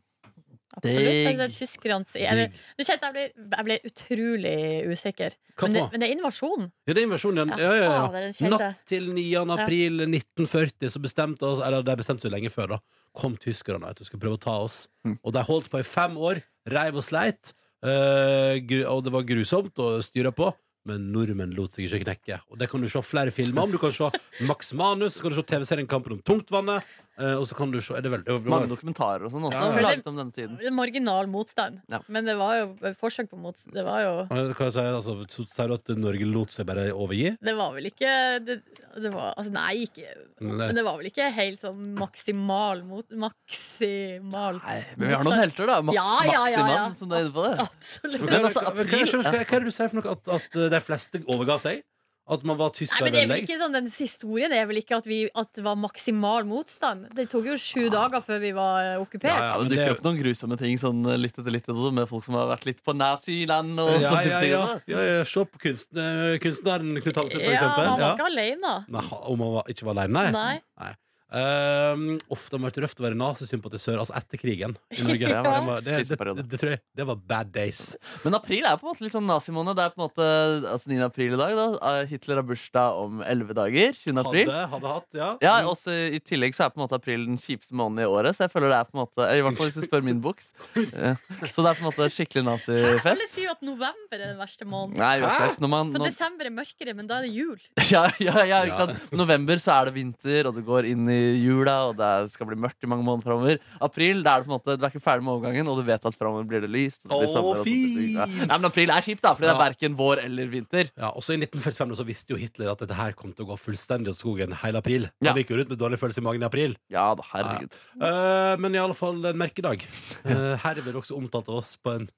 [0.75, 1.27] Absolutt.
[1.29, 4.55] Altså, Tyskernes jeg, jeg ble, jeg ble utrolig
[4.91, 5.35] usikker.
[5.61, 6.67] Men det, men det er invasjon.
[6.87, 7.53] Ja, det er invasjonen.
[7.55, 7.91] Ja, Ja, ja,
[8.27, 8.49] ja.
[8.51, 9.23] Natt til 9.
[9.55, 12.81] april 1940 så bestemte oss, eller de bestemte seg lenge før, da.
[13.15, 14.81] Kom tyskerne at du, skulle prøve å ta oss.
[15.07, 15.17] Mm.
[15.23, 16.43] Og de holdt på i fem år.
[16.67, 17.53] Reiv og sleit.
[17.85, 18.59] eh,
[18.89, 20.51] og det var grusomt å styre på.
[20.85, 22.35] Men nordmenn lot seg ikke knekke.
[22.53, 23.71] Og det kan du se flere filmer om.
[23.73, 24.05] Du kan se
[24.45, 26.85] Max Manus, så kan du se TV-serien Kampen om tungtvannet.
[27.17, 29.45] Eh, og så kan du se er det vel, det var- Mange dokumentarer og sånn
[29.51, 29.81] også Ja.
[29.81, 30.57] laget om denne tiden.
[30.59, 31.81] Det er Marginal motstand.
[31.89, 31.99] Ja.
[32.07, 32.67] Men det var jo
[32.99, 33.73] forsøk på motstand.
[33.73, 36.65] Det var jo Eh, Hva sier jeg, altså, så Sier du at Norge lot seg
[36.65, 37.37] bare overgi?
[37.41, 38.61] Det var vel ikke det,
[39.01, 40.07] det var, altså, Nei, ikke
[40.41, 40.67] Nei.
[40.67, 44.59] Men det var vel ikke helt sånn maksimal mot Maksimal
[44.97, 45.81] Men vi har noen helter, da.
[45.81, 46.63] Max, Ja, ja, ja, ja.
[46.65, 47.59] Maximann, som du er inne på det.
[47.65, 48.21] Absolutt.
[48.21, 50.11] Men Men altså, hva, hva, hva, hva, hva er det du sier for noe?
[50.11, 51.83] At, at eh, de fleste overga seg?
[52.27, 54.95] At man var Nei, men det er vel ikke sånn, Den historien er vel ikke
[54.97, 57.05] at, vi, at det var maksimal motstand.
[57.13, 59.29] Det tok jo sju dager før vi var eh, okkupert.
[59.29, 59.59] Ja, ja.
[59.61, 62.33] men det dukker opp noen grusomme ting sånn litt etter litt også, med folk som
[62.39, 64.63] har vært litt på naziland og Ja, ja, ja.
[64.89, 65.21] ja, ja.
[65.29, 67.85] Se på kunst, eh, kunstneren Knut Hamsun, for Ja, eksempel.
[67.91, 68.13] han var Ja.
[68.17, 68.73] ikke alene.
[68.89, 70.31] Nei, om han var, ikke var alene?
[70.33, 70.55] Nei.
[70.81, 70.93] Nei.
[71.35, 75.31] Um, har det vært røft å være nazisympatisør, altså etter krigen i Norge.
[75.35, 75.41] Ja.
[75.43, 77.81] Det, var, det, det, det, tror jeg Det var bad days.
[78.23, 79.75] Men april er på en måte litt sånn nazimåned.
[79.75, 80.27] Det er på en måte
[80.71, 80.99] altså 9.
[81.09, 81.55] april i dag.
[81.59, 83.93] da Eh, Hitler har bursdag om 11 dager.
[83.99, 84.21] 20.
[84.21, 84.49] april.
[84.51, 85.29] Hadde, hadde hatt, ja.
[85.43, 88.37] Ja, også I tillegg så er på en måte april den kjipeste måneden i året.
[88.37, 90.21] Så jeg føler det er på en måte I hvert fall hvis du spør min
[90.23, 90.51] boks.
[90.75, 91.19] Eh,
[91.51, 94.67] Så det er på en måte skikkelig Alle sier jo at november er den verste
[94.67, 94.99] måneden.
[95.01, 97.59] Nei, vet når man, For desember er mørkere, men da er det jul.
[97.93, 99.13] ja, ja, ja, ikke sant?
[99.15, 102.57] November så er det vinter, og du går inn i jula, og det skal bli
[102.59, 103.59] mørkt i mange måneder framover.
[103.81, 105.83] April da er det på en måte, du er ikke ferdig med overgangen, og du
[105.87, 107.03] vet at framover blir det lyst.
[107.03, 108.13] Det blir sommer, og sånt.
[108.15, 108.25] Ja.
[108.45, 109.63] Nei, men april er kjipt, da, fordi det er Ja.
[109.69, 110.91] verken vår eller vinter.
[110.97, 113.57] Ja, også I 1945 så visste jo Hitler at dette her kom til å gå
[113.59, 115.09] fullstendig åt skogen hele april.
[115.21, 115.33] Han Ja.
[115.33, 116.75] gikk jo rundt med dårlig følelse i magen i april.
[116.89, 117.71] Ja da, herregud.
[118.01, 119.81] Eh, men i alle fall en merkedag.
[120.25, 122.09] Uh, herved også omtalt av oss på en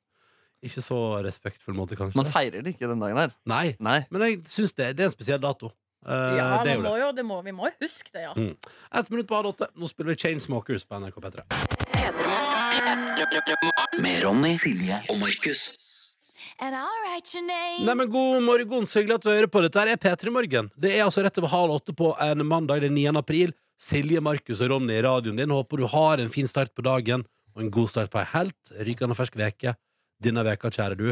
[0.64, 2.16] ikke så respektfull måte, kanskje.
[2.18, 3.32] Man feirer det ikke den dagen her.
[3.46, 4.06] Nei, Nei.
[4.10, 5.72] men jeg syns det, det er en spesiell dato.
[6.08, 8.34] Eh, Ja, det man må jo, det må, vi må jo huske det, ja.
[8.38, 8.54] Mm.
[8.96, 9.68] Ett minutt på halv åtte.
[9.76, 11.44] Nå spiller vi Chainsmokers på NRK P3.
[14.02, 15.66] Med Ronny, Silje og Markus.
[17.86, 19.62] Nei, men God morgen, så hyggelig at du hører på.
[19.66, 20.70] Dette er P3 Morgen.
[20.80, 23.12] Det er altså rett over halv åtte på en mandag den 9.
[23.20, 23.54] april.
[23.78, 25.54] Silje, Markus og Ronny i radioen din.
[25.54, 28.72] Håper du har en fin start på dagen og en god start på ei helt
[28.88, 29.76] rykende fersk veke.
[30.24, 31.08] Denne veka, kjære du,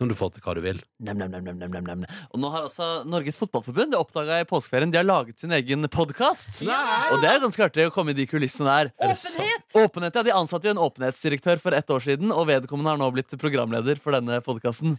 [0.00, 0.78] kan du få til hva du vil.
[1.04, 2.04] Nem, nem, nem, nem, nem, nem, nem.
[2.32, 5.84] Og nå har altså Norges Fotballforbund Det oppdaga i påskeferien De har laget sin egen
[5.92, 6.62] podkast.
[6.64, 8.90] Og det er ganske artig å komme i de kulissene der.
[9.10, 9.66] Åpenhet!
[9.84, 13.10] Åpenhet, ja, De ansatte jo en åpenhetsdirektør for ett år siden, og vedkommende har nå
[13.14, 14.96] blitt programleder for denne podkasten.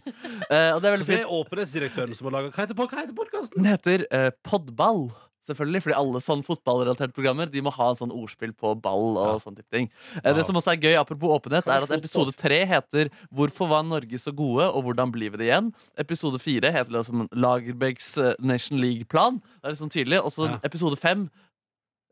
[0.48, 1.26] Eh, og det er Så det fint.
[1.26, 3.58] er åpenhetsdirektøren som har laga Hva heter, pod- hva heter podkasten?
[3.62, 5.08] Den heter eh, Podball.
[5.42, 9.26] Selvfølgelig, fordi alle sånn fotballrelaterte programmer De må ha en sånn ordspill på ball og
[9.32, 9.38] Ja.
[9.42, 9.90] sånne type ting.
[10.24, 13.82] Eh, Det som også er gøy, apropos åpenhet, er at episode tre heter 'Hvorfor var
[13.82, 18.34] Norge så gode, og hvordan blir vi det igjen?' Episode fire heter liksom Lagerbäcks eh,
[18.38, 19.40] Nation League-plan.
[19.62, 20.18] Det er liksom tydelig.
[20.24, 20.58] Og så Ja.
[20.62, 21.30] episode fem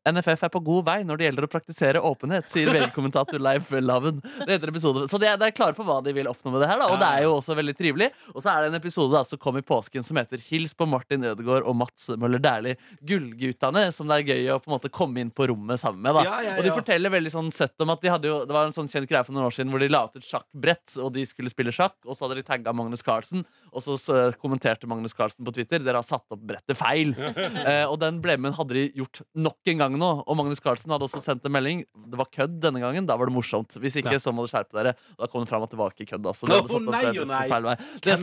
[0.08, 4.22] NFF er på god vei når det gjelder å praktisere åpenhet, sier VG-kommentator Leif Laven.
[4.46, 5.04] Det heter episode.
[5.12, 6.88] Så de er, de er klare på hva de vil oppnå med det her, da.
[6.94, 8.08] Og det er jo også veldig trivelig.
[8.32, 10.88] Og så er det en episode da, som kom i påsken som heter Hils på
[10.88, 14.92] Martin Ødegaard og Mats Møller Dæhlie, Gullguttene, som det er gøy å på en måte
[14.94, 16.16] komme inn på rommet sammen med.
[16.16, 18.56] da Ja, ja, Og de forteller veldig sånn søtt om at de hadde jo Det
[18.56, 20.96] var en sånn kjent greie for noen år siden hvor de la ut et sjakkbrett,
[21.04, 24.18] og de skulle spille sjakk, og så hadde de tagga Magnus Carlsen, og så, så
[24.40, 27.12] kommenterte Magnus Carlsen på Twitter Dere har satt opp brettet feil.
[27.68, 30.10] eh, og den blemmen hadde de gjort nok en gang gang nå.
[30.26, 31.82] Og Magnus Carlsen hadde også sendt en melding.
[32.10, 33.06] Det var kødd denne gangen.
[33.08, 33.74] Da var det morsomt.
[33.82, 34.94] Hvis ikke, så må du skjerpe dere.
[35.18, 36.26] Da kom det fram at det var ikke kødd.
[36.30, 36.46] Altså.
[36.48, 37.76] Det hadde nei, på- nei.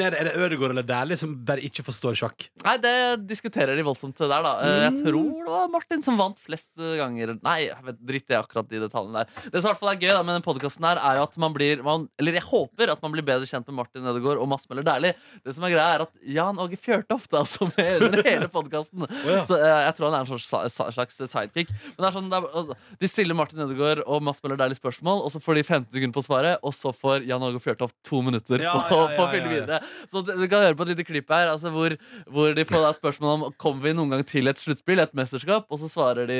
[0.07, 0.19] er det?
[0.21, 2.47] Er det Ødegaard eller Dæhlie som bare ikke forstår sjakk?
[2.65, 2.93] Nei, det
[3.29, 4.53] diskuterer de voldsomt der, da.
[4.63, 7.35] Eh, Jeg tror det var Martin som vant flest ganger.
[7.43, 9.49] Nei, jeg vet, dritt i akkurat de detaljene der.
[9.51, 11.37] Det som i hvert fall er gøy da, med den podkasten her, er jo at
[11.37, 14.47] man blir man, Eller jeg håper at man blir bedre kjent med Martin Ødegaard og
[14.49, 15.13] Mads Møller Dæhlie.
[15.43, 19.05] Det som er greia, er at Jan Åge Fjørtoft er altså med under hele podkasten.
[19.25, 19.43] ja.
[19.47, 21.17] Så eh, jeg tror han er en slags, slags
[21.57, 21.73] sidekick.
[21.95, 24.77] Men det er sånn, det er, altså, De stiller Martin Ødegaard og Mads Møller Dæhlie
[24.77, 27.95] spørsmål, og så får de 15 sekunder på svaret, og så får Jan Åge Fjørtoft
[28.07, 29.79] to minutter Ja, på, ja, ja, på å fylle videre.
[30.11, 31.95] Så du kan høre på et lite klipp her altså hvor,
[32.31, 35.65] hvor de får da spørsmål om Kommer vi noen gang til et sluttspill, et mesterskap.
[35.73, 36.37] Og så svarer de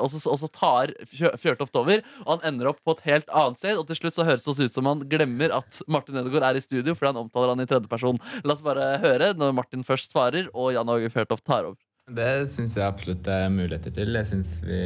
[0.00, 0.92] Og så, og så tar
[1.40, 3.78] Fjørtoft over, og han ender opp på et helt annet sted.
[3.78, 6.64] Og til slutt så høres det ut som han glemmer at Martin Ødegaard er i
[6.64, 8.20] studio, fordi han omtaler han i tredjeperson.
[8.44, 11.85] La oss bare høre når Martin først svarer, og Jan Åge Fjørtoft tar over.
[12.06, 14.14] Det syns jeg absolutt det er muligheter til.
[14.14, 14.76] Jeg syns vi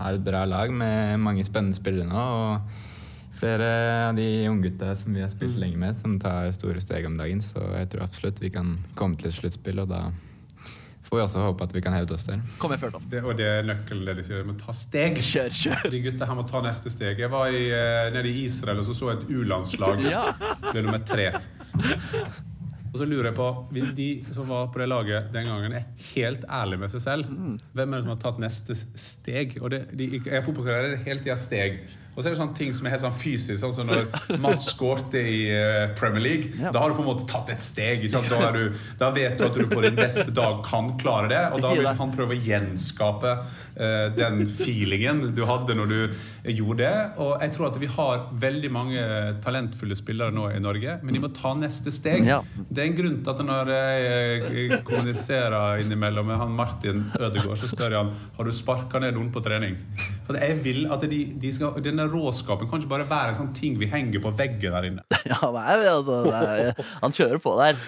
[0.00, 2.22] har et bra lag med mange spennende spillere nå.
[2.34, 3.68] Og flere
[4.08, 7.38] av de unggutta som vi har spilt lenge med, som tar store steg om dagen.
[7.38, 10.08] Så jeg tror absolutt vi kan komme til et sluttspill, og da
[11.06, 12.42] får vi også håpe at vi kan hevde oss der.
[12.58, 13.06] Kom igjen, Fjørtoft.
[13.12, 14.42] Det, og det er nøkkelen det de sier.
[14.42, 15.20] Vi må ta steg.
[15.22, 15.86] Kjør, kjør.
[15.94, 17.22] De gutta her må ta neste steg.
[17.22, 20.02] Jeg var i, eh, nede i Israel og så så et U-landslag.
[20.16, 20.24] Ja.
[20.66, 21.28] Ble nummer tre.
[22.94, 25.88] Og så lurer jeg på, hvis de som var på det laget den gangen, er
[26.12, 27.32] helt ærlige med seg selv,
[27.74, 29.56] hvem er det som har tatt neste steg?
[29.58, 31.80] Og det, de, jeg er fotballkarriere helt tida steg.
[32.14, 35.18] Og så er det sånne ting som er helt sånn fysisk, Altså når Mats skårte
[35.18, 36.70] i eh, Premier League.
[36.72, 38.06] Da har du på en måte tatt et steg.
[38.12, 41.62] Da, du, da vet du at du på din beste dag kan klare det, og
[41.64, 45.98] da vil han prøve å gjenskape uh, den feelingen du hadde når du
[46.54, 46.94] gjorde det.
[47.22, 49.04] Og jeg tror at vi har veldig mange
[49.44, 52.26] talentfulle spillere nå i Norge, men de må ta neste steg.
[52.28, 52.40] Ja.
[52.68, 57.58] Det er en grunn til at når jeg eh, kommuniserer innimellom med han Martin Ødegaard,
[57.60, 59.78] så spør jeg han har du sparka ned noen på trening.
[60.26, 63.52] For jeg vil at de, de skal, Denne råskapen kan ikke bare være en sånn
[63.56, 65.06] ting vi henger på veggen der inne.
[65.30, 67.78] Ja, nei, altså, er, han kjører på der.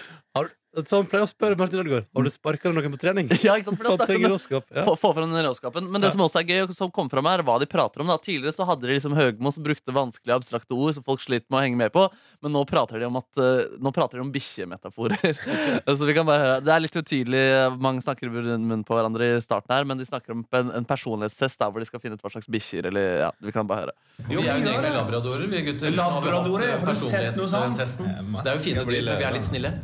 [0.77, 3.31] Så han pleier å spørre Martin Ødegaard Har du sparka noen på trening.
[3.47, 3.79] Ja, ikke sant?
[3.79, 4.67] For da snakker trenger råskap.
[4.75, 4.85] Ja.
[4.85, 5.87] Få, få frem den råskapen.
[5.93, 8.11] Men det som også er gøy, og som kom fram her, hva de prater om.
[8.11, 11.47] da Tidligere så hadde de liksom Høgmo som brukte vanskelige, abstrakte ord som folk sliter
[11.49, 12.05] med å henge med på.
[12.45, 15.41] Men nå prater de om at eh, Nå prater de om bikkjemetaforer.
[15.97, 17.45] så vi kan bare høre Det er litt utydelig.
[17.81, 20.89] Mange snakker i munnen på hverandre i starten her, men de snakker om en, en
[20.89, 23.87] personlighetstest der hvor de skal finne ut hva slags bikkjer eller Ja, vi kan bare
[23.87, 23.97] høre.
[24.27, 25.95] Vi er jo egentlig labradorer, vi gutter.
[25.97, 26.77] Labradorer?
[26.83, 27.77] Har du sett noe sånt?
[27.77, 28.35] Personlighetstesten.
[28.43, 29.77] Det er jo fine dyr, men vi er litt snille.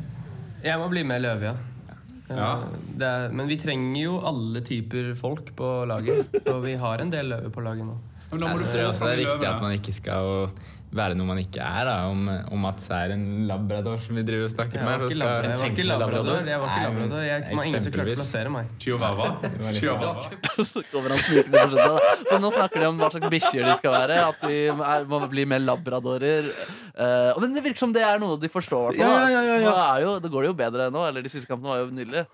[0.63, 1.55] Jeg må bli med løve, ja.
[2.33, 2.53] Ja.
[3.03, 6.33] Er, men vi trenger jo alle typer folk på laget.
[6.49, 7.97] Og vi har en del løver på laget nå.
[8.31, 10.31] Men da må Jeg du tror få også det er viktig at man ikke skal
[10.93, 11.89] være noe man ikke er.
[11.89, 11.95] Da.
[12.13, 15.07] Om, om det er en labrador som vi driver og snakker Jeg var med.
[15.09, 15.43] ikke labrador.
[15.43, 16.51] Jeg var ikke tenkelig labrador.
[16.53, 17.25] Jeg var ikke labrador.
[17.27, 18.75] Jeg, var ingen som klarte å plassere meg.
[18.83, 19.29] Chihuahua.
[19.79, 20.13] Chihuahua.
[22.31, 24.21] Så nå snakker de om hva slags bikkjer de skal være.
[24.29, 26.53] At de er, må bli mer labradorer.
[26.93, 28.99] Uh, men det virker som det er noe de forstår.
[29.01, 29.77] Ja, ja, ja, ja.
[29.97, 31.07] Er jo, det går det jo bedre nå.
[31.09, 32.27] Eller de siste kampene var jo nydelige.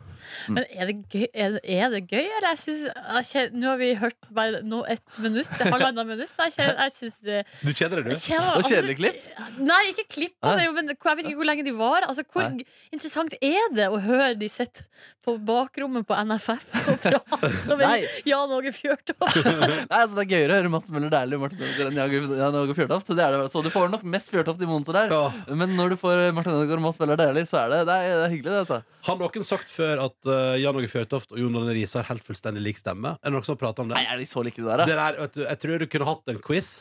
[0.50, 2.48] Men er det gøy, er det, er det gøy eller?
[2.50, 6.32] Jeg synes, jeg nå har vi hørt bare nå ett minutt, halvannet minutt.
[6.42, 8.18] Jeg, jeg synes det Du kjeder deg, du?
[8.56, 9.18] Og kjedelig klipp?
[9.58, 12.06] Nei, ikke klipp på det, men jeg vet ikke hvor lenge de var.
[12.08, 12.46] Altså, hvor
[12.94, 14.84] interessant er det å høre de sitte
[15.26, 17.76] på bakrommet på NFF og prate Nei.
[17.80, 19.40] med Jan Åge Fjørtoft?
[19.90, 22.58] Nei, altså Det er gøyere å høre Mats Møller Dæhlie og Martin Ødegaard enn Jan-
[22.62, 23.12] Åge Fjørtoft.
[23.18, 25.12] Det er det, så du får nok mest Fjørtoft i monitor der.
[25.12, 25.54] Ja.
[25.60, 28.14] Men når du får Martin Ødegaard og Mats Møller Dæhlie, så er det, det, er,
[28.22, 28.54] det er hyggelig.
[28.54, 28.80] det altså.
[29.08, 32.24] Har noen sagt før at uh, Jan Åge Fjørtoft og Jon Arne Riise har helt
[32.26, 33.14] fullstendig lik stemme?
[33.18, 33.98] Er det noen som har pratet om det?
[34.00, 34.88] Nei, Er de så like det der, da?
[34.88, 36.72] Det der, du, jeg tror du kunne hatt en quiz.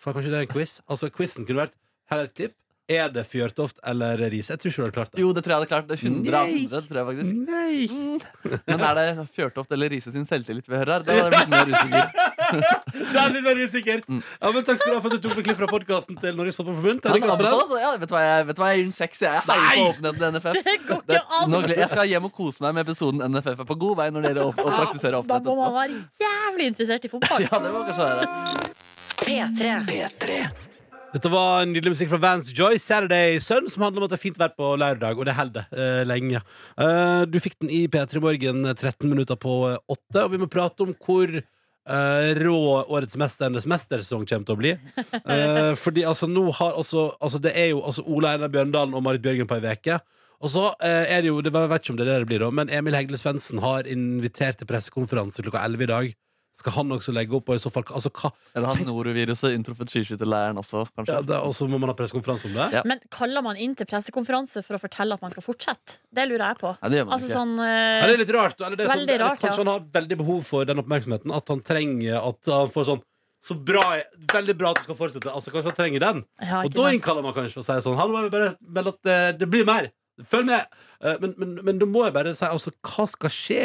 [0.00, 1.76] For kanskje det er en quiz Altså Quizen kunne vært
[2.10, 2.56] Her er et klipp.
[2.90, 4.56] Er det Fjørtoft eller Riise?
[4.56, 5.20] Jeg tror ikke du hadde klart det.
[5.22, 5.84] Jo, det tror jeg hadde klart.
[5.86, 7.36] Det er 100 av 100, tror jeg faktisk.
[7.46, 8.56] Nei!
[8.66, 11.04] Men er det Fjørtoft eller Riise sin selvtillit vi hører her?
[11.06, 12.10] Da hadde jeg blitt mer usikker.
[12.50, 14.10] Det er litt mer usikkert.
[14.10, 16.34] Ja, men Takk skal du ha for at du tok med klipp fra podkasten til
[16.40, 17.06] Norges Fotballforbund.
[17.06, 17.14] Ja,
[17.84, 19.22] ja, vet du hva jeg, vet hva jeg gir den seks?
[19.22, 20.60] Jeg heier på åpenheten til NFF.
[20.66, 21.58] Det går ikke an!
[21.76, 24.50] jeg skal hjem og kose meg med episoden NFF er på god vei når dere
[24.50, 27.46] gjelder å, å Da må man være jævlig interessert i fotball.
[27.46, 28.79] Ja, det må kanskje være
[29.30, 29.86] P3.
[29.86, 30.40] P3.
[31.10, 34.18] Dette var en nydelig musikk fra Vance Joy, 'Saturday Sun', som handler om at det
[34.18, 36.42] er fint vær på lørdag, og det holder uh, lenge.
[36.74, 39.54] Uh, du fikk den i P3 Morgen 13 minutter på
[39.86, 41.40] 8, og vi må prate om hvor
[41.90, 42.56] Uh, rå
[42.92, 44.72] årets Mesternes mestersesong kommer til å bli.
[45.24, 49.02] Uh, fordi altså nå har altså, altså Det er jo altså Ola Einar Bjørndalen og
[49.02, 49.96] Marit Bjørgen på ei uke.
[50.44, 52.30] Og så uh, er det jo, det, jeg vet ikke om det er det det
[52.30, 56.12] blir da, men Emil Hegle Svendsen har invitert til pressekonferanse klokka 11 i dag.
[56.58, 57.48] Skal han også legge opp?
[57.48, 58.30] Og i så fall, altså, hva?
[58.54, 61.14] Eller har noroviruset inntruffet skiskytterleiren også, kanskje?
[61.14, 62.66] Ja, det, og så må man ha pressekonferanse om det?
[62.76, 62.82] Ja.
[62.88, 66.00] Men kaller man inn til pressekonferanse for å fortelle at man skal fortsette?
[66.12, 66.74] Det lurer jeg på.
[66.74, 67.38] Ja, det gjør man Altså ikke.
[67.38, 68.58] sånn Ja, eh, det er litt rart.
[68.60, 69.62] Eller det er sånn, det, eller rart, kanskje ja.
[69.64, 71.36] han har veldig behov for den oppmerksomheten.
[71.38, 73.06] At han trenger at han får sånn
[73.40, 73.82] så bra,
[74.34, 75.32] Veldig bra at du skal fortsette.
[75.32, 76.18] Altså Kanskje han trenger den.
[76.44, 79.10] ja, Og da innkaller man kanskje og sier sånn Hallo, jeg vil bare melde at
[79.14, 79.88] eh, det blir mer.
[80.28, 80.66] Følg med!
[81.00, 83.62] Eh, Men, men, men da må jeg bare si altså, hva skal skje?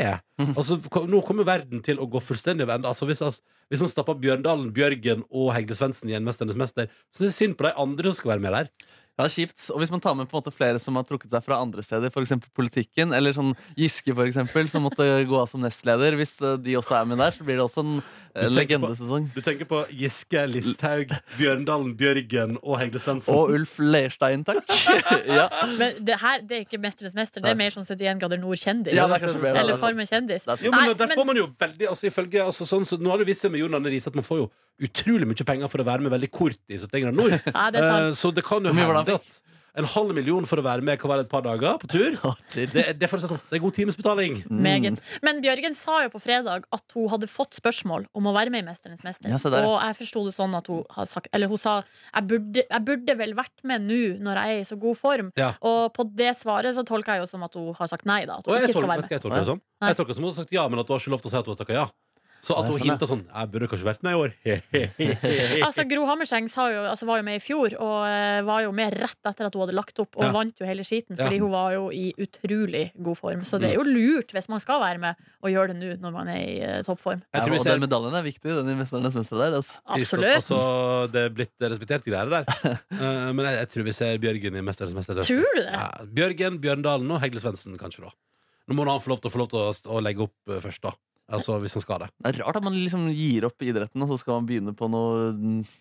[0.56, 0.78] Altså,
[1.08, 2.88] nå kommer verden til å gå fullstendig over ende.
[2.92, 3.42] Altså, hvis, altså,
[3.72, 7.36] hvis man stapper Bjørndalen, Bjørgen og Hegle Svendsen i en Mesternes mester, så er det
[7.36, 8.70] synd på de andre som skal være med der.
[9.16, 9.70] Ja, kjipt.
[9.72, 11.80] Og hvis man tar med på en måte flere som har trukket seg fra andre
[11.88, 12.34] steder, f.eks.
[12.52, 16.76] politikken, eller sånn Giske, for eksempel, som måtte gå av som nestleder, hvis eh, de
[16.76, 19.30] også er med der, så blir det også en eh, Du tenker på- legendesesong.
[19.32, 23.32] Du tenker på Giske, Listhaug, Bjørndalen, Bjørgen og Hegle Svendsen.
[23.38, 24.68] Og Ulf Leirstein, takk.
[25.40, 25.48] ja.
[25.80, 29.00] Men det her det er ikke Mesternes mester, det er mer sånn 71 grader nord-kjendis.
[29.00, 30.44] Ja, er Eller det er Farmen kjendis.
[30.60, 33.16] Jo, men Nei, der men- får man jo veldig altså, ifølge, altså, sånn, så, Nå
[33.16, 34.52] har det vist seg med Jon Arne Riise at man får jo
[34.84, 37.36] utrolig mye penger for å være med veldig kort i 71 grader nord.
[37.56, 38.08] Ja, det er sant.
[38.12, 39.42] Eh, så det kan jo hende at
[39.76, 42.16] en halv million for å være med kan være et par dager på tur.
[42.56, 44.38] Det, det, er for å si sånn, det er god timesbetaling.
[44.48, 44.96] Mm.
[45.26, 48.64] Men Bjørgen sa jo på fredag at hun hadde fått spørsmål om å være med
[48.64, 49.34] i Mesternes mester.
[49.34, 52.64] Ja, og jeg forsto det sånn at hun har sagt Eller hun sa jeg burde,
[52.64, 55.34] jeg burde vel vært med nå når jeg er i så god form.
[55.40, 55.52] Ja.
[55.66, 58.40] Og på det svaret så tolker jeg jo som at hun har sagt nei, da.
[58.40, 59.12] At hun jeg ikke tolker, skal være med.
[59.12, 60.96] jeg tolker det sånn Jeg tolker det som hun har sagt ja, men at hun
[60.96, 61.88] har ikke lov til å si at hun har takka ja.
[62.46, 64.34] Så at hun hinta sånn Jeg burde kanskje vært med i år.
[65.66, 68.72] Altså, Gro Hammerseng sa jo, altså, var jo med i fjor, og eh, var jo
[68.76, 70.32] med rett etter at hun hadde lagt opp, og Ja.
[70.36, 71.42] vant jo hele skiten, fordi Ja.
[71.42, 73.42] hun var jo i utrolig god form.
[73.48, 76.14] Så det er jo lurt, hvis man skal være med, å gjøre det nå når
[76.14, 77.22] man er i uh, toppform.
[77.22, 79.58] Jeg Ja, tror vi og ser- den medaljen er viktig, den i Mesternes mester der.
[79.60, 79.82] Altså.
[79.98, 80.36] Absolutt.
[80.36, 82.46] Altså, det er blitt respektert greier der.
[82.46, 85.22] uh, men jeg, jeg tror vi ser Bjørgen i Mesternes mester.
[85.26, 85.74] Tror du det?
[85.74, 88.14] Ja, Bjørgen, Bjørndalen og Hegle Svendsen, kanskje, da.
[88.68, 90.82] Nå må han få lov til å, få lov til å, å legge opp først,
[90.86, 90.94] da.
[91.34, 92.08] Altså hvis han skal det.
[92.22, 94.86] Det er rart at man liksom gir opp idretten, og så skal man begynne på
[94.94, 95.32] noe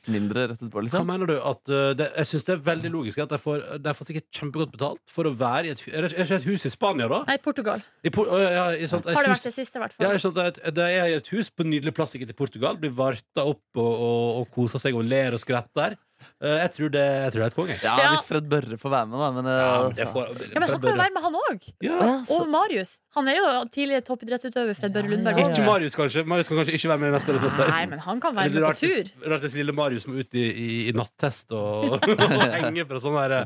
[0.08, 0.78] mindre rett etterpå.
[0.78, 1.06] Hva Liksom.
[1.10, 1.34] mener du?
[1.36, 4.28] At uh, det, jeg synes det er veldig logisk at de får, de får sikkert
[4.38, 6.72] kjempegodt betalt for å være i et, hu- er det er ikke et hus i
[6.72, 7.20] Spania, da?
[7.28, 7.84] Nei, Portugal.
[8.04, 9.98] I, Por- å, ja, i sant, et Har det hus- vært det siste, i hvert
[9.98, 10.16] Ja, fall.
[10.16, 12.80] ikke sant, et, det er i et hus på en nydelig plass ikke til Portugal.
[12.80, 15.98] Blir varta opp og, og, og koser seg og ler og skretter.
[16.44, 17.72] Eh, jeg, tror det, jeg tror det er et poeng.
[17.82, 18.08] Ja, Ja.
[18.14, 19.30] Hvis Fred Børre får være med, da.
[19.36, 21.68] Men, Ja, eh, men det får, Ja, men han kan jo være med, han òg!
[21.84, 21.98] Ja.
[22.00, 22.98] ja, Og Marius.
[23.14, 25.38] Han er jo tidligere toppidrettsutøver, Fred Børre Lundberg.
[25.38, 26.24] Ja, ja, Ikke Marius, kanskje.
[26.26, 27.68] Marius kan kanskje ikke være med i Mesternes mester.
[27.70, 29.30] Nei, men han kan være Eller med rart på hvis- tur.
[29.32, 33.22] Rart hvis lille Marius må ut i, i, i nattest og, og henge fra sånne
[33.24, 33.36] her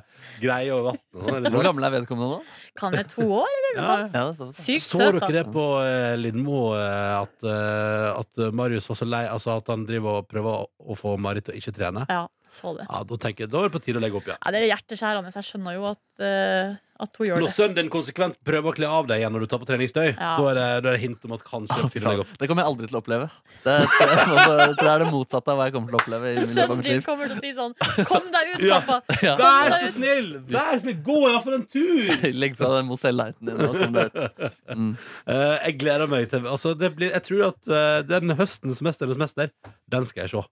[0.40, 1.50] greier over vann.
[1.52, 2.40] Hvor gammel er vedkommende nå?
[2.78, 4.14] Kan være to år, eller noe Ja, sånt.
[4.14, 4.62] Ja, det er såpass.
[4.64, 5.28] Sykt Så søt, dere da.
[5.38, 9.84] det på eh, Lindmo, eh, at, eh, at Marius var så lei Altså at han
[9.88, 12.04] driver og prøver å, å få Marit til å ikke trene?
[12.08, 12.86] Ja, så det.
[12.88, 14.36] Ja, Da tenker jeg, da er det på tide å legge opp ja.
[14.40, 15.32] Ja, det er hjerteskjærende.
[15.34, 17.54] så Jeg skjønner jo at, eh, at hun gjør Når det.
[17.54, 20.30] sønnen din konsekvent prøver å kle av deg igjen når du tar på treningstøy, Ja.
[20.38, 22.32] da, er det, da er det hint om at kanskje det deg opp.
[22.40, 23.28] Det kommer jeg aldri til å oppleve.
[23.64, 26.32] Det, det, altså, det er det motsatte av hva jeg kommer til å oppleve.
[26.32, 27.74] i min løpet av Sønnen mitt din liv kommer til å si sånn
[28.10, 28.80] Kom deg ut, Ja.
[28.86, 29.18] pappa!
[29.28, 29.34] Ja.
[29.38, 30.28] Vær så snill!
[30.48, 32.32] Vær så snill, Gå iallfall en tur!
[32.42, 33.62] Legg fra deg Mozell-lighten din.
[33.68, 34.58] og kom deg ut.
[34.78, 34.90] Mm.
[35.26, 39.18] Eh, jeg gleder meg til altså, det blir, Jeg tror at eh, den høstens Mesternes
[39.20, 39.50] mester,
[39.90, 40.42] den skal jeg se.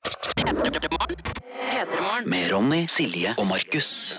[2.26, 4.16] Med Ronny, Silje og Markus.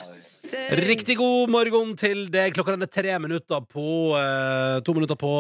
[0.78, 2.56] Riktig god morgen til deg.
[2.56, 3.88] Klokka er tre minutter på
[4.20, 5.32] eh, To minutter på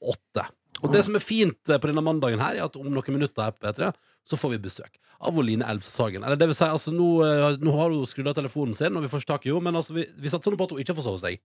[0.00, 0.46] åtte.
[0.80, 3.46] Og det som er fint eh, på denne mandagen her, er at om noen minutter
[3.46, 3.92] her på P3
[4.30, 6.24] så får vi besøk av Oline Elvshagen.
[6.24, 9.04] Eller det vil si, altså, nå, eh, nå har hun skrudd av telefonen sin, og
[9.04, 10.96] vi får tak i henne, men altså, vi, vi satser nå på at hun ikke
[10.96, 11.40] får sove seg.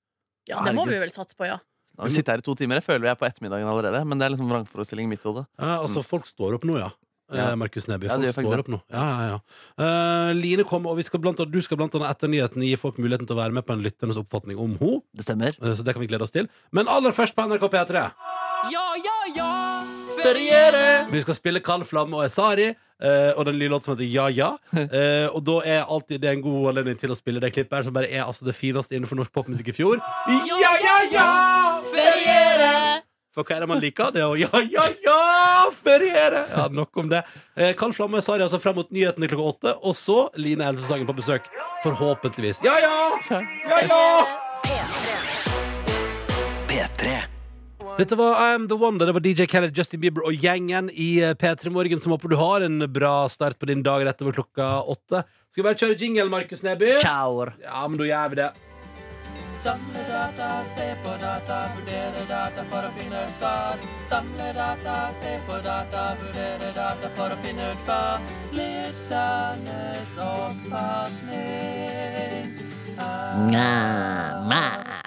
[0.47, 1.57] Ja, det må vi vel satse på, ja.
[1.95, 2.80] Nå har vi sittet her i to timer.
[2.82, 4.01] Jeg føler vi er på ettermiddagen allerede.
[4.03, 5.45] Men det er liksom vrangforestilling i mitt hode.
[5.55, 6.89] Ja, altså, folk står opp nå, ja.
[7.34, 7.55] Eh, Ja.
[7.55, 8.07] Markus Neby.
[8.07, 8.82] Folk ja, står opp nå.
[8.93, 9.39] Ja, ja, ja.
[9.82, 12.76] Eh, Line kom, og vi skal blant, annet- du skal blant annet etter nyheten gi
[12.78, 15.01] folk muligheten til å være med på en lytternes oppfatning om henne.
[15.15, 15.55] Det stemmer.
[15.61, 16.47] Uh, Så det kan vi glede oss til.
[16.71, 18.11] Men aller først på NRK P3.
[18.71, 19.84] Ja, ja, ja!
[20.21, 21.07] Feriere!
[21.11, 24.28] Vi skal spille Kald Flamme og Esari, Uh, og den lille låten som heter Ja
[24.32, 24.57] Ja.
[24.73, 27.84] Eh, og da er alltid det en god anledning til å spille det klippet her,
[27.84, 29.99] som bare er altså det fineste innenfor norsk popmusikk i fjor.
[30.47, 31.82] Ja, ja, ja!
[31.91, 33.04] Feriere!
[33.36, 34.13] For hva er det man liker?
[34.15, 35.15] Det er å ja, ja, ja!
[35.75, 36.45] Feriere!
[36.53, 37.19] Ja, nok om det.
[37.59, 41.07] Eh, Kald Flamme og Esari altså frem mot nyhetene klokka åtte, og så Line Elvshagen
[41.09, 41.49] på besøk.
[41.83, 42.63] Forhåpentligvis.
[42.63, 42.95] Ja, ja!
[43.67, 44.03] Ja, ja!
[46.71, 47.17] P3.
[47.99, 49.07] Dette var I Am The Wonder.
[49.07, 52.38] Det var DJ Khaled, Justin Bieber og gjengen i eh, P3 Morgen, som håper du
[52.39, 55.25] har en bra start på din dag rett over klokka åtte.
[55.51, 57.01] Skal vi bare kjøre jingle, Markus Neby?
[57.03, 57.51] Kaur.
[57.63, 58.49] Ja, men da gjør vi det.
[59.57, 63.75] Samle data, se på data, vurdere data for å finne svar.
[64.09, 68.19] Samle data, se på data, vurdere data for å finne ut hva
[68.53, 71.65] lytternes oppfatning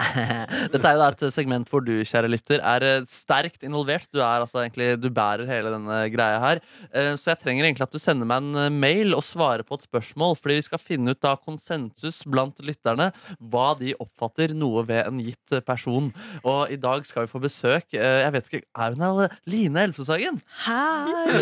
[0.09, 0.45] er.
[0.73, 4.09] Dette er jo et segment hvor du, kjære lytter, er eh, sterkt involvert.
[4.15, 6.61] Du er altså egentlig, du bærer hele denne greia her.
[6.93, 9.79] Eh, Så jeg trenger egentlig at du sender meg en eh, mail og svarer på
[9.79, 10.37] et spørsmål.
[10.41, 15.21] Fordi vi skal finne ut da konsensus blant lytterne hva de oppfatter noe ved en
[15.23, 16.11] gitt person.
[16.43, 19.37] Og i dag skal vi få besøk Jeg vet ikke, Er hun her?
[19.49, 20.41] Line Elfesagen?
[20.67, 21.39] Hei!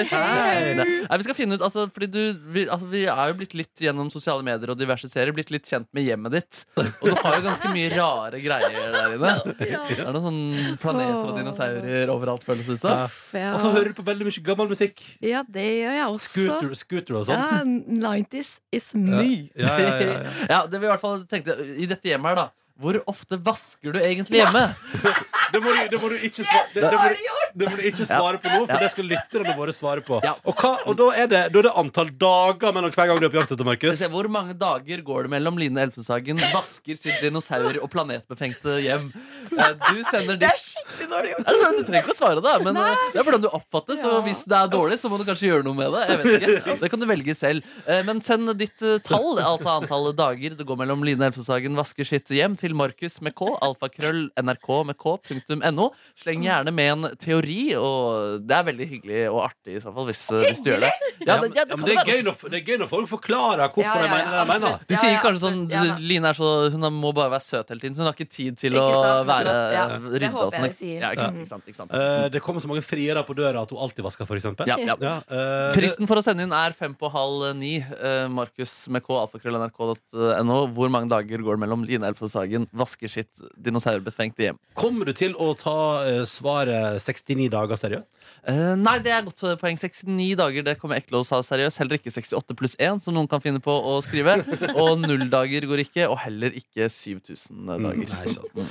[0.00, 2.20] Nei, vi skal finne ut, altså, fordi du,
[2.54, 5.68] vi, altså, vi er jo blitt litt gjennom sosiale medier og diverse serier blitt litt
[5.68, 6.60] kjent med hjemmet ditt.
[6.78, 9.32] Og du har jo ganske mye rare greier der inne.
[9.58, 13.50] Det er noen sånn planeter og dinosaurer overalt, føles det ut Ja.
[13.54, 15.02] Og så hører du på veldig mye gammel musikk.
[15.24, 16.30] Ja, det gjør jeg også.
[16.34, 17.40] Scooter, scooter og sånn.
[17.40, 19.50] Ja, 90s is me.
[19.54, 20.32] Ja, ja, ja, ja.
[20.54, 22.48] Ja, det vi i hvert fall tenkte I dette hjemmet her, da.
[22.80, 24.64] Hvor ofte vasker du egentlig hjemme?
[25.50, 27.22] Det må du, det må du ikke svare det, det, må du,
[27.58, 30.20] det må du ikke svare på nå, for det skal lytterne våre svare på.
[30.22, 30.36] Ja.
[30.46, 33.26] Og, hva, og da, er det, da er det antall dager mellom hver gang du
[33.26, 34.04] er på jakt etter Markus.
[34.12, 39.08] Hvor mange dager går det mellom Line Elfesagen vasker sitt dinosaur- og planetbefengte hjem?
[39.50, 41.50] Eh, Du sender Det er skikkelig dårlig gjort.
[41.50, 42.86] Du trenger ikke å svare, da men Nei.
[43.10, 45.66] det er hvordan du oppfatter Så hvis det er dårlig, så må du kanskje gjøre
[45.66, 46.04] noe med det.
[46.12, 47.66] Jeg vet ikke, Det kan du velge selv.
[47.90, 52.06] Eh, Men send ditt eh, tall, altså antall dager det går mellom Line Elfesagen vasker
[52.06, 55.90] sitt hjem, til Markus med K, alfakrøll, nrk med K, punktum no.
[56.18, 60.08] Sleng gjerne med en teori, og det er veldig hyggelig og artig i så fall,
[60.10, 60.92] hvis, eh, hvis du gjør det.
[61.20, 63.08] Ja, det, ja, det, ja, men det, er gøy når, det er gøy når folk
[63.10, 64.84] forklarer hvorfor Ja, ja, de mener det de mener.
[64.88, 65.58] De sier kanskje sånn.
[66.00, 68.56] Line er så, hun må bare være søt hele tiden, så hun har ikke tid
[68.60, 69.28] til å Ikke sant?
[69.28, 70.30] være Ja, det rydda.
[70.30, 70.70] og håper jeg sånn.
[70.70, 71.00] du sier.
[71.04, 71.94] Ja, ikke sant, ikke sant, ikke sant.
[71.94, 74.70] Uh, det kommer så mange friere på døra at hun alltid vasker, for eksempel.
[74.70, 74.96] Ja, ja.
[75.00, 77.76] Ja, eh, Fristen for å sende inn er fem på halv ni.
[77.80, 80.58] Eh, Markus med K, alfakrøll.nrk.no.
[80.76, 84.58] Hvor mange dager går det mellom Line Elfsås Hagen vasker sitt dinosaurbefengte hjem?
[84.78, 88.10] Kommer du til å ta eh, svaret 69 dager seriøst?
[88.50, 89.78] Eh, nei, det er godt poeng.
[89.80, 91.80] 69 dager det kommer jeg ikke til å ta seriøst.
[91.82, 94.38] Heller ikke 68 pluss 1, som noen kan finne på å skrive.
[94.80, 98.16] Og null dager går ikke, og heller ikke 7000 dager.
[98.56, 98.66] Nei.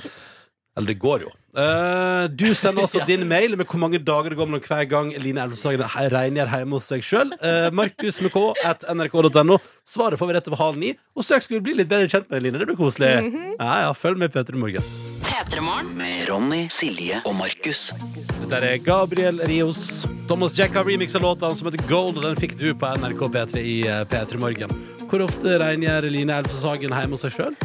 [0.78, 1.32] Eller det går jo.
[1.50, 5.10] Eh, du sender også din mail med hvor mange dager det går mellom hver gang
[5.18, 5.82] Line Elvshagen
[6.14, 7.32] regner hjemme hos seg sjøl.
[7.74, 9.58] Markus med K at nrk.no.
[9.88, 10.94] Svaret får vi rett over halv ni.
[11.16, 12.62] Og straks skal vi bli litt bedre kjent med deg, Line.
[12.62, 13.14] Det blir koselig.
[13.58, 14.84] Ja, ja, Følg med Peter i morgen.
[15.96, 17.88] Med Ronny, Silje og Markus.
[18.44, 20.04] Dette er Gabriel Rios.
[20.30, 23.62] Thomas Jack har remixa låta som heter Gold, og den fikk du på NRK P3
[23.62, 24.70] i eh, P3 Morgen.
[25.10, 27.56] Hvor ofte rengjør Line Elvsåshagen hjemme hos seg sjøl?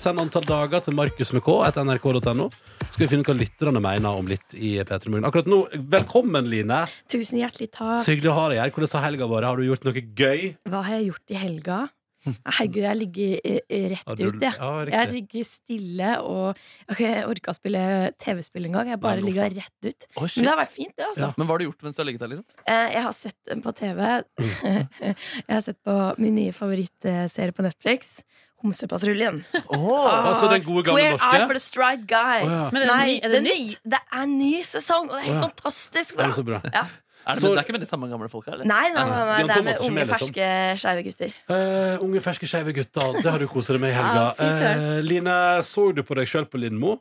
[0.00, 2.48] send antall dager til Markus med K etter nrk.no.
[2.88, 5.28] Skal vi finne ut hva lytterne mener om litt i P3 Morgen.
[5.28, 5.60] Akkurat nå,
[5.92, 6.82] velkommen, Line.
[7.10, 8.00] Tusen hjertelig takk.
[8.04, 8.74] Så hyggelig å ha deg her.
[8.74, 9.48] Hvordan har helga vært?
[9.50, 10.50] Har du gjort noe gøy?
[10.70, 11.80] Hva har jeg gjort i helga?
[12.20, 14.52] Herregud, jeg ligger eh, rett Har du- ut, jeg.
[14.60, 14.72] Ja.
[14.92, 16.58] Jeg ligger stille og
[16.98, 17.80] Jeg har orka å spille
[18.20, 18.90] TV-spill engang.
[18.92, 20.04] Jeg bare ligga rett ut.
[20.20, 20.26] Oh.
[20.28, 21.30] Men det har vært fint, det, altså.
[21.38, 22.44] Men hva har du gjort mens du har ligget der, liksom?
[22.66, 24.04] Eh, Jeg har sett på TV
[24.68, 25.16] Jeg
[25.48, 28.20] har sett på min nye favorittserie på Netflix.
[28.60, 29.42] Homsepatruljen.
[29.72, 31.36] Altså den gode, gamle Queer norske?
[31.36, 32.40] Eye for the Stride Guy.
[32.44, 32.64] Oh, ja.
[32.74, 35.20] Men er det Nei, ny- er det det, ny, det er ny sesong, og det
[35.22, 35.46] er helt oh, ja.
[35.48, 36.26] fantastisk Det bra.
[36.28, 36.60] er så bra.
[36.74, 36.84] Ja.
[37.20, 38.50] Er det, Så- det er ikke med de samme gamle folka?
[38.52, 38.64] eller?
[38.64, 40.16] Nei, nei, nei, nei, det er med unge, liksom.
[40.16, 40.46] ferske,
[40.80, 41.34] skeive gutter.
[41.52, 43.12] Uh, unge, ferske, skeive gutter.
[43.22, 44.24] Det har du kost deg med i helga.
[44.40, 46.98] Eh, Line, så du på deg sjøl på Lindmo?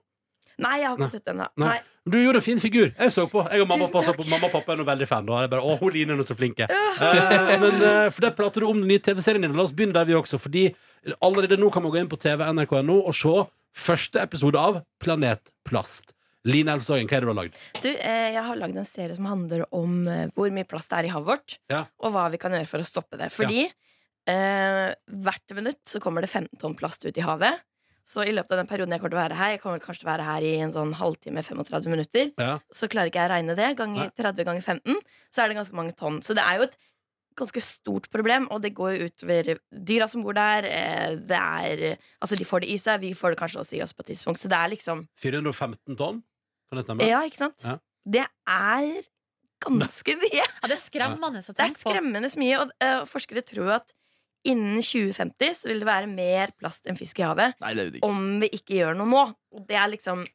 [0.59, 1.09] Nei, jeg har ikke Nei.
[1.15, 1.47] sett den ennå.
[1.63, 1.77] Nei.
[2.09, 2.89] Du gjorde en fin figur.
[2.97, 3.43] Jeg så på.
[3.51, 4.25] Jeg og mamma, Tusen på.
[4.31, 5.25] mamma og pappa er nå veldig fan.
[5.29, 5.41] Da.
[5.45, 6.67] Jeg bare, å, hun Line er nå så flinke.
[6.69, 9.55] Eh, men eh, for der prater du om den nye TV-serien din.
[9.57, 10.39] La oss begynne der, vi også.
[10.41, 10.67] Fordi
[11.23, 13.35] allerede nå kan man gå inn på TV nrk.no og se
[13.79, 16.15] første episode av Planet Plast.
[16.47, 17.57] Line Elvshagen, hva er det du har lagd?
[17.83, 21.01] Du, eh, jeg har lagd en serie som handler om eh, hvor mye plast det
[21.01, 21.81] er i havet vårt, Ja.
[21.99, 23.27] og hva vi kan gjøre for å stoppe det.
[23.35, 24.87] Fordi eh,
[25.25, 27.59] hvert minutt så kommer det 15 tonn plast ut i havet.
[28.09, 30.01] Så i løpet av den perioden jeg kommer til å være her, jeg kommer kanskje
[30.01, 32.55] til å være her i en sånn halvtime, 35 minutter, Ja.
[32.73, 33.67] så klarer ikke jeg å regne det.
[33.77, 34.95] Ganger 30 ganger 15,
[35.29, 36.17] så er det ganske mange tonn.
[36.25, 36.77] Så det er jo et
[37.37, 40.65] ganske stort problem, og det går jo utover dyra som bor der.
[40.65, 43.83] eh, Det er, altså De får det i seg, vi får det kanskje også i
[43.85, 44.41] oss på et tidspunkt.
[44.41, 46.23] Så det er liksom 415 tonn?
[46.69, 47.05] Kan det stemme?
[47.07, 47.61] Ja, ikke sant?
[47.63, 47.77] Ja.
[48.09, 49.03] Det er
[49.61, 50.33] ganske mye.
[50.33, 51.91] Ja, det er skremmende å Det er tenke på.
[51.93, 53.93] skremmende mye, og uh, forskere tror at
[54.47, 57.97] innen 2050 så vil det være mer plast enn fisk i havet Nei, det er
[57.99, 59.23] jo om vi ikke gjør noe nå.
[59.55, 60.25] Og det er liksom.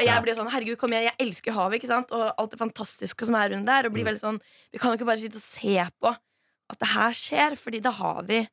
[0.00, 2.12] Jeg blir sånn, herregud, kom igjen, jeg elsker havet ikke sant?
[2.14, 3.86] og alt det fantastiske som er rundt der.
[3.88, 4.10] Og blir Mm.
[4.12, 4.40] veldig sånn,
[4.72, 6.10] Vi kan jo ikke bare sitte og se på
[6.70, 8.48] at det her skjer, Fordi det har vi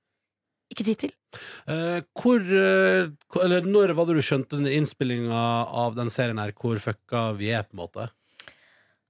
[0.73, 1.11] ikke tid til.
[1.67, 3.09] Eh, hvor, eh,
[3.43, 7.51] eller når var det du skjønte under innspillinga av den serien her hvor fucka vi
[7.51, 8.09] er, på en måte?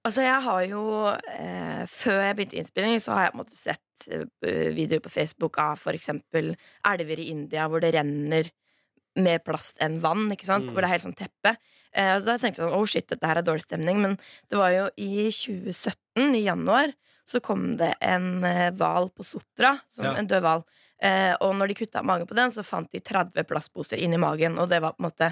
[0.06, 3.58] Altså, jeg har jo eh, Før jeg begynte innspilling, så har jeg på en måte
[3.58, 6.54] sett eh, videoer på Facebook av for eksempel
[6.88, 8.50] elver i India hvor det renner
[9.18, 10.68] mer plast enn vann, ikke sant?
[10.68, 10.74] Mm.
[10.76, 11.56] Hvor det er helt sånn teppe.
[11.90, 13.98] Eh, så da tenkte jeg sånn, oh shit, dette her er dårlig stemning.
[14.04, 14.18] Men
[14.52, 16.94] det var jo i 2017, i januar,
[17.28, 20.14] så kom det en eh, hval på Sotra, som, Ja.
[20.20, 20.68] en død hval,
[20.98, 24.58] Eh, og når de kutta magen på den, så fant de 30 plastposer inni magen.
[24.58, 25.28] Og det var på en måte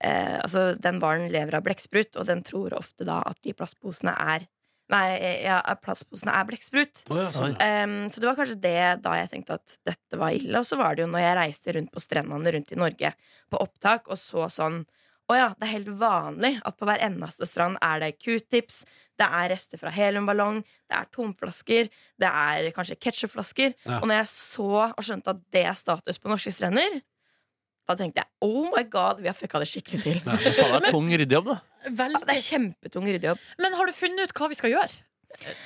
[0.00, 4.14] eh, Altså, den hvalen lever av blekksprut, og den tror ofte da at de plastposene
[4.14, 4.46] er
[4.88, 5.08] Nei,
[5.44, 7.02] ja, plastposene er blekksprut.
[7.12, 7.48] Oh, ja.
[7.60, 10.54] Em, så det var kanskje det da jeg tenkte at dette var ille.
[10.56, 13.10] Og så var det jo når jeg reiste rundt på strendene rundt i Norge
[13.52, 14.86] på opptak og så sånn
[15.28, 18.78] Å ja, det er helt vanlig at på hver eneste strand er det q-tips,
[19.20, 23.74] det er rester fra heliumballong, det er tomflasker, det er kanskje ketsjupflasker.
[23.84, 23.98] Ja.
[23.98, 27.02] Og når jeg så og skjønte at det er status på norske strender,
[27.84, 30.24] da tenkte jeg oh my god, vi har fucka det skikkelig til.
[30.24, 31.60] Det faen er tung ryddejobb, da.
[31.86, 32.24] Veldig.
[32.26, 33.44] Det er kjempetung ryddejobb.
[33.62, 35.04] Men har du funnet ut hva vi skal gjøre?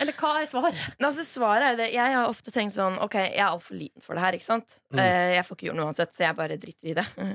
[0.02, 0.78] Eller hva er svaret?
[0.98, 4.18] Altså, svaret er det Jeg har ofte tenkt sånn Ok, jeg er altfor liten for
[4.18, 4.74] det her, ikke sant?
[4.92, 5.00] Mm.
[5.00, 7.06] Eh, jeg får ikke gjort noe uansett, så jeg bare driter i det.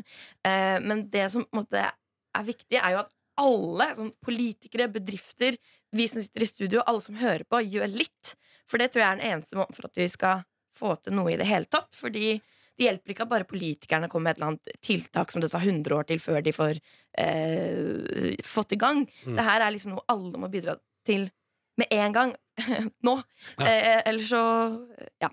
[0.48, 4.88] Eh, men det som på en måte er viktig, er jo at alle, sånn politikere,
[4.92, 5.58] bedrifter,
[5.96, 8.34] vi som sitter i studio, alle som hører på, gjør litt.
[8.70, 10.46] For det tror jeg er den eneste måten for at vi skal
[10.78, 11.90] få til noe i det hele tatt.
[11.98, 12.38] Fordi
[12.78, 15.64] det hjelper ikke at bare politikerne kommer med et eller annet tiltak som det tar
[15.66, 16.78] 100 år til før de får
[17.18, 19.04] eh, fått i gang.
[19.26, 19.36] Mm.
[19.40, 21.28] Det her er liksom noe alle må bidra til
[21.78, 22.36] med en gang.
[23.08, 23.18] Nå.
[23.62, 24.44] Eh, ellers så
[25.22, 25.30] ja.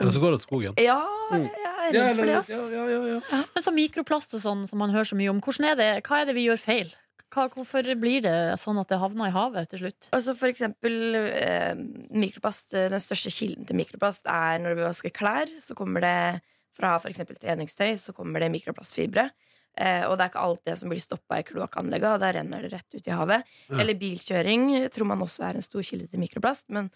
[0.00, 0.78] Eller så går det til skogen.
[0.80, 1.00] Ja,
[1.30, 1.44] Mm.
[1.46, 2.48] jeg er redd for det, ass.
[2.50, 3.38] ja, ja, ja, ja.
[3.54, 6.16] Men så mikroplast og sånn som man hører så mye om, hvordan er det, hva
[6.18, 6.88] er det vi gjør feil?
[7.30, 10.08] Hva, hvorfor blir det sånn at det havner i havet til slutt?
[10.16, 11.78] Altså for eksempel eh,
[12.10, 12.74] mikroplast.
[12.74, 15.52] eh, Den største kilden til mikroplast er når vi vasker klær.
[15.62, 16.16] Så kommer det
[16.80, 19.28] fra for eksempel treningstøy så kommer det mikroplastfibre.
[19.78, 22.64] Eh, og det er ikke alt det som blir stoppa i kloakkanlegget, og da renner
[22.66, 23.46] det rett ut i havet.
[23.70, 23.78] Ja.
[23.78, 26.66] Eller bilkjøring tror man også er en stor kilde til mikroplast.
[26.74, 26.90] Men,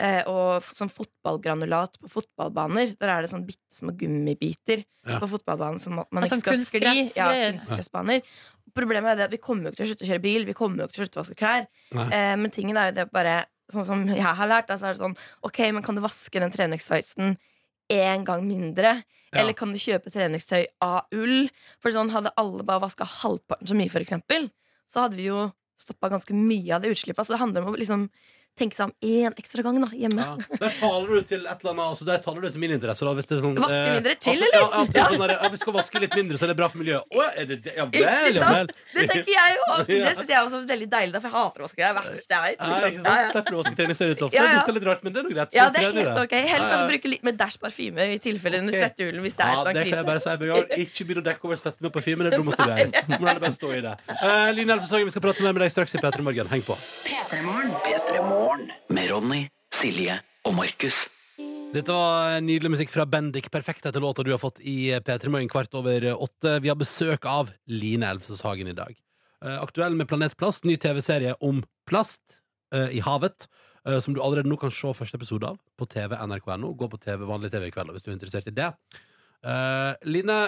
[0.00, 2.96] eh, og sånn fotballgranulat på fotballbaner.
[2.98, 5.18] Der er det sånn bitte små gummibiter Ja.
[5.20, 7.16] på fotballbanen som man Altså ikke skal skli.
[7.16, 8.22] Ja, kunstgressbaner.
[8.74, 10.54] Problemet er det at vi kommer jo ikke til å slutte å kjøre bil, vi
[10.56, 11.66] kommer jo ikke til å slutte å vaske klær.
[12.10, 14.92] Eh, men tingen er jo det bare Sånn som jeg har lært, da, så er
[14.92, 17.38] det sånn Ok, men kan du vaske den treningstightsen
[17.90, 19.04] én gang mindre?
[19.40, 21.48] Eller kan du kjøpe treningstøy av ull?
[21.82, 24.48] For sånn Hadde alle bare vaska halvparten så mye, for eksempel,
[24.90, 25.48] så hadde vi jo
[25.80, 27.26] stoppa ganske mye av det utslippet.
[27.26, 28.08] Så det handler om å liksom
[28.58, 30.24] tenke seg om én ekstra gang da, hjemme.
[30.24, 30.58] Ja.
[30.60, 33.06] Der taler du til et eller annet altså Der taler du til min interesse.
[33.06, 34.54] Da, hvis det er sånn, Vaske eh, mindre til, eh, eller?
[34.60, 36.56] Ja, at det er sånn der, ja, vi skal vaske litt mindre, så er det
[36.60, 37.08] bra for miljøet.
[37.10, 37.74] Å, er det det?
[37.78, 38.04] Ja vel,
[38.38, 38.70] ja vel.
[38.94, 39.68] Det tenker jeg jo.
[40.04, 41.80] Det syns jeg også er veldig deilig, da, for jeg hater å vaske.
[41.80, 43.04] Det er det verste jeg liksom.
[43.04, 43.28] Ja, ja.
[43.32, 44.38] Slipper du å vaske treningstøy så ofte.
[44.38, 44.46] Ja, ja.
[44.46, 45.58] Det lukter litt rart, men det er noe greit.
[45.58, 46.34] Ja, det er helt ok.
[46.34, 46.90] Heller kanskje ja.
[46.92, 48.80] bruke litt med Dash parfyme i tilfelle under Ok.
[48.82, 49.20] svettehulen.
[49.24, 50.36] Hvis det er Ja, et det kan jeg bare si.
[50.44, 50.74] Bjørn.
[50.84, 52.26] Ikke begynn å dekke over svette med parfyme.
[52.26, 52.88] Det er dummeste du gjør.
[53.14, 53.94] Må bare stå i det.
[54.14, 56.50] Uh, Line Elfes vi skal prate mer med deg straks i P3 Morgen.
[56.50, 56.78] Heng på.
[58.44, 59.38] P3morgen med Ronny,
[59.72, 61.06] Silje og Markus.
[61.72, 63.46] Dette var nydelig musikk fra Bendik.
[63.48, 66.58] Perfekt etter låta du har fått i P3 Morgen kvart over åtte.
[66.60, 68.92] Vi har besøk av Line Elvsåshagen i dag.
[69.40, 72.36] Eh, Aktuell med Planet Plast, ny TV-serie om plast
[72.74, 73.48] eh, i havet.
[73.88, 76.74] eh, Som du allerede nå kan se første episode av på TV nrk.no.
[76.76, 78.68] Gå på TV, vanlig TV i kveld hvis du er interessert i det.
[79.40, 80.38] Eh, Line,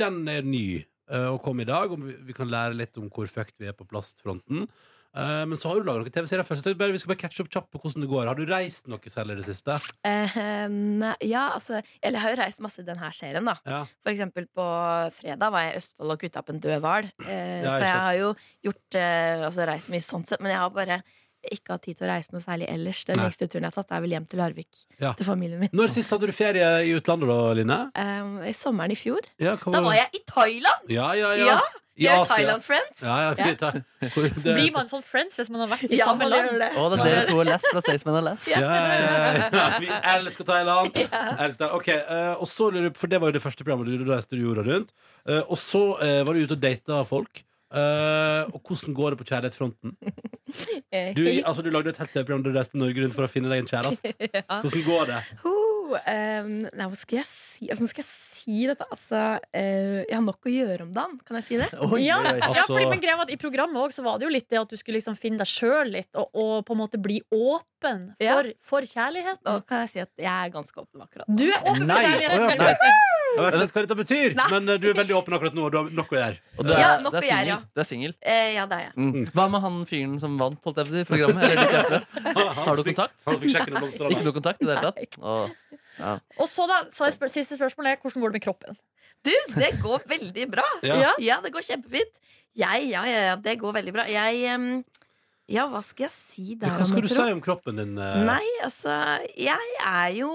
[0.00, 0.66] den er ny
[1.12, 1.92] og kom i dag.
[1.92, 4.64] Og vi, vi kan lære litt om hvor fucked vi er på plastfronten.
[5.14, 6.64] Eh, men så har du laga noen TV-serier først.
[6.64, 8.26] Jeg tenkte bare Vi skal bare catche opp kjapt på hvordan det går.
[8.26, 9.76] Har du reist noe særlig i det siste?
[10.04, 10.38] Eh,
[10.72, 13.54] nei, ja, altså Eller jeg har jo reist masse i denne serien, da.
[13.64, 13.82] Ja.
[14.02, 14.66] For eksempel på
[15.14, 17.10] fredag var jeg i Østfold og kutta opp en død hval.
[17.26, 18.00] Eh, Ja, så jeg sant.
[18.08, 18.32] har jo
[18.68, 21.02] gjort eh, altså reist mye sånn sett, men jeg har bare
[21.52, 23.02] ikke hatt tid til å reise noe særlig ellers.
[23.04, 23.26] Den Nei.
[23.28, 24.78] lengste turen jeg har tatt, er vel hjem til Larvik.
[24.98, 25.10] Ja.
[25.12, 25.68] Til familien min.
[25.76, 27.78] Når sist hadde du ferie i utlandet, da, Line?
[27.94, 29.20] Eh, I sommeren i fjor.
[29.38, 30.88] Ja, hva Da var jeg i Thailand!
[30.88, 31.58] Ja, ja, ja.
[31.96, 32.34] I er Asia.
[32.34, 33.00] Thailand Friends.
[33.04, 33.70] Ja, ja, fint, ja.
[34.56, 36.58] Blir man sånn friends hvis man har vært i Ja, samme man land?
[36.64, 36.70] det.
[36.74, 38.48] Å, det er dere to og Les fra Staysman og Les.
[38.50, 39.68] Ja, ja, ja, ja.
[39.84, 40.98] Vi elsker Thailand.
[40.98, 41.78] Elsker Thailand.
[41.78, 44.06] Ok, eh, og så lurer jeg på- For det var jo det første programmet du
[44.10, 44.90] reiste du jorda rundt.
[45.28, 47.44] Eh, og så eh, var du ute og data folk.
[47.74, 49.94] Eh, og hvordan går det på kjærlighetsfronten?
[51.16, 53.50] Du, altså, du lagde et helt TV-program der du reiste Norge rundt for å finne
[53.50, 54.12] deg en kjæreste.
[54.62, 55.16] Hvordan går det?
[55.42, 55.54] Ho,
[56.06, 57.66] ehm, nei, hva skal jeg si?
[57.70, 58.10] Hvordan skal jeg
[58.44, 58.86] si dette?
[58.92, 59.20] Altså,
[59.56, 61.18] eh, jeg har nok å gjøre om dagen.
[61.26, 61.70] Kan jeg si det?
[62.04, 64.32] ja, ja Altså- fordi, men greia var at I programmet også, så var det jo
[64.36, 67.00] litt det at du skulle liksom finne deg sjøl litt, og, og på en måte
[67.02, 68.36] bli åpen Ja.
[68.38, 69.42] for, for kjærligheten.
[69.44, 72.06] Da kan jeg si at jeg er ganske åpen akkurat Du er åpen for Nice.
[72.06, 72.44] kjærligheten.
[72.44, 72.94] Å, ja, nice.
[73.34, 74.44] Jeg vet ikke hva dette betyr, Nei.
[74.52, 76.38] men eh, du er veldig åpen akkurat nå, og du har nok å gjøre.
[76.54, 77.50] Og det er, Ja, nok er.
[77.74, 78.14] Du er singel.
[78.22, 78.94] Eh, ja, det er jeg.
[79.00, 79.24] Mm.
[79.34, 82.04] Hva med han fyren som vant holdt jeg på å si, programmet?
[82.64, 83.16] Har du kontakt?
[83.26, 84.12] Han fikk blomstene.
[84.14, 85.18] Ikke noe kontakt i det hele tatt?
[85.98, 86.18] Ja.
[86.40, 88.82] Og så da, så er spør siste spørsmål er hvordan går det med kroppen?
[89.24, 90.66] Du, det går veldig bra.
[90.84, 91.14] Ja.
[91.22, 92.20] Ja, det går kjempefint.
[92.54, 94.04] Jeg, ja, ja, ja, det går veldig bra.
[94.10, 94.84] Jeg um,
[95.50, 96.76] Ja, hva skal jeg si der?
[96.78, 97.96] Hva skal du si om kroppen din?
[97.98, 98.20] Uh...
[98.28, 98.94] Nei, altså,
[99.36, 100.30] jeg er jo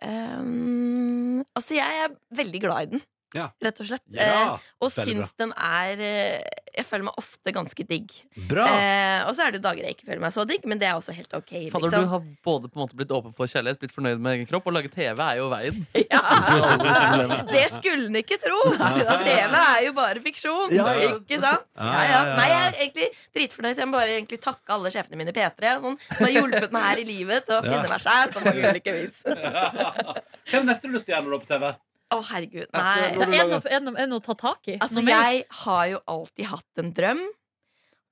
[0.00, 3.04] um, Altså, jeg er veldig glad i den.
[3.34, 3.48] Ja.
[3.62, 4.02] rett og slett.
[4.14, 6.42] Ja, Eh, og syns syns den er eh,
[6.76, 8.12] Jeg føler meg ofte ganske digg.
[8.50, 8.66] Bra.
[8.68, 10.86] Eh, og så er det jo dager jeg ikke føler meg så digg, men det
[10.90, 11.52] er også helt ok.
[11.72, 12.04] Fader, liksom.
[12.04, 14.68] du har både på en måte blitt åpen for kjærlighet, blitt fornøyd med egen kropp,
[14.68, 15.86] og lage TV er jo veien.
[17.50, 18.58] Det skulle en ikke tro!
[18.76, 20.74] TV er jo bare fiksjon.
[20.76, 21.10] Ja, ja.
[21.16, 21.66] Ikke sant?
[21.76, 22.20] Ja, Ja, ja, ja.
[22.26, 23.74] ja, Nei, jeg er egentlig dritfornøyd.
[23.76, 26.76] Så jeg må bare egentlig takke alle sjefene mine i P3 sånn, som har hjulpet
[26.76, 29.20] meg her i livet til å finne meg sjæl på mange ulike vis.
[29.26, 31.76] Hva er neste du lyst til å gjøre når du er på TV?
[32.14, 32.68] Å, herregud.
[32.70, 33.08] Nei.
[33.16, 34.76] du Er det noe, er det noe, å ta tak i?
[34.78, 37.24] Altså, jeg har jo alltid hatt en drøm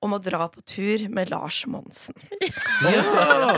[0.05, 2.16] om å dra på tur med Lars Monsen.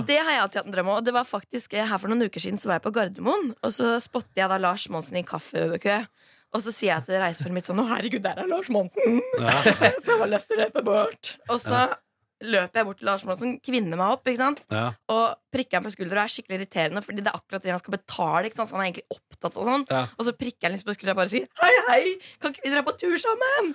[0.07, 0.99] Det har jeg alltid hatt en drøm om.
[1.01, 3.51] Og det var faktisk eh, her for noen uker siden så var jeg på Gardermoen,
[3.57, 5.99] og så spotter jeg da Lars Monsen i en kaffekø.
[6.55, 9.19] Og så sier jeg til reisefølget mitt sånn Å, herregud, der er Lars Monsen!
[10.05, 11.33] så jeg har lyst til å løpe bort.
[11.51, 11.89] Og så
[12.45, 14.63] løper jeg bort til Lars Monsen, kvinner meg opp, ikke sant?
[14.73, 14.91] Ja.
[15.13, 17.81] og prikker han på skuldra og er skikkelig irriterende, fordi det er akkurat det han
[17.81, 18.43] skal betale.
[18.49, 18.69] Ikke sant?
[18.69, 19.87] Så han er egentlig opptatt og sånn.
[19.89, 20.03] Ja.
[20.19, 22.03] Og så prikker han liksom på skuldra og bare sier Hei, hei,
[22.43, 23.73] kan ikke vi dra på tur sammen?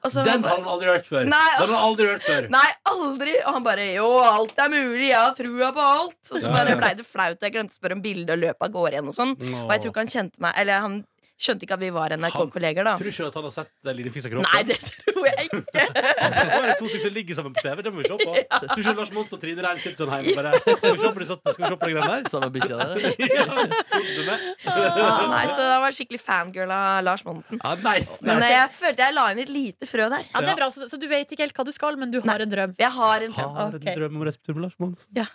[0.00, 1.28] Så Den har han aldri hørt før.
[1.28, 1.46] Nei.
[1.60, 2.50] Den har han aldri hørt før.
[2.56, 3.36] Nei, aldri!
[3.44, 6.18] Og han bare Jo, alt er mulig, jeg har trua på alt.
[6.32, 8.66] Og så bare blei det flaut, og jeg glemte å spørre om bildet og løpet
[8.66, 9.36] av gårde igjen og sånn.
[9.38, 9.64] Nå.
[9.68, 11.00] Og jeg tror ikke han kjente meg Eller han
[11.40, 12.94] skjønte ikke at vi var NRK-kolleger, da.
[12.98, 14.46] Tror du ikke at han har sett eh, Line fisa kroppen?
[14.50, 15.84] Nei, det tror jeg ikke.
[16.50, 17.82] Nå er det to stykker som ligger sammen på TV.
[17.86, 18.34] Det må vi se på.
[18.50, 21.12] Tror du ikke Lars Monsen og Trine Rein sitter sånn hjemme bare Skal vi se
[21.16, 22.30] på de, skal vi se på de greiene der?
[22.34, 22.90] Samme bikkja der.
[24.70, 25.06] Ja.
[25.10, 27.60] Ah, nei, så han var skikkelig fangirl av Lars Monsen.
[27.64, 28.40] Ah, nice, Men nice.
[28.40, 30.26] Men jeg følte jeg la inn et lite frø der.
[30.30, 32.20] Ja, det er bra, så, så du vet ikke helt hva du skal, men du
[32.24, 32.74] har en drøm.
[32.80, 33.56] Jeg har en drøm.
[33.56, 33.88] Har en Ok.
[33.98, 35.08] drøm om å med Lars Monsen.
[35.16, 35.26] Ja.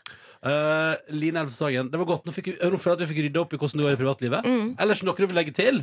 [0.44, 2.26] Eh, Line Elvsås det var godt.
[2.26, 3.96] Nå, fikk vi, nå føler jeg at vi fikk rydda opp i hvordan du var
[3.96, 4.46] i privatlivet.
[4.50, 4.68] Mm.
[4.82, 5.82] Ellers noe du vil legge til?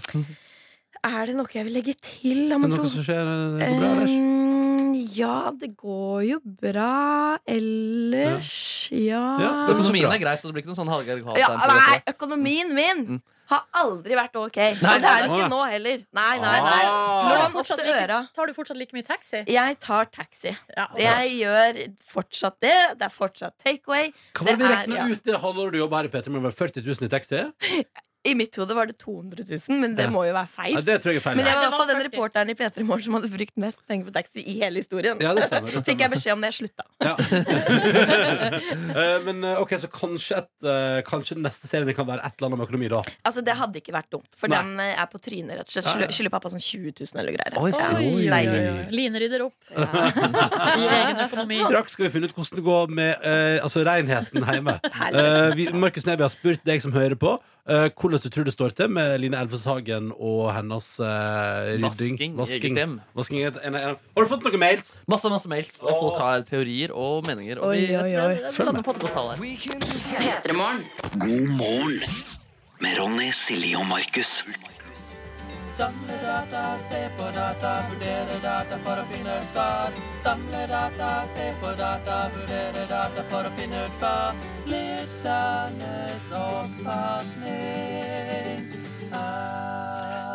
[1.03, 2.45] Er det noe jeg vil legge til?
[2.53, 2.83] Er det tro.
[2.85, 3.33] noe som skjer?
[3.33, 4.15] eh, Det går bra, ellers?
[4.17, 8.53] Um, ja, det går jo bra ellers.
[8.93, 12.03] Ja, Ja, det Økonomien er grei, så det blir ikke noe sånn Hallgeir ja Nei,
[12.13, 13.21] økonomien min
[13.53, 14.59] har aldri vært ok.
[14.59, 16.05] Nei, og det er det ikke nå heller.
[16.19, 16.83] Nei, nei, nei.
[16.89, 17.09] Ah.
[17.23, 19.43] Tar du fortsatt like, tar du fortsatt like mye taxi?
[19.53, 20.55] Jeg tar taxi.
[20.77, 21.83] Ja, Jeg gjør
[22.15, 22.79] fortsatt det.
[23.01, 24.13] Det er fortsatt takeaway.
[24.33, 25.11] Hva var det vi regna ja.
[25.13, 26.47] ut det halvåret du jobba her i P3 med?
[26.49, 27.45] Var 40 000 i taxi?
[28.25, 30.11] I mitt hode var det 200 000, men det Ja.
[30.15, 30.77] må jo være feil.
[30.77, 31.37] Ja, det tror jeg er feil.
[31.41, 32.13] Men jeg var i hvert fall det den var 40.
[32.13, 35.19] reporteren i P3 Morgen som hadde brukt mest penger på taxi i hele historien.
[35.21, 36.85] Ja, det stemmer, det Så fikk jeg beskjed om det, jeg slutta.
[37.03, 37.17] Ja.
[38.93, 42.35] Eh, men eh, ok, så kanskje, et, eh, kanskje den neste serien kan være et
[42.37, 43.01] eller annet om økonomi, da.
[43.27, 44.59] Altså, det hadde ikke vært dumt, for Nei.
[44.61, 46.13] den er på trynet, rett og slett.
[46.13, 47.57] Skylder- pappa sånn 20 000 eller greier.
[47.59, 51.59] Oi, Oi, oi, Line rydder opp i egen økonomi.
[51.65, 54.77] Straks skal vi finne ut hvordan det går med uh, altså renheten hjemme.
[54.83, 57.35] Eh, vi, Markus Neby har spurt deg som hører på,
[57.65, 61.07] hvordan du tror det står til med Line Elvsås Hagen og hennes uh,
[61.79, 62.17] rydding.
[62.19, 62.75] Vasking Vasking.
[62.77, 62.97] eget hjem.
[63.15, 64.91] Vasking i eget- en- en- Har du fått noen mails?
[65.09, 67.59] Masse masse mails, og folk har teorier og meninger.
[67.63, 68.85] Og vi, Oi, oi, jeg tror det- lander med.
[68.85, 69.37] på et godt tall her.
[71.23, 72.01] God morgen
[72.83, 74.43] med Ronny, Silje og Markus.
[75.77, 79.89] Samle data, se på data, vurdere data for å finne ut svar.
[80.21, 84.37] Samle data, se på data, vurdere data for å finne ut hva
[84.69, 87.83] lytternes oppfatning.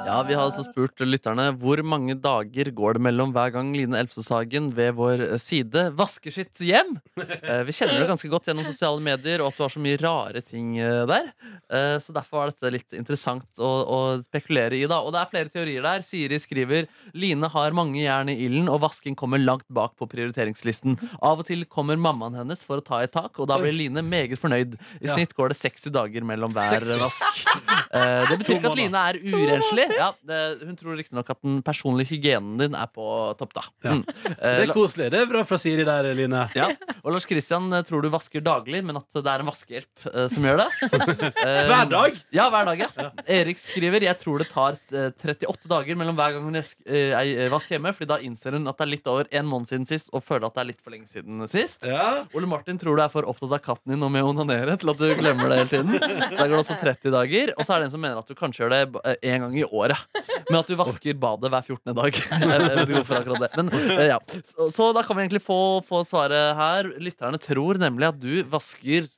[0.08, 3.98] Ja, Vi har altså spurt lytterne hvor mange dager går det mellom hver gang Line
[4.00, 6.94] Elfsåshagen ved vår side vasker sitt hjem.
[7.48, 9.98] Eh, Vi kjenner det ganske godt gjennom sosiale medier, og at du har så mye
[10.00, 11.28] rare ting eh, der.
[11.72, 14.86] Eh, Så derfor var dette litt interessant å, å spekulere i.
[14.90, 16.04] da Og det er flere teorier der.
[16.08, 20.96] Siri skriver Line har mange jern i ilden, og vasking kommer langt bak på prioriteringslisten.
[21.20, 24.04] Av og til kommer mammaen hennes for å ta i tak, og da blir Line
[24.08, 24.80] meget fornøyd.
[25.04, 27.44] I snitt går det 60 dager mellom hver vask.
[27.92, 29.86] Eh, Det betyr ikke at Line er urenslig.
[29.98, 33.08] Ja, det, hun tror riktignok at den personlige hygienen din er på
[33.40, 33.64] topp, da.
[33.88, 33.96] Ja.
[33.98, 34.04] Mm.
[34.08, 35.08] Det Eh, er koselig.
[35.14, 36.44] Det er bra fra Siri der, Line.
[36.56, 36.68] ja.
[37.04, 40.28] Og Lars Kristian eh, tror du vasker daglig, men at det er en vaskehjelp eh,
[40.32, 40.70] som gjør det.
[41.48, 42.16] Eh, Hver dag?
[42.34, 43.10] Ja, hver dag, ja.
[43.32, 47.76] Erik skriver jeg tror det tar eh, 38 dager mellom hver gang hun eh, vasker
[47.78, 50.24] hjemme, Fordi da innser hun at det er litt over en måned siden sist, og
[50.26, 51.86] føler at det er litt for lenge siden sist.
[51.88, 52.24] Ja.
[52.38, 54.92] Ole Martin tror du er for opptatt av katten din og med å onanere til
[54.92, 55.94] at du glemmer det hele tiden.
[55.98, 57.54] Så det går det også 30 dager.
[57.58, 59.58] Og så er det en som mener at du kanskje gjør det eh, en gang
[59.60, 60.04] i året.
[60.50, 61.96] Men at du vasker badet hver 14.
[61.98, 62.22] dag.
[62.42, 63.52] Jeg vet ikke hvorfor akkurat det.
[63.60, 64.20] Men eh, ja.
[64.54, 66.92] Så, så da kan vi egentlig få, få svaret her.
[67.02, 69.12] Lytterne tror nemlig at du vasker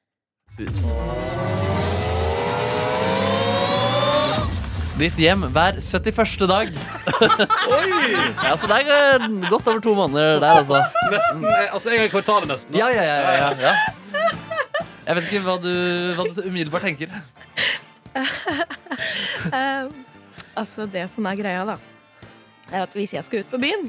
[4.99, 6.41] ditt hjem hver 71.
[6.49, 6.71] dag.
[8.45, 8.89] ja, så det er
[9.23, 10.81] eh, godt over to måneder der, altså.
[11.13, 12.75] Nesten, altså en gang i kvartalet, nesten.
[12.75, 13.73] Ja, ja, ja, ja, ja.
[15.07, 15.71] Jeg vet ikke hva du,
[16.17, 17.13] hva du umiddelbart tenker.
[19.49, 19.85] Eh,
[20.59, 21.77] altså, det som er greia, da,
[22.69, 23.87] er at hvis jeg skal ut på byen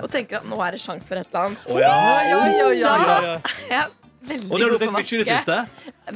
[0.00, 1.90] og tenker at nå er det sjanse for et eller annet oh, ja.
[1.90, 3.18] Oh, ja, ja.
[3.18, 3.34] Ja,
[3.70, 3.82] ja.
[4.24, 5.56] Veldig Og det har du tenkt mye i det siste?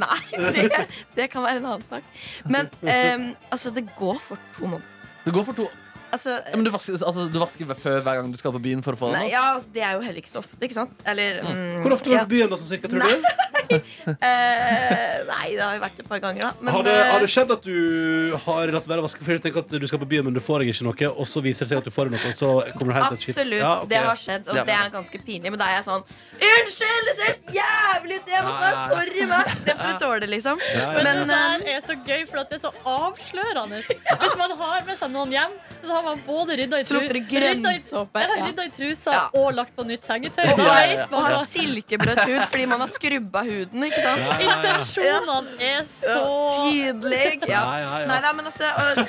[0.00, 0.20] Nei,
[0.56, 0.84] det,
[1.16, 2.06] det kan være en annen sak.
[2.48, 4.94] Men um, altså, det går for to måneder.
[5.26, 5.68] Det går for to
[6.12, 8.82] Altså, Ja, men du vasker, altså, du vasker før hver gang du skal på byen
[8.82, 9.18] for å få det?
[9.20, 10.90] nei, ja, altså, det er jo heller ikke så ofte, ikke sant?
[11.04, 12.24] Eller mm, Hvor ofte går ja.
[12.24, 13.12] på byen, da, sånn cirka, tror du?
[13.68, 16.50] Eh, nei, det har jo vært et par ganger, da.
[16.64, 19.36] Men, Har det, eh, har det skjedd at du har latt være å vaske fordi
[19.36, 21.42] du tenker at du skal på byen, men du får deg ikke noe, og så
[21.44, 23.00] viser det seg at du får deg noe, og så kommer du?
[23.08, 23.58] Absolutt.
[23.60, 23.90] Ja, okay.
[23.92, 24.64] Det har skjedd, og Ja.
[24.70, 25.52] det er ganske pinlig.
[25.52, 26.04] Men da er jeg sånn
[26.48, 28.32] Unnskyld, det ser helt jævlig ut!
[28.32, 29.52] Jeg må Ja, være sorry, meg.
[29.68, 30.64] Det får du tåle, liksom.
[30.72, 30.86] Ja, ja.
[30.96, 33.82] Men Men det eh, der er så gøy, for at det er så avslørende.
[33.84, 35.52] Hvis man har med seg noen hjem,
[35.84, 38.46] så har man både rydda i, tru rydda i, ja, Ja.
[38.46, 39.22] rydda i trusa Ja.
[39.40, 40.44] og lagt på nytt sengetøy.
[40.46, 44.22] Ja, vet og man har silkebløt hud fordi man har skrubba huden, ikke sant?
[44.48, 46.22] intensjonene er så
[46.70, 47.40] Tydelig.
[47.48, 47.58] Ja.
[47.58, 48.06] Ja, ja, ja.
[48.10, 49.04] Nei da, men altså og,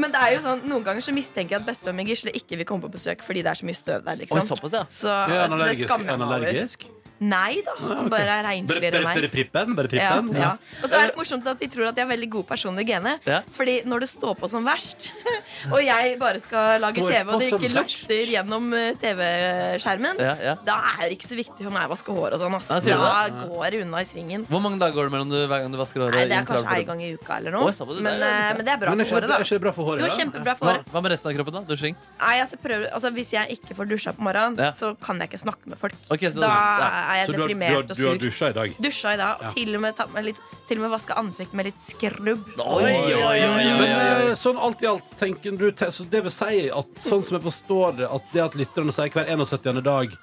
[0.00, 2.56] Men det er jo sånn noen ganger så mistenker jeg at bestevennen min Gisle ikke
[2.60, 4.16] vil komme på besøk fordi det er så mye støv der.
[4.22, 4.84] liksom Oi, såpass, ja.
[4.88, 5.88] Så, Ja, han det allergisk?
[5.88, 6.99] skammer Er jeg meg over.
[7.20, 9.74] Nei da, han bare er rensligere enn bare prippen?
[9.76, 10.36] Bare Ja, prippen?
[10.40, 10.50] ja.
[10.82, 13.18] Og så er det morsomt at de tror at de har veldig god personlig gene.
[13.28, 13.42] Ja.
[13.52, 15.10] Fordi når det står på som verst,
[15.74, 20.34] og jeg bare skal lage Står TV, og det ikke lukter gjennom eh, TV-skjermen, Ja,
[20.40, 20.54] ja.
[20.64, 22.56] da er det ikke så viktig for meg å vaske hår og sånn.
[22.56, 22.80] Altså.
[22.88, 23.44] Da det?
[23.52, 24.46] går det unna i svingen.
[24.48, 26.16] Hvor mange dager går det mellom du, hver gang du vasker håret?
[26.22, 27.72] Nei, det er kanskje én en gang i uka eller noe.
[27.76, 28.00] sa det?
[28.00, 29.58] Men, Det er- eh, men det er bra Men er for håret, er da.
[29.66, 30.00] bra for håret?
[30.06, 30.88] Jo, kjempebra for håret.
[30.90, 31.62] hva med resten av kroppen, da?
[31.74, 31.96] Dusjing?
[32.20, 34.70] Nei, altså, prøver, altså, hvis jeg ikke får dusja på morgenen, Ja.
[34.72, 35.94] så kan jeg ikke snakke med folk.
[36.10, 37.09] Okay, så- da ja.
[37.10, 38.18] Er jeg Så du har, du, har, du har sur.
[38.22, 38.74] dusja i dag?
[38.86, 39.48] Dusja i dag, Ja.
[39.50, 42.46] og til og med, tatt med litt, til og med vaska ansiktet med litt skrubb.
[42.58, 46.22] Oi, oi, oi, oi, Men oi, eh, sånn alt i alt, tenker du så Det
[46.26, 49.82] vil si at sånn som jeg forstår det, at det at lytterne sier hver 71.
[49.82, 50.16] dag,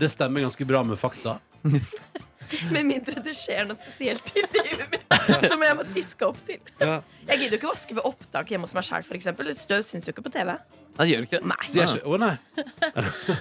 [0.00, 1.38] det stemmer ganske bra med fakta?
[2.74, 5.12] Med mindre det skjer noe spesielt i livet mitt
[5.52, 6.58] som jeg må diske opp til.
[6.80, 9.28] Jeg gidder jo ikke vaske ved opptak hjemme hos meg sjæl, f.eks.
[9.60, 10.56] Støv syns du ikke på TV.
[10.98, 11.38] Nei, gjør det.
[11.48, 11.56] Nei.
[11.64, 12.34] Sier jeg ikke Å, nei.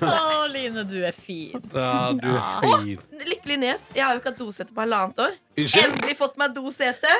[0.05, 1.57] Å, Line, du er fin.
[1.73, 2.99] Ja, du er fin.
[3.27, 3.89] Lykkelig nyhet.
[3.97, 5.33] Jeg har jo ikke hatt dosete på halvannet år.
[5.59, 5.83] Unnskyld?
[5.89, 7.15] Endelig fått meg dosete.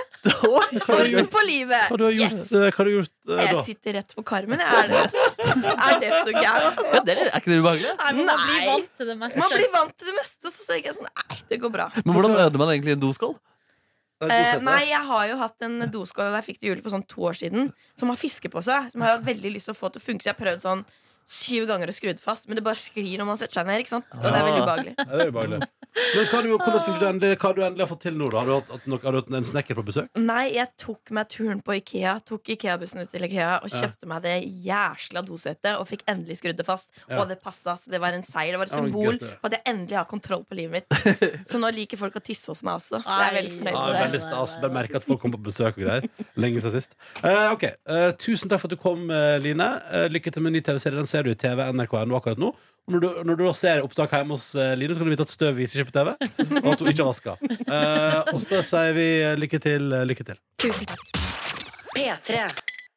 [0.47, 1.89] Orden på livet.
[1.91, 2.53] hva du har gjort, Yes.
[2.55, 4.63] eh, hva har du gjort eh, Jeg sitter rett på karmen.
[4.63, 6.45] Er det, er det så gærent?
[6.45, 7.03] Ja, Altså?
[7.09, 7.93] det er, er ikke det ubehagelig?
[7.99, 8.65] Nei, man blir Nei.
[8.71, 9.43] vant til det meste.
[9.43, 11.89] Man blir vant til det meste, så tenker jeg sånn Nei, det går bra.
[12.05, 13.35] Men hvordan øder man egentlig en doskål?
[14.21, 17.21] Eh, nei, jeg har jo hatt en doskål Jeg fikk til jul for sånn to
[17.29, 18.89] år siden som har fiske på seg.
[18.91, 20.23] Som jeg har hatt veldig lyst til å få til å funke.
[20.25, 20.83] Så jeg har prøvd sånn
[21.29, 23.83] syv ganger og skrudd fast, men det bare sklir når man setter seg ned.
[23.83, 24.07] ikke sant?
[24.17, 24.93] Og det er veldig ubehagelig.
[24.97, 25.59] Ja, det er ubehagelig.
[26.15, 28.27] Men hva, har du, hvordan fikk du endelig, hva du endelig fått til nå?
[28.31, 28.37] da?
[28.39, 30.07] Har du hatt, at nok- har du hatt en snekker på besøk?
[30.21, 32.13] Nei, jeg tok meg turen på Ikea.
[32.25, 34.35] Tok Ikea-bussen ut til Ikea og kjøpte meg det
[34.65, 36.89] jæsla dosettet og fikk endelig skrudd det fast.
[37.09, 37.19] Ja.
[37.21, 37.75] Og det passa.
[37.75, 38.53] Så det var en seier.
[38.55, 39.33] Det var et Ja, men symbol gøy, det.
[39.41, 40.87] på at jeg endelig har kontroll på livet mitt.
[41.51, 43.01] Så nå liker folk å tisse hos meg også.
[43.03, 44.03] Så jeg er veldig fornøyd Ja, med det.
[44.07, 44.55] veldig stas.
[44.61, 46.09] Bare merke at folk kommer på besøk og greier.
[46.39, 46.95] Lenge siden sist.
[47.23, 49.69] Eh, ok, eh, Tusen takk for at du kom, eh, Line.
[49.91, 50.95] Eh, lykke til med ny TV-serie.
[51.01, 52.53] Den ser du i TV NRK.no akkurat nå.
[52.89, 55.25] Når du, når du da ser opptak hjemme hos eh, Line, så kan du vite
[55.27, 56.09] at støv viser ikke på TV,
[56.63, 57.35] og at hun ikke har vaska.
[57.45, 59.91] Eh, og så sier vi eh, lykke til.
[59.93, 60.39] eh, lykke til.
[61.95, 62.43] P3.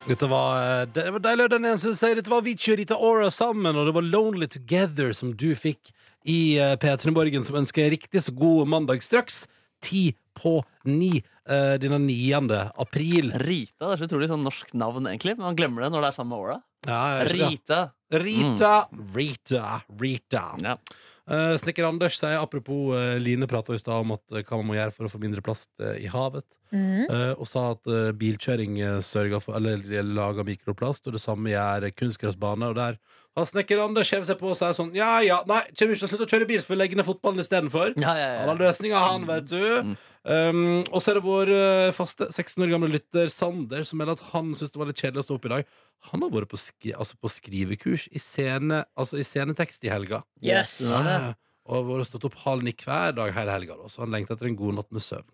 [0.08, 2.96] Dette var, eh, det var deilig, den ene som sier Dette var Vici og Rita
[2.98, 5.92] Ora sammen, og det var Lonely Together som du fikk
[6.28, 9.44] i eh, P3 Borgen, som ønsker en riktig så god mandag straks.
[9.82, 12.58] Ti på ni eh, denne 9.
[12.82, 13.32] april.
[13.42, 15.36] Rita det er så utrolig sånn norsk navn, egentlig.
[15.38, 16.60] Men man glemmer det når det er samme med da.
[16.86, 17.22] Ja.
[17.30, 17.80] Rita.
[18.12, 20.44] Rita, Rita, Rita.
[20.62, 20.76] Ja.
[21.22, 24.72] Uh, Snekker Anders sier apropos uh, Line prata i stad om at uh, hva man
[24.72, 26.44] må gjøre for å få mindre plast eh, i havet.
[26.72, 27.04] Mm.
[27.04, 31.20] Eh, og sa at eh, bilkjøring eh, sørger for Eller de lager mikroplast, og det
[31.20, 32.70] samme gjør kunstgressbane.
[32.72, 32.96] Og der
[33.36, 36.08] har snekker Anders hevet seg på og sier sånn Ja ja, nei, kommer ikke til
[36.08, 37.92] å slutte å kjøre bil, så får vi legge ned fotballen istedenfor.
[38.00, 39.94] Ja, ja, Han har løsninga, han, vet du.
[40.22, 44.14] Um, og så er det vår eh, faste 16 år gamle lytter Sander som melder
[44.14, 45.72] at han syns det var litt kjedelig å stå opp i dag.
[46.12, 50.22] Han har vært på, skri altså på skrivekurs i, scene, altså i scenetekst i helga.
[50.38, 50.76] Yes.
[50.86, 51.32] Ja.
[51.66, 54.50] Og har vært stått opp halv ni hver dag hele helga, så han lengter etter
[54.50, 55.26] en god natt med søvn.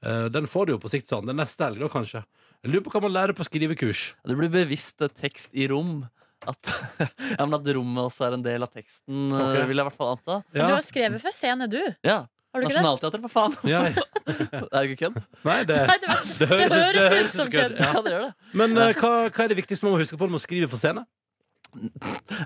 [0.00, 1.34] Uh, den får du jo på sikt, Sander.
[1.34, 2.24] Er neste helg, da, kanskje.
[2.64, 4.06] Jeg lurer på hva man lærer på skrivekurs.
[4.24, 6.02] Det blir bevisst eh, tekst i rom.
[6.48, 6.72] At,
[7.36, 9.66] ja, men at rommet også er en del av teksten, okay.
[9.68, 10.38] Vil jeg i hvert fall anta.
[10.56, 11.80] Du har skrevet for scene, du.
[12.06, 12.22] Ja.
[12.50, 12.82] Har du ikke det?
[12.82, 13.52] Nationaltheatret, for faen!
[13.70, 13.82] Ja,
[14.30, 15.20] Det er jo ikke kødd.
[15.46, 17.78] Nei, det, Nei, det, det høres ut som kødd.
[17.78, 17.92] Ja.
[17.94, 18.32] Ja, det gjør det.
[18.58, 20.80] Men eh, hva, hva er det viktigste man må huske på når man skriver for
[20.82, 21.06] scene?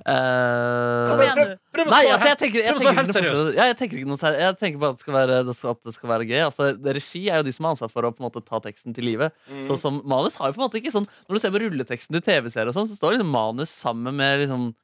[0.04, 1.52] Eh, Kom igjen, du.
[1.74, 3.16] Prøv å Nei, svare altså, jeg helt- tenker, jeg prøv å svare tenker, ikke noe
[3.16, 3.38] seriøst.
[3.40, 3.56] forskjell.
[3.56, 4.42] ja, jeg tenker ikke noe seriøst.
[4.44, 6.40] Jeg tenker bare at det skal være, det skal, at det skal være gøy.
[6.44, 8.60] Altså, det, regi er jo de som har ansvar for å på en måte, ta
[8.64, 9.30] teksten til live.
[9.48, 9.64] Mm.
[9.70, 12.12] Sånn som manus har jo på en måte ikke sånn Når du ser på rulleteksten
[12.18, 14.74] til TV-serier, og sånn, så står liksom manus sammen med liksom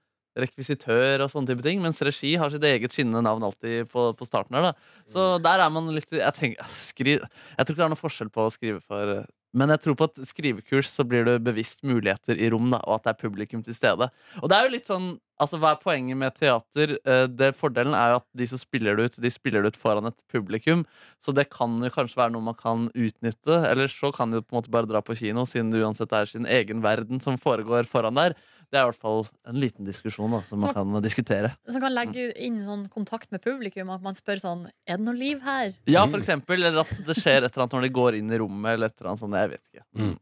[0.42, 4.28] rekvisitør og sånne type ting, mens regi har sitt eget skinnende navn alltid på, på
[4.28, 4.70] starten her.
[4.70, 8.04] da Så der er man litt Jeg, tenker, skriv, jeg tror ikke det er noe
[8.04, 9.24] forskjell på å skrive for
[9.56, 12.98] Men jeg tror på at skrivekurs så blir det bevisst muligheter i rom, da, og
[13.00, 14.10] at det er publikum til stede.
[14.40, 16.92] Og det er jo litt sånn, altså Hva er poenget med teater?
[17.04, 19.80] Eh, Det Fordelen er jo at de som spiller det ut, de spiller det ut
[19.80, 20.84] foran et publikum.
[21.18, 23.58] Så det kan jo kanskje være noe man kan utnytte.
[23.70, 26.12] Eller så kan de jo på en måte bare dra på kino, siden det uansett
[26.16, 28.36] er sin egen verden som foregår foran der.
[28.70, 31.48] Det er i hvert fall en liten diskusjon da, som man kan diskutere.
[31.66, 35.18] Som kan legge inn sånn kontakt med publikum, at man spør sånn Er det noe
[35.18, 35.72] liv her?
[35.90, 36.62] Ja, for eksempel.
[36.62, 38.94] Eller at det skjer et eller annet når de går inn i rommet, eller et
[39.00, 39.34] eller annet sånt.
[39.40, 40.18] Jeg vet ikke.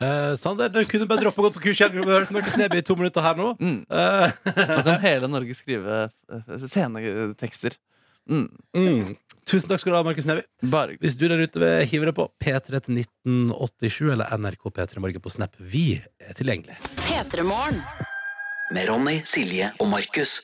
[0.00, 1.92] Eh, Sander, du kunne bare droppe å gå på kurs igjen.
[1.92, 3.50] Vi har hørt Markus Neby i to minutter her nå.
[3.60, 3.80] Mm.
[3.84, 7.76] Eh, Da kan hele Norge skrive eh, scenetekster.
[8.30, 8.46] Mm.
[8.76, 9.10] mm.
[9.50, 10.44] Tusen takk skal du ha, Markus Neby.
[10.72, 15.02] Bare Hvis du der ute vil hive deg på P3 til 1987 eller NRK P3
[15.04, 16.78] Morgen på Snap, vi er tilgjengelig.
[17.02, 17.82] P3morgen.
[18.70, 20.38] Med Ronny, Silje og Markus.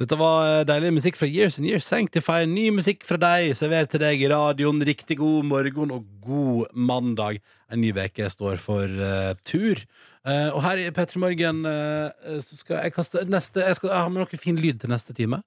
[0.00, 1.84] Dette var eh, deilig musikk fra Years and Years.
[1.84, 2.46] Sanctify.
[2.48, 4.80] Ny musikk fra deg, servert til deg i radioen.
[4.88, 7.42] Riktig god morgen og god mandag.
[7.68, 9.82] En ny uke står for uh, tur.
[10.24, 12.08] Uh, og her i P3 Morgen uh,
[12.40, 15.16] så skal jeg kaste neste Jeg skal jeg har med noe fin lyd til neste
[15.16, 15.38] time,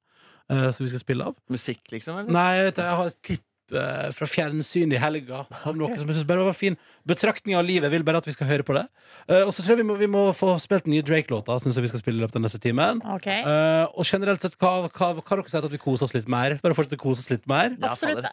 [0.50, 1.36] som vi skal spille av.
[1.50, 2.22] Musikk, liksom?
[2.22, 2.34] Eller?
[2.36, 6.44] Nei, jeg har et klipp fra fjernsyn i helga av noe som jeg synes bare
[6.46, 6.76] var fin
[7.08, 7.88] betraktning av livet.
[7.88, 8.84] Jeg vil bare at vi skal høre på det.
[9.30, 11.86] Uh, og så tror jeg vi må, vi må få spilt nye Drake-låter, Synes jeg
[11.86, 13.02] vi skal spille i løpet av neste timen.
[13.16, 13.42] okay.
[13.48, 16.30] uh, og generelt sett, hva, hva, hva har dere sagt at vi koser oss litt
[16.32, 16.58] mer?
[16.64, 17.78] Bare fortsette å kose oss litt mer?
[17.88, 18.28] Absolutt.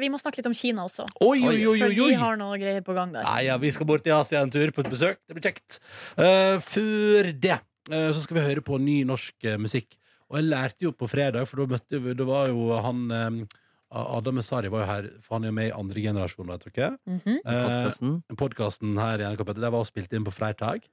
[0.00, 1.06] Vi må snakke litt om Kina også.
[1.20, 3.26] Oi, oi, oi, For de har noe greier på gang der.
[3.28, 5.20] Nei, ja, vi skal bort til Asia en tur på et besøk.
[5.28, 5.80] Det blir kjekt.
[6.16, 7.58] Uh, før det
[7.90, 9.96] eh, så skal vi høre på ny norsk eh, musikk.
[10.30, 13.58] Og jeg lærte jo på fredag, for da møtte vi Det var jo han eh,
[13.90, 16.90] Adam Messari var jo her, for han er jo med i andre generasjon, vet dere.
[17.10, 17.38] Mhm.
[17.44, 18.12] Podcasten.
[18.30, 20.84] Eh, Podkasten her i NRK P3, Det var spilt inn på fredag.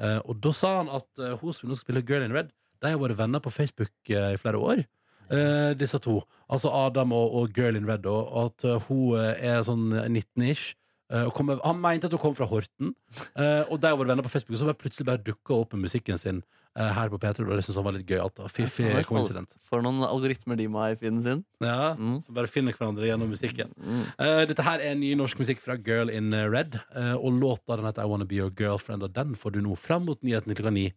[0.00, 2.50] Eh, og da sa han at eh, hun som nå skal spille Girl in Red,
[2.82, 4.84] de har vært venner på Facebook eh, i flere år.
[5.30, 6.22] Eh, disse to.
[6.48, 8.06] Altså Adam og, og Girl in Red.
[8.06, 10.74] Og, og at eh, hun eh, er sånn 19-ish.
[11.12, 11.28] Eh,
[11.64, 12.94] han mente at hun kom fra Horten,
[13.38, 14.56] eh, og de har vært venner på Facebook.
[14.56, 16.42] Og så bare plutselig bare dukka opp med musikken sin
[16.76, 17.44] her på P3.
[17.46, 18.18] Og det syntes han var litt gøy.
[18.22, 18.48] Alt, da.
[18.52, 19.54] Fiffig coincident.
[19.68, 21.44] For noen algoritmer de må ha i feeden sin.
[21.64, 22.18] Ja, Mm.
[22.22, 23.70] Så bare finner hverandre gjennom musikken.
[23.80, 24.02] Mm.
[24.20, 26.76] Uh, dette her er ny norsk musikk fra Girl in Red.
[26.94, 29.76] Uh, og låta den heter I Wanna Be Your Girlfriend, og den får du nå
[29.76, 30.92] fram mot nyhetene klokka ni.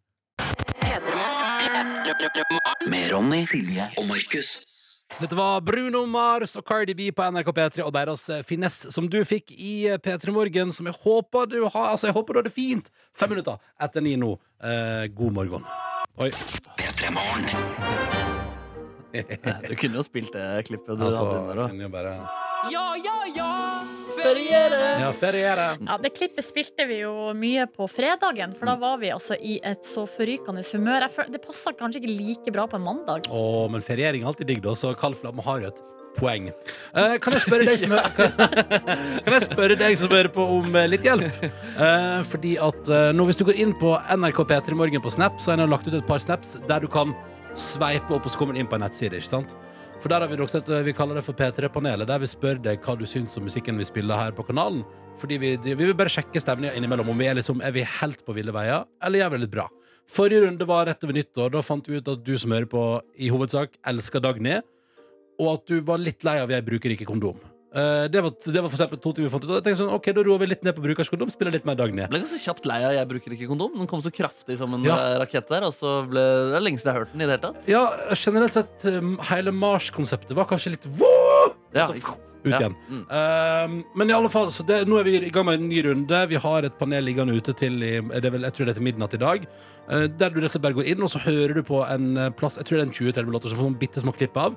[2.90, 4.69] Med Ronny, Silje og Markus.
[5.18, 9.10] Dette var Bruno Mars og Cardi B på NRK P3 og deres eh, finesse som
[9.12, 12.40] du fikk i eh, P3 Morgen, som jeg håper du har Altså, jeg håper du
[12.40, 12.92] har det fint.
[13.18, 14.36] Fem minutter etter ni nå.
[14.64, 15.66] Eh, god morgen.
[16.22, 16.30] Oi.
[16.80, 17.50] P3 Morgen.
[19.10, 22.12] Du kunne jo spilt det klippet du Altså, hadde inne der
[22.70, 23.50] Ja, ja, ja!
[24.24, 24.80] Feriere!
[25.02, 25.68] Ja, feriere.
[25.88, 29.60] Ja, Det klippet spilte vi jo mye på fredagen, for da var vi altså i
[29.66, 31.06] et så forrykende humør.
[31.08, 33.30] Jeg føler, det passa kanskje ikke like bra på en mandag.
[33.32, 35.82] Å, men feriering er alltid digg, da, så kald flamme har jo et
[36.20, 36.50] poeng.
[36.98, 37.94] Eh, kan jeg spørre deg som
[39.26, 41.44] Kan jeg spørre deg som hører på, om eh, litt hjelp?
[41.46, 45.38] Eh, fordi at eh, nå Hvis du går inn på NRK P3 Morgen på Snap,
[45.40, 47.14] så har jeg lagt ut et par snaps der du kan
[47.60, 49.20] sveipe opp, og så kommer du inn på en nettside.
[49.22, 49.56] ikke sant?
[50.00, 52.80] For der har vi også et, vi kaller det for P3-panelet, der vi spør deg
[52.86, 54.86] hva du syns om musikken vi spiller her på kanalen.
[55.20, 57.12] Fordi vi, vi vil bare sjekke stemninga innimellom.
[57.12, 59.56] Om vi er, liksom, er vi helt på ville veier, eller gjør vi det litt
[59.58, 59.68] bra?
[60.10, 61.52] Forrige runde var rett over nyttår.
[61.54, 62.84] Da fant vi ut at du som hører på,
[63.20, 64.62] i hovedsak elsker Dagny
[65.40, 67.40] og at du var litt lei av jeg bruker ikke kondom.
[67.70, 69.50] Eh, det, var, det var for eksempel to ting vi fant ut.
[69.52, 71.76] Og jeg tenkte sånn, ok, Da roer vi litt ned på brukerskondom, spiller litt mer
[71.78, 72.02] Dagny.
[72.02, 73.78] Jeg ble ganske kjapt lei av 'Jeg bruker ikke kondom'.
[73.78, 74.96] Den kom så kraftig som en Ja.
[74.98, 75.64] eh, rakett der.
[75.70, 77.68] Og så ble det er lenge siden jeg har hørt den i det hele tatt.
[77.70, 77.84] Ja,
[78.16, 82.58] generelt sett, um, hele Mars-konseptet var kanskje litt «Woo!» Ja, Så, ikke ut Ja.
[82.58, 82.76] igjen.
[82.90, 83.06] Mm.
[83.12, 85.84] Um, men i alle fall, så det, nå er vi i gang med en ny
[85.84, 86.28] runde.
[86.28, 88.80] Vi har et panel liggende ute til i, det er vel, jeg tror det er
[88.82, 89.46] til midnatt i dag.
[89.88, 92.18] Uh, der du rett og slett bare går inn, og så hører du på en
[92.18, 94.12] eh, plass Jeg tror det er en 20-30 låter, så får du sånn bitte små
[94.18, 94.56] klipp av.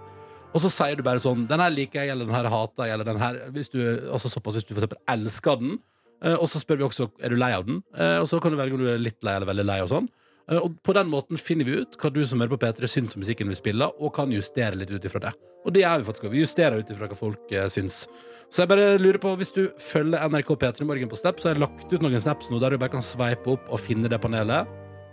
[0.52, 2.94] Og så sier du bare sånn Den her liker jeg, eller den her hater jeg,
[2.96, 3.80] eller den her hvis du,
[4.12, 5.78] Altså såpass hvis du for eksempel elsker den.
[6.22, 7.82] Eh, og så spør vi også er du lei av den.
[7.96, 9.80] Eh, og så kan du velge om du er litt lei eller veldig lei.
[9.84, 10.10] Og sånn
[10.50, 13.16] Eh, Og på den måten finner vi ut hva du som hører på P3 syns
[13.16, 15.32] om musikken vi spiller, og kan justere litt ut ifra det.
[15.64, 16.30] Og det gjør vi faktisk.
[16.32, 18.06] Vi justerer ut ifra hva folk syns.
[18.50, 21.54] Så jeg bare lurer på, hvis du følger NRK P3 Morgen på Snap, så har
[21.54, 24.18] jeg lagt ut noen snaps nå der du bare kan sveipe opp og finne det
[24.20, 24.68] panelet.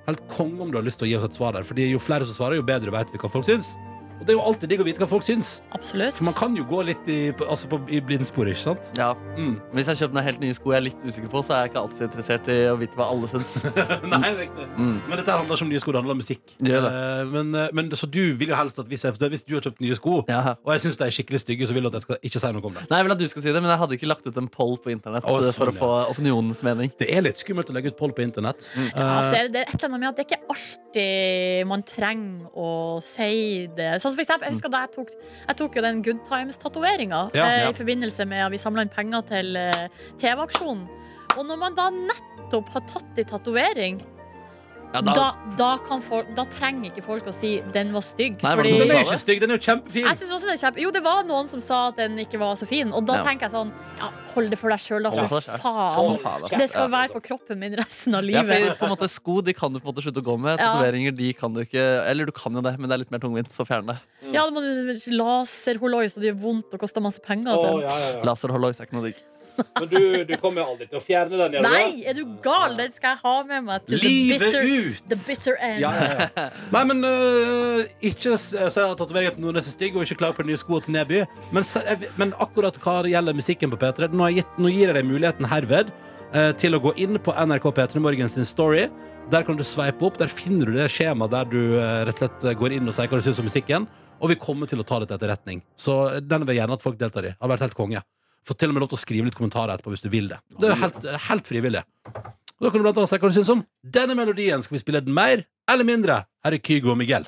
[0.10, 2.02] Helt konge om du har lyst til å gi oss et svar der, Fordi jo
[2.02, 3.76] flere som svarer, jo bedre vet vi hva folk syns.
[4.20, 5.50] Og det er jo alltid digg å vite hva folk syns.
[5.76, 6.18] Absolutt.
[6.18, 8.90] For man kan jo gå litt i, altså på, i blindsporet, ikke sant?
[9.00, 9.14] Ja.
[9.40, 9.56] Mm.
[9.78, 11.72] Hvis jeg kjøper meg helt nye sko jeg er litt usikker på, så er jeg
[11.72, 13.54] ikke alltid så interessert i å vite hva alle syns.
[14.14, 14.68] Nei, riktig.
[14.76, 14.98] Mm.
[15.08, 16.44] Men dette handler ikke om nye sko, det handler om musikk.
[16.60, 16.92] Det gjør det.
[17.00, 19.66] Eh, men, eh, men så du vil jo helst at hvis, jeg, hvis du har
[19.70, 20.42] kjøpt nye sko, Ja.
[20.60, 22.52] og jeg syns de er skikkelig stygge, så vil du at jeg skal ikke si
[22.58, 22.86] noe om det.
[22.92, 24.52] Nei, Jeg vil at du skal si det, men jeg hadde ikke lagt ut en
[24.52, 26.92] poll på internett Å, sånn, for sånn, å få opinionens mening.
[27.00, 28.68] Det er litt skummelt å legge ut poll på internett.
[28.76, 28.90] Mm.
[28.92, 32.60] Ja, altså, det, er et eller annet med at det er ikke alltid man trenger
[32.60, 32.70] å
[33.06, 33.92] si det.
[34.10, 35.12] Sånn for eksempel, jeg husker da jeg tok,
[35.46, 37.70] jeg tok jo den Good Times-tatoveringa Ja, eh, ja.
[37.70, 39.84] i forbindelse med at vi samla inn penger til eh,
[40.22, 40.88] TV-aksjonen.
[41.38, 44.02] Og når man da nettopp har tatt i tatovering,
[44.90, 45.26] Ja, da, da,
[45.58, 48.42] da, kan folk, da trenger ikke folk å si 'den var stygg'.
[48.42, 50.06] Nei, det fordi- Den er jo ikke stygg, den er jo kjempefin.
[50.08, 52.40] jeg synes også det er kjempe Jo, det var noen som sa at den ikke
[52.40, 53.24] var så fin, og da Ja.
[53.24, 56.18] tenker jeg sånn Ja, hold det for deg sjøl, da, for faen.
[56.20, 56.58] Faen.
[56.58, 56.98] Det skal Ja.
[56.98, 58.78] være på kroppen min resten av ja, livet.
[58.78, 60.58] for på en måte Sko de kan du på en måte slutte å gå med.
[60.58, 63.20] Tatoveringer de kan du ikke Eller du kan jo det, men det er litt mer
[63.20, 64.00] tungvint, så fjern det.
[64.34, 67.52] Ja, det må du laserholoi, så det gjør vondt og koster masse penger.
[67.54, 67.82] Altså.
[67.82, 68.24] ja, ja, ja.
[68.24, 69.16] Laserhollois er ikke noe digg.
[69.80, 70.00] Men du,
[70.30, 71.58] du kommer jo aldri til å fjerne den.
[71.58, 71.68] gjør?
[71.68, 72.76] Nei, er du gal?
[72.80, 75.04] Den skal jeg ha med meg til the bitter, ut!
[75.12, 75.80] the bitter end.
[75.84, 76.46] Ja, ja, ja.
[76.76, 80.46] Nei, men øh, ikke si at tatoveringen til Nordnes er stygg, og ikke klag på
[80.46, 81.24] de nye skoene til Neby.
[81.56, 81.68] Men,
[82.22, 85.10] men akkurat hva gjelder musikken på P3, nå, har jeg gitt, nå gir jeg deg
[85.10, 85.94] muligheten herved
[86.34, 88.88] eh, til å gå inn på NRK P3 Morgens story.
[89.30, 90.18] Der kan du sveipe opp.
[90.22, 93.10] Der finner du det skjemaet der du eh, rett og slett går inn og sier
[93.12, 93.90] hva du syns om musikken.
[94.20, 95.62] Og vi kommer til å ta det til etterretning.
[95.80, 97.36] Så den vil jeg gjerne at folk deltar i.
[97.40, 98.02] Har vært helt konge.
[98.48, 100.40] Får til og med lov til å skrive litt kommentarer etterpå hvis du vil det.
[100.60, 101.84] Det er helt, helt frivillig.
[102.60, 104.64] Og da kan du blant annet si hva du syns om denne melodien.
[104.66, 106.24] Skal vi spille den mer eller mindre?
[106.46, 107.28] Her er Kygo og Miguel.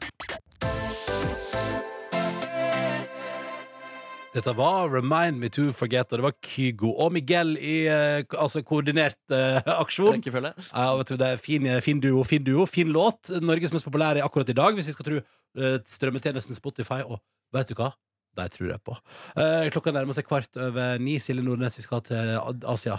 [4.31, 8.61] Dette var Remind Me To Forget, og det var Kygo og Miguel i eh, altså
[8.63, 10.15] koordinert eh, aksjon.
[10.15, 10.53] Rekkefølge.
[10.69, 13.27] Ja, vet du, det er fin, fin duo, fin duo, fin låt.
[13.43, 17.01] Norges mest populære akkurat i dag, hvis vi skal tro eh, strømmetjenesten Spotify.
[17.03, 17.19] Og
[17.51, 17.91] vet du hva?
[18.37, 18.93] De tror jeg på.
[19.35, 21.17] Eh, klokka nærmer seg kvart over ni.
[21.19, 22.29] Silje Nordnes, vi skal til
[22.71, 22.95] Asia.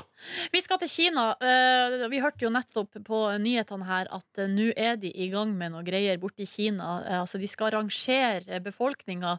[0.52, 1.30] Vi skal til Kina.
[1.40, 5.54] Eh, Vi hørte jo nettopp på nyhetene her at eh, nå er de i gang
[5.56, 6.98] med noe greier borte i Kina.
[7.06, 9.38] Eh, Altså De skal rangere befolkninga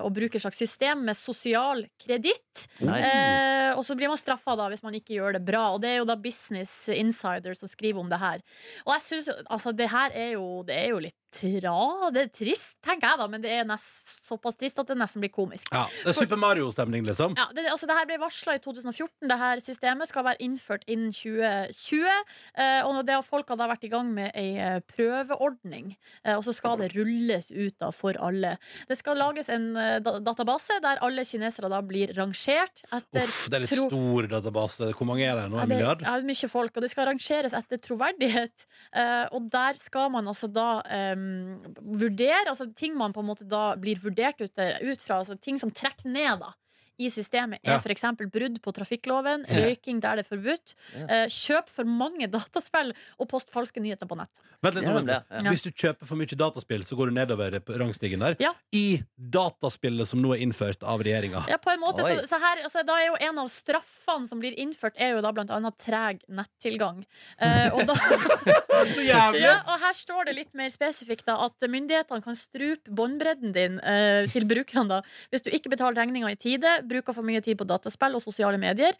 [0.00, 2.64] og bruke et slags system med sosial kreditt.
[2.80, 3.10] Nice.
[3.12, 5.66] Eh, og så blir man straffa da hvis man ikke gjør det bra.
[5.74, 8.40] Og det er jo da Business Insider som skriver om det her.
[8.86, 12.30] Og jeg synes, altså det her er jo, det er jo litt tra, det er
[12.34, 15.66] trist, tenker jeg da, men det er nest, såpass trist at det nesten blir komisk.
[15.74, 17.34] Ja, det er Super Mario-stemning, liksom.
[17.36, 19.26] Ja, det, altså det her ble varsla i 2014.
[19.26, 22.06] Det her systemet skal være innført innen 2020.
[22.54, 25.96] Eh, og det har folk har vært i gang med ei eh, prøveordning.
[26.24, 28.54] Eh, og så skal det rulles ut da for alle.
[28.88, 33.58] Det skal lages en da database der alle kinesere da blir rangert etter Uff, det
[33.58, 34.90] er litt stor database.
[34.96, 35.58] Hvor mange er det nå?
[35.58, 36.02] ja, En det milliard?
[36.06, 38.66] er mye folk, og det skal rangeres etter troverdighet.
[38.90, 43.44] Eh, og der skal man altså da em, vurdere altså ting man på en måte
[43.48, 46.52] da blir vurdert ut, ut fra, altså ting som trekker ned da
[47.00, 47.78] i systemet, er Ja.
[47.80, 48.02] f.eks.
[48.30, 49.64] brudd på trafikkloven, Ja.
[49.64, 51.06] røyking der det er forbudt, Ja.
[51.08, 54.30] eh, kjøp for mange dataspill og post falske nyheter på nett.
[54.62, 55.50] Vent litt, Ja, nemlig, ja.
[55.50, 58.36] Hvis du kjøper for mye dataspill, så går du nedover på rangstigen der.
[58.40, 58.52] Ja.
[58.72, 61.46] I dataspillet som nå er innført av regjeringa.
[61.48, 62.04] Ja, på en måte.
[62.04, 65.22] Så, så her, altså, da er jo en av straffene som blir innført, er jo
[65.24, 67.04] da blant annet treg nettilgang.
[67.40, 67.94] Eh, og da
[68.90, 69.42] Så jævlig!
[69.42, 73.78] Ja, og her står det litt mer spesifikt da, at myndighetene kan strupe båndbredden din
[73.80, 75.00] eh, til brukerne da,
[75.32, 78.58] hvis du ikke betaler regninga i tide, bruker for mye tid på dataspill og sosiale
[78.60, 78.96] medier,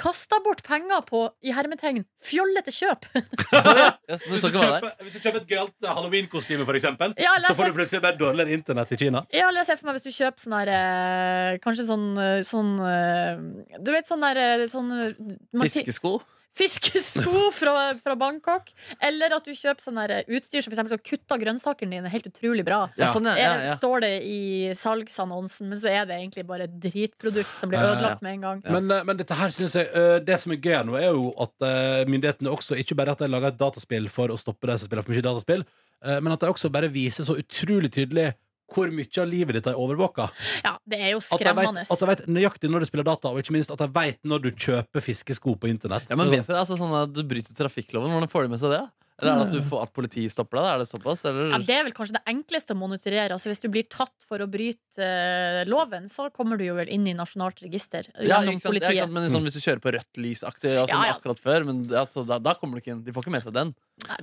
[0.00, 3.08] kaster bort penger på i hermetegn fjollete kjøp.
[4.10, 4.56] Hvis du, er.
[4.56, 8.02] kjøper, hvis du kjøper et gøyalt halloweenkostyme, halloween-kostyme, for eksempel, Ja, så får du plutselig
[8.02, 9.22] bare dårligere internett i Kina.
[9.34, 12.40] Ja, eller jeg ser for meg hvis du kjøper sånn her eh, Kanskje sånn, eh,
[12.46, 16.16] sånn eh, Du vet sånn der eh, sånn, eh, Fiskesko.
[16.56, 18.70] Fiskesko fra, fra Bangkok.
[19.02, 20.00] Eller at du kjøper sånn
[20.34, 22.82] utstyr som for kutter grønnsakene dine helt utrolig bra.
[22.98, 24.40] Ja, sånn, ja, ja, Er- Står det i
[24.76, 27.96] salgsannonsen, men så er det egentlig bare et dritprodukt som blir Ja, ja, ja.
[27.98, 28.62] ødelagt med en gang.
[28.66, 31.30] Men, eh, men dette her synes jeg eh, Det som er gøy nå, er jo
[31.40, 34.76] at eh, myndighetene også ikke bare at de lager et dataspill for å stoppe de
[34.78, 35.64] som spiller for mye dataspill,
[36.00, 38.30] men at de også bare viser så utrolig tydelig
[38.72, 40.30] hvor mye av livet ditt de overvåker.
[40.64, 41.82] Ja, det er jo skremmende.
[41.90, 44.42] at de vet nøyaktig når du spiller data, og ikke minst at de vet når
[44.46, 46.06] du kjøper fiskesko på internett.
[46.08, 48.10] Ja, men Så- vet dere, altså sånn at Du bryter trafikkloven.
[48.10, 48.82] Hvordan får de med seg det?
[49.20, 50.68] Eller er det at, du får, at politiet stopper deg?
[50.70, 51.22] Er det såpass?
[51.28, 51.50] Eller?
[51.52, 53.36] Ja, det er vel kanskje det enkleste å monitorere.
[53.36, 56.90] Altså, hvis du blir tatt for å bryte uh, loven, så kommer du jo vel
[56.92, 59.02] inn i nasjonalt register Ja, gjennom ikke sant, ikke politiet.
[59.04, 61.18] sant, men liksom, Hvis du kjører på rødt lysaktig sånn Ja, ja.
[61.18, 63.04] akkurat før, men altså, da, da kommer du ikke inn.
[63.06, 63.74] De får ikke med seg den.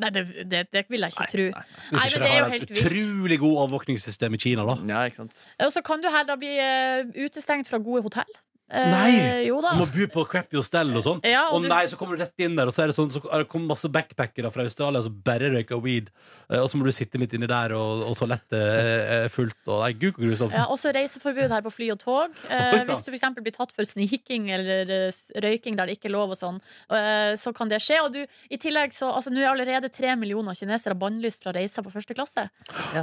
[0.01, 1.47] Nei, det, det, det vil jeg ikke tro.
[1.47, 2.83] Hvis Nei, ikke men det er jo helt vilt.
[2.87, 4.77] utrolig god overvåkningssystem i Kina, da.
[4.89, 8.37] Ja, ikke sant Og så kan du her da bli uh, utestengt fra gode hotell.
[8.69, 9.11] Eh, Nei!
[9.48, 9.69] Jo da.
[9.77, 11.22] Du må bo på crappy hostell og sånn.
[11.23, 12.95] Ja, og og du- nei, så kommer du rett inn der, og så er det
[12.98, 16.10] sånn Så er det kommer masse backpackere fra Australia som bare røyker weed.
[16.52, 19.56] Eh, Og så må du sitte midt inni der, og, og toalettet er, fullt.
[19.68, 20.52] Og nei, gud, hvor grusomt.
[20.52, 22.35] Ja, også reiseforbud her på fly og tog.
[22.57, 25.11] Eh, hvis du eksempel blir tatt for sniking eller eh,
[25.44, 26.60] røyking der det ikke er lov, og sånn,
[26.91, 28.02] eh, så kan det skje.
[28.03, 31.84] Og du, i tillegg så altså, Nå er allerede tre millioner kinesere bannlyst fra reiser
[31.85, 32.49] på første klasse.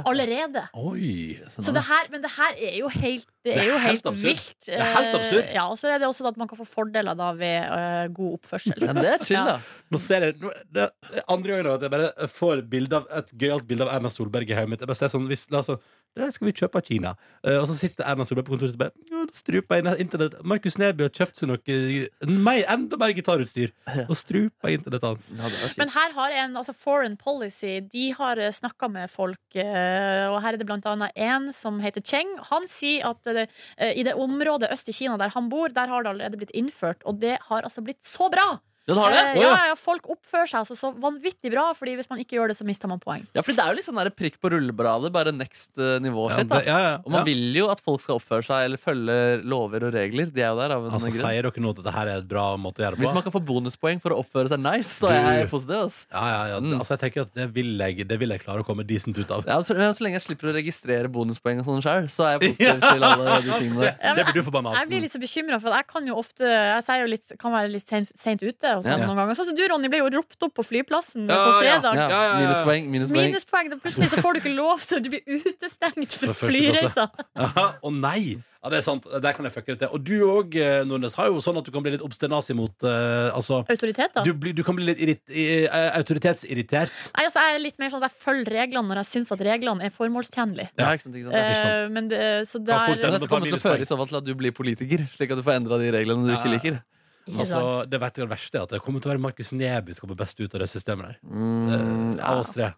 [0.05, 0.67] Allerede.
[0.75, 1.39] Oi!
[1.57, 4.05] Så det her, men det her er jo helt, det er Det er jo helt
[4.05, 4.55] helt, vilt.
[4.65, 5.54] Det er helt Eh, absurd.
[5.55, 8.33] Ja, og så er det også at man kan få fordeler da ved eh, god
[8.41, 8.75] oppførsel.
[8.89, 9.55] Men det er chill, Ja.
[9.55, 9.83] da.
[9.95, 13.31] Nå ser jeg nå, det er andre gangen at jeg bare får bilde av, et
[13.39, 14.83] gøyalt bilde av Erna Solberg i hodet mitt.
[14.83, 15.79] Jeg bare ser sånn, hvis, la oss, sånn,
[16.15, 17.13] det skal vi kjøpe av Kina.
[17.45, 20.03] Uh, og så sitter Erna Solberg på kontoret og bare ja, da struper jeg inn
[20.05, 20.37] internett.
[20.47, 23.73] Markus Neby har kjøpt seg noe eh, mer, enda mer gitarutstyr.
[24.09, 25.75] Og struper internettet hans.
[25.79, 30.53] Men her har en, altså Foreign Policy De har snakka med folk, eh, og her
[30.53, 32.31] er det blant annet en som heter Cheng.
[32.51, 33.47] Han sier at eh,
[33.95, 37.03] i det området øst i Kina der han bor, der har det allerede blitt innført,
[37.05, 38.55] og det har altså blitt så bra!
[38.87, 39.21] Ja, har det?
[39.33, 42.51] Eh, ja, ja, folk oppfører seg altså så vanvittig bra, Fordi hvis man ikke gjør
[42.51, 43.23] det, så mister man poeng.
[43.33, 46.27] Ja, for det er jo litt sånn der prikk på rullebladet, bare next eh, nivå.
[46.29, 46.59] Ja, shit, da.
[46.59, 47.25] det- ja, ja, Og man ja.
[47.25, 50.29] vil jo at folk skal oppføre seg eller følge lover og regler.
[50.29, 51.17] De er jo der av en Altså, grunn.
[51.25, 53.05] Sier dere nå at dette her er et bra måte å gjøre det på?
[53.07, 55.81] Hvis man kan få bonuspoeng for å oppføre seg nice, så er jeg Du- positiv.
[55.85, 56.05] ass.
[56.13, 56.59] Ja, ja, ja.
[56.61, 56.77] Mm.
[56.79, 59.31] Altså, jeg tenker at det vil jeg, det vil jeg klare å komme decent ut
[59.31, 59.43] av.
[59.49, 62.37] Ja, så, men så lenge jeg slipper å registrere bonuspoeng og sånn sjøl, så er
[62.37, 63.97] jeg positiv til alle de tingene der.
[63.97, 66.15] Ja, men Det blir du forbanna Jeg blir litt så bekymra, for jeg kan jo
[66.21, 68.74] ofte Jeg sier jo litt, kan være litt sent, sent ute.
[68.77, 69.05] Og sånn Ja.
[69.07, 71.93] noen ganger Sånn som du, Ronny, ble jo ropt opp på flyplassen Ja, på fredag.
[71.95, 72.39] Ja, Ja, ja, ja.
[72.45, 73.31] Minuspoeng, minuspoeng.
[73.31, 73.69] Minuspoeng.
[73.71, 77.79] Da plutselig så får du ikke lov, så du blir utestengt Fra flyreisa flyreiser.
[77.83, 78.37] Å nei!
[78.65, 79.03] Ja, det er sant.
[79.21, 79.89] Der kan jeg fucke det til.
[79.93, 80.55] Og du òg,
[80.89, 84.23] Nordnes, har jo sånn at du kan bli litt obsternas mot uh, Altså Autoriteter.
[84.25, 87.11] du, blir- du kan bli litt irrit, i- eh, autoritetsirritert.
[87.13, 89.43] Nei, altså, jeg er litt mer sånn at jeg følger reglene når jeg syns at
[89.45, 90.69] reglene er formålstjenlige.
[90.81, 91.37] Ja, ikke sant, ikke sant.
[91.37, 94.17] Eh, men det, så fort der det kommer til å føre i så fall til
[94.17, 96.81] at du blir politiker, slik at du får endra de reglene du Ja, ikke liker.
[97.25, 99.95] Altså, det vet jeg det verste er at det kommer til å være Markus Neby
[99.97, 101.15] som kommer best ut av det systemet der.
[101.25, 102.25] Mm, Eh, ja.
[102.33, 102.73] Av oss tre.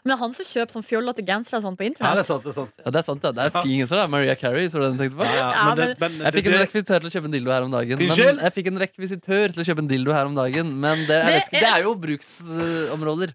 [0.00, 2.24] Men det er han som kjøper sånn fjollete gensere og sånn på Ja, det er
[2.24, 2.40] sant.
[2.42, 3.32] det er sant Ja, det er sant, ja.
[3.36, 4.06] Det er fin genser, da.
[4.08, 5.26] Maria Carey, så du den tenkte på?
[5.28, 7.62] ja, ja, men det, men Jeg fikk en rekvisitør til å kjøpe en dildo her
[7.66, 7.98] om dagen.
[8.00, 11.18] Men jeg fikk en rekvisitør til å kjøpe en dildo her om dagen Men det,
[11.20, 13.34] jeg Det vet ikke, det er jo bruksområder.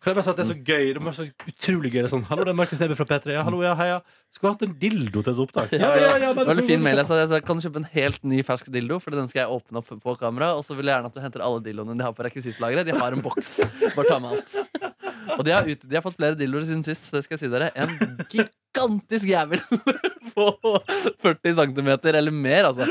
[0.00, 2.00] Kan jeg bare si at det er så gøy Det er så utrolig gøy.
[2.00, 3.34] Det er sånn, Hallo, det er Markus Neby fra P3.
[3.36, 4.00] Ja, hallo, ja, heia.
[4.34, 5.72] Skulle hatt en dildo til et opptak.
[5.74, 7.18] Ja, ja, ja, Det var veldig fin mail jeg sa.
[7.20, 9.82] Jeg sa kan du kjøpe en helt ny fersk dildo, for den skal jeg åpne
[9.82, 10.52] opp på kamera.
[10.58, 12.86] Og så vil jeg gjerne at du henter alle dildoene de har på rekvisittlageret.
[12.88, 13.56] De har en boks.
[13.96, 15.09] Bare ta med alt.
[15.38, 17.50] Og de har, ut, de har fått flere dildoer siden sist, det skal jeg si
[17.52, 17.70] dere.
[17.74, 17.92] En
[18.30, 19.60] gigantisk jævel
[20.34, 20.46] på
[21.22, 22.86] 40 cm eller mer, altså.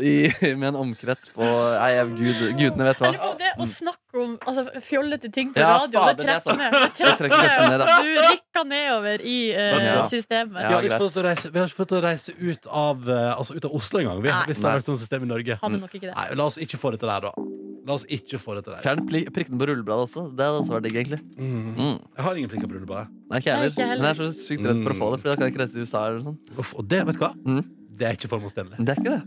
[0.00, 3.10] I, med en omkrets på Nei, gud, gudene vet hva.
[3.10, 6.34] Eller for det å snakke om altså, fjollete ting på Ja, radio, fader, det det
[6.34, 6.76] er trekker ned.
[6.78, 7.98] Det Det trekker ned, da.
[8.02, 9.98] Du rykker nedover i uh, Ja.
[10.08, 10.56] systemet.
[10.56, 13.08] Vi har, Ja, ikke fått å reise, vi har ikke fått å reise ut av,
[13.08, 14.22] eh, altså ut av Oslo engang.
[14.24, 15.58] Vi, hvis det har vært sånn system i Norge.
[15.62, 16.16] Hadde nok ikke det.
[16.16, 17.61] Nei, La oss ikke få det til der, da.
[17.86, 18.82] La oss ikke få det til der.
[18.84, 20.22] Fjern pli- prikkene på rullebladet også.
[20.36, 21.18] Det hadde også vært digg, egentlig.
[21.34, 21.74] Mm.
[21.74, 21.96] Mm.
[22.16, 23.08] Jeg har ingen prikker på rullebladet.
[23.30, 23.72] Nei, ikke jeg Nei, heller.
[23.74, 24.02] ikke heller.
[24.02, 25.62] Men jeg er så sykt redd for å få det, Fordi da kan jeg ikke
[25.64, 26.02] reise til USA.
[26.06, 27.32] eller noe sånt Uff, og det, vet du hva?
[27.42, 27.62] Mm.
[27.98, 28.78] Det er ikke formålstjenlig.
[28.86, 29.22] Det er ikke det.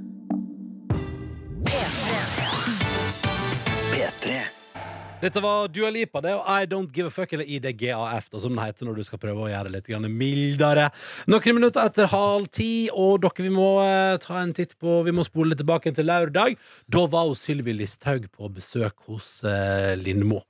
[5.22, 8.60] Dette var Dua Lipa det, og I Don't Give a Fuck, eller IDGAF, som den
[8.60, 10.90] heter når du skal prøve å gjøre det litt mildere.
[11.32, 15.14] Noen minutter etter halv ti, og dere, vi må eh, ta en titt på Vi
[15.16, 16.60] må spole tilbake til lørdag.
[16.92, 20.44] Da var Sylvi Listhaug på besøk hos eh, Lindmo.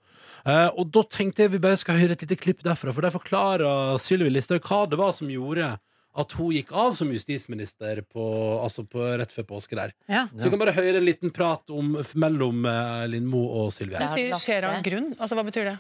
[0.50, 3.14] Eh, og da tenkte jeg vi bare skal høre et lite klipp derfra, for der
[3.14, 5.76] forklarer Sylvi Listhaug hva det var som gjorde
[6.16, 8.26] at hun gikk av som justisminister på,
[8.64, 9.92] altså på, rett før påske der.
[10.08, 10.26] Ja.
[10.32, 14.00] Så vi kan bare høre en liten prat om, mellom eh, Lindmo og Sylvi.
[14.00, 15.10] Du sier skjer av en grunn.
[15.18, 15.76] Altså, Hva betyr det?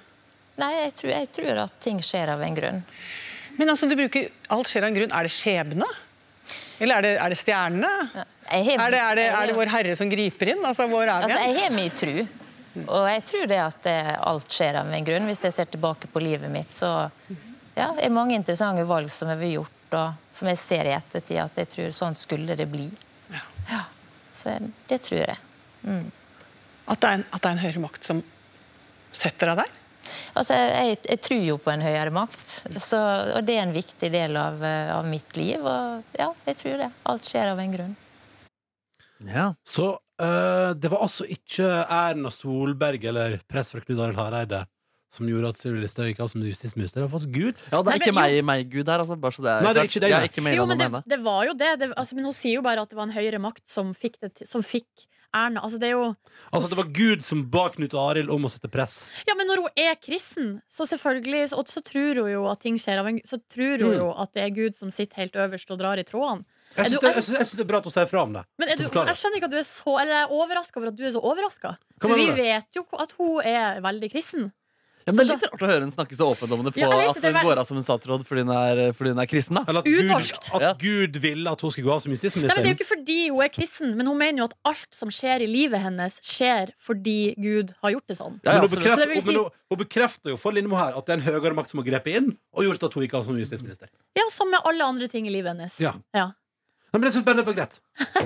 [0.60, 2.84] Nei, jeg tror, jeg tror at ting skjer av en grunn.
[3.56, 5.16] Men altså, du bruker alt skjer av en grunn.
[5.16, 5.88] Er det skjebne?
[6.84, 7.92] Eller er det, er det stjernene?
[8.46, 10.66] Jeg Er det, er, det, er det Vår Herre som griper inn?
[10.68, 11.32] Altså, hvor er vi?
[11.32, 12.18] Altså, jeg har mye tru.
[12.84, 15.28] Og jeg tror det at eh, alt skjer av en grunn.
[15.32, 16.92] Hvis jeg ser tilbake på livet mitt, så
[17.76, 20.94] ja, er det mange interessante valg som jeg har gjort, og som jeg ser i
[20.96, 22.90] ettertid at jeg tror sånn skulle det bli.
[23.70, 23.82] Ja.
[24.36, 24.58] Så
[24.90, 25.38] det tror jeg.
[25.86, 26.12] Mm.
[26.86, 28.22] At, det er en, at det er en høyere makt som
[29.16, 29.74] setter deg der?
[30.38, 32.42] Altså, jeg, jeg tror jo på en høyere makt,
[32.84, 33.00] så,
[33.38, 35.64] og det er en viktig del av, eh, av mitt liv.
[35.64, 36.90] Og ja, jeg tror det.
[37.10, 37.96] Alt skjer av en grunn.
[39.26, 39.48] Ja.
[39.66, 39.88] Så
[40.22, 44.66] eh, det var altså ikke Erna Solberg eller press fra Knut Arild Hareide
[45.16, 47.08] som gjorde at Sylvi Listhaug gikk av som justisminister.
[47.08, 47.58] Gud.
[47.72, 49.18] Ja, det er ikke men meg, meg Gud her, altså.
[49.20, 51.20] Bare så det er Nei, det er ikke det, Jeg ikke Jo, men det, det
[51.24, 51.74] var jo det.
[51.82, 54.20] det altså, men hun sier jo bare at det var en høyere makt som fikk,
[54.22, 55.62] det, som fikk Erna.
[55.66, 56.06] Altså, det er jo
[56.56, 59.10] Altså Det var Gud som ba Knut Arild om å sette press.
[59.28, 62.80] Ja, men når hun er kristen, så selvfølgelig Og så tror hun jo at ting
[62.82, 64.00] skjer av en Så tror hun Mm.
[64.00, 66.46] jo at det er Gud som sitter helt øverst og drar i trådene.
[66.76, 68.44] Jeg syns det, det er bra at hun sier fra om det.
[68.60, 70.88] Men er du, jeg skjønner ikke at du er så Eller jeg er overraska over
[70.92, 71.76] at du er så overraska.
[72.02, 74.52] Vi vet jo at hun er veldig kristen.
[75.06, 76.80] Ja, men det er litt rart å høre henne snakke så åpent om det på
[76.82, 78.50] Ja, jeg vet at det, det hun er går av som en statsråd fordi hun
[78.58, 79.56] er, fordi hun er kristen.
[79.60, 80.48] da Eller at Gud, Unorskt.
[80.58, 82.66] at Gud ville at hun skulle gå av som Nei, men Det er justisminister.
[82.66, 85.50] jo ikke fordi hun er kristen, men hun mener jo at alt som skjer i
[85.52, 88.40] livet hennes, skjer fordi Gud har gjort det sånn.
[88.44, 90.98] Men hun Så det bekrefter, vil si- men hun, hun bekrefter jo for Lindmo her
[90.98, 93.14] at det er en høyere makt som har grepet inn og gjort at hun gikk
[93.14, 93.88] av som justisminister.
[94.18, 95.78] Ja, Som med alle andre ting i livet hennes.
[95.80, 95.94] Ja.
[96.96, 97.80] Men jeg syns bare det var greit.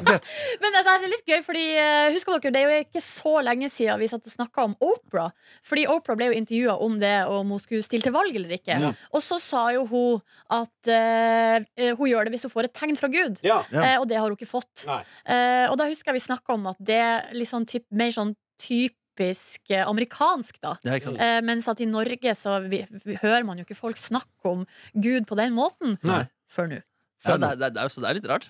[0.06, 0.28] greit.
[0.62, 3.72] Men det er litt gøy, fordi eh, husker dere, det er jo ikke så lenge
[3.74, 5.34] siden vi satt og snakka om Oprah.
[5.66, 8.80] Fordi Oprah ble jo intervjua om det, om hun skulle stille til valg eller ikke.
[8.86, 8.94] Ja.
[9.14, 10.22] Og så sa jo hun
[10.54, 13.42] at uh, hun gjør det hvis hun får et tegn fra Gud.
[13.46, 13.62] Ja.
[13.74, 14.86] Uh, og det har hun ikke fått.
[14.88, 18.12] Eh, og da husker jeg vi snakka om at det er litt sånn typ, mer
[18.16, 20.76] sånn typisk eh, amerikansk, da.
[20.88, 21.00] Ja.
[21.00, 24.66] Eh, mens at i Norge så vi, vi, hører man jo ikke folk snakke om
[24.94, 26.24] Gud på den måten Nei.
[26.52, 26.84] før nå.
[27.26, 28.48] Ja, det, er, det, er, det er jo så det er litt rart.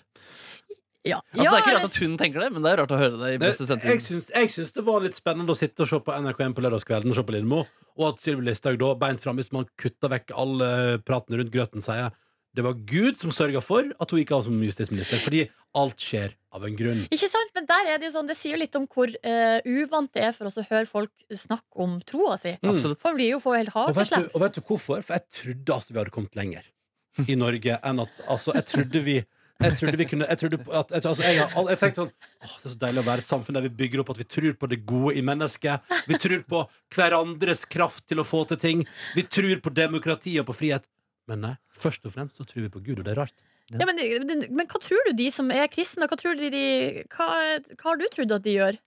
[1.08, 1.22] Ja.
[1.32, 3.18] Altså, det er ikke rart at hun tenker det, men det er rart å høre
[3.18, 4.02] det i Det- beste Jeg sending.
[4.04, 7.10] syns, jeg syns det var litt spennende å sitte og se på NRK1 på lørdagskvelden
[7.10, 7.62] og se på Lindmo,
[7.98, 11.52] og at Sylvi Listhaug da, beint fram, hvis man kutter vekk all eh, praten rundt
[11.56, 12.12] grøten, sier
[12.58, 15.44] det var Gud som sørga for at hun gikk av som justisminister, fordi
[15.78, 17.04] alt skjer av en grunn.
[17.14, 17.52] Ikke sant?
[17.56, 20.24] Men der er det jo sånn Det sier jo litt om hvor eh, uvant det
[20.26, 22.56] er for oss å høre folk snakke om troa si.
[22.60, 22.72] Mm.
[22.74, 23.00] Absolutt.
[23.00, 24.32] For man blir jo får helt Og vet, du, hakeslepp.
[24.36, 25.04] og vet du hvorfor?
[25.06, 26.66] For jeg trodde altså vi hadde kommet lenger
[27.28, 29.20] i Norge enn at Altså, jeg trodde vi
[29.60, 32.54] jeg trodde vi kunne Jeg, trodde at, jeg, altså, jeg, har jeg tenkte sånn Åh,
[32.54, 34.56] Det er så deilig å være et samfunn der vi bygger opp at vi tror
[34.56, 35.92] på det gode i mennesket.
[36.08, 36.62] Vi tror på
[36.96, 38.86] hverandres kraft til å få til ting.
[39.18, 40.88] Vi tror på demokrati og på frihet.
[41.28, 43.36] Men nei, først og fremst så tror vi på Gud, og det er rart.
[43.70, 46.64] Ja, men, men, men hva tror du de som er kristne, hva, tror du de,
[47.14, 47.28] hva,
[47.60, 48.80] hva har du trodd at de gjør?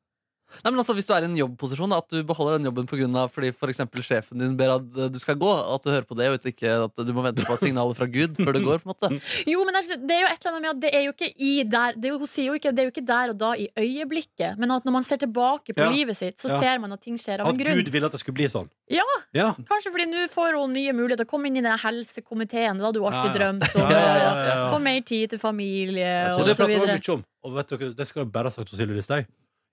[0.65, 2.87] Nei, men altså, Hvis du er i en jobbposisjon, da, at du beholder den jobben
[2.91, 5.83] på grunn av fordi for eksempel sjefen din ber at eh, du skal gå, at
[5.83, 8.53] du hører på det, og ikke at du må vente på signaler fra Gud før
[8.53, 8.83] du går.
[8.85, 9.11] på en måte
[9.53, 11.31] Jo, men altså, det er jo et eller annet med at det er jo ikke
[11.39, 13.39] i der det er jo, Hun sier jo ikke det er jo ikke der og
[13.41, 15.91] da i øyeblikket, men at når man ser tilbake på Ja.
[15.91, 16.61] livet sitt, så Ja.
[16.61, 17.73] ser man at ting skjer av At en grunn.
[17.79, 18.69] At Gud ville at det skulle bli sånn.
[18.93, 19.05] Ja,
[19.35, 19.55] Ja.
[19.69, 21.25] kanskje fordi nå får hun nye muligheter.
[21.27, 23.39] Kom inn i den helsekomiteen, det hadde du alltid Ja, ja.
[23.39, 23.91] drømt om.
[23.91, 24.73] Ja, ja, ja, ja.
[24.73, 27.25] Få mer tid til familie, Og og det så prater vi mye om.
[27.45, 29.27] Og vet dere, det skal jeg bare ha sagt til Sylvi Listhaug.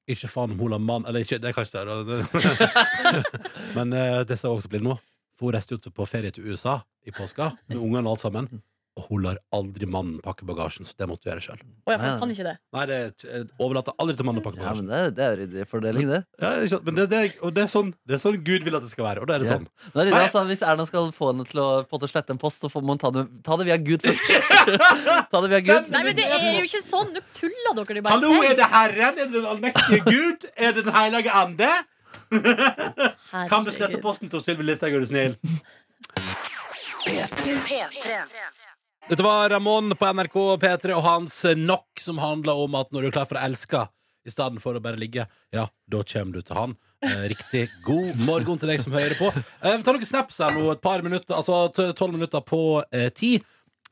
[0.10, 2.20] Ikke faen om hun har mann Eller ikke, det kan ikke det.
[3.78, 4.98] Men eh, det skal også bli nå.
[5.38, 8.50] For hun reiste jo på ferie til USA i påska med ungene og alt sammen.
[8.98, 11.60] Og hun lar aldri mannen pakke bagasjen, så det måtte hun gjøre sjøl.
[11.88, 12.56] Ja, for han kan ikke det.
[12.76, 14.88] Nei, det er- overlater aldri til mannen å pakke Ja, bagasjen.
[14.90, 16.20] men det, det er jo ryddig fordeling, det.
[16.42, 16.84] Ja, ikke sant?
[16.90, 19.06] men det, det, og det er, sånn, det er sånn Gud vil at det skal
[19.06, 19.56] være, og da er det Ja.
[19.56, 19.68] sånn.
[19.94, 20.24] Nå er det, Nei.
[20.26, 22.68] altså, hvis Erna skal få henne til å, på en måte slette en post, så
[22.74, 24.28] får man ta det, ta det via Gud først.
[25.32, 25.92] ta det via Gud.
[25.96, 27.14] Nei, men det er jo ikke sånn!
[27.16, 29.16] Nå tuller dere det bare Hallo, er det Herren?
[29.16, 30.50] Er det den allmektige Gud?
[30.58, 31.72] Er det Den hellige ande?
[33.50, 35.38] Kan du slette posten til Sylvi Listhaug, er du snill?
[39.10, 43.08] Dette var Ramón på NRK P3 og hans Nok, som handla om at når du
[43.08, 43.80] er klar for å elske
[44.22, 46.76] i stedet for å bare ligge, ja, da kommer du til han.
[47.02, 49.32] Eh, riktig god morgen til deg som hører på.
[49.34, 52.60] Eh, vi tar noen snaps her nå, et par minutter, altså tolv minutter på
[52.94, 53.32] eh, ti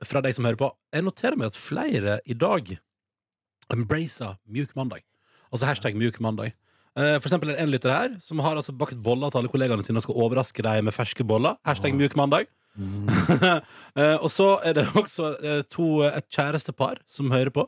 [0.05, 0.69] fra deg som hører på.
[0.93, 2.69] Jeg noterer meg at flere i dag
[3.73, 5.01] embracer mjuk mandag.
[5.49, 6.53] Altså hashtag mjuk mandag.
[6.97, 10.05] For eksempel en lytter her som har altså bakt boller til alle kollegaene sine og
[10.05, 11.57] skal overraske dem med ferske boller.
[11.65, 12.49] Hashtag mjuk mandag.
[13.97, 17.63] Eh, og så er det også eh, to, et kjærestepar som hører på.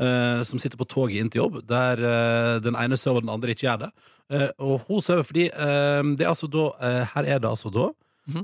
[0.00, 2.00] Uh, som sitter på toget inn til jobb, der
[2.64, 3.90] den ene sover, den andre ikke gjør det.
[4.60, 6.64] Og hun sover fordi det er altså da
[7.14, 7.86] Her er det altså da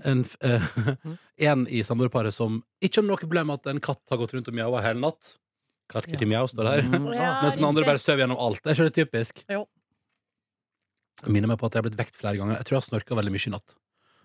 [0.09, 0.65] en, f- eh,
[1.51, 4.49] en i samboerparet som ikke har noe problem med at en katt har gått rundt
[4.49, 5.35] og mjaua hele natt.
[5.93, 6.85] Kitty, mjau, står der.
[6.89, 7.09] Mm.
[7.17, 8.63] Ja, Mens den andre bare sover gjennom alt.
[8.65, 9.43] Det er ikke det typisk.
[9.53, 9.65] Jo.
[11.25, 12.57] Jeg minner meg på at jeg har blitt vekt flere ganger.
[12.61, 13.77] Jeg tror jeg har snorka veldig mye i natt.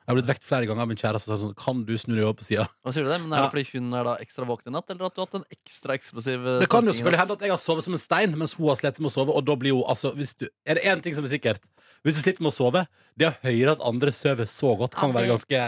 [0.07, 2.13] Jeg har blitt vekt flere ganger av min kjæreste og sagt sånn Kan du snu
[2.15, 2.63] deg over på sida?
[2.79, 3.17] Hva sier du det?
[3.19, 3.47] Men Er Ja.
[3.49, 5.47] det fordi hun er da ekstra våken i natt, eller at du har hatt en
[5.51, 8.37] ekstra eksplosiv eh, Det kan jo selvfølgelig hende at jeg har sovet som en stein
[8.39, 9.35] mens hun har slitt med å sove.
[9.35, 11.59] Og da blir jo, altså, hvis du, Er det én ting som er sikkert?
[12.07, 12.85] Hvis du sliter med å sove,
[13.19, 15.59] det å høre at andre sover så godt, kan Ja, være ganske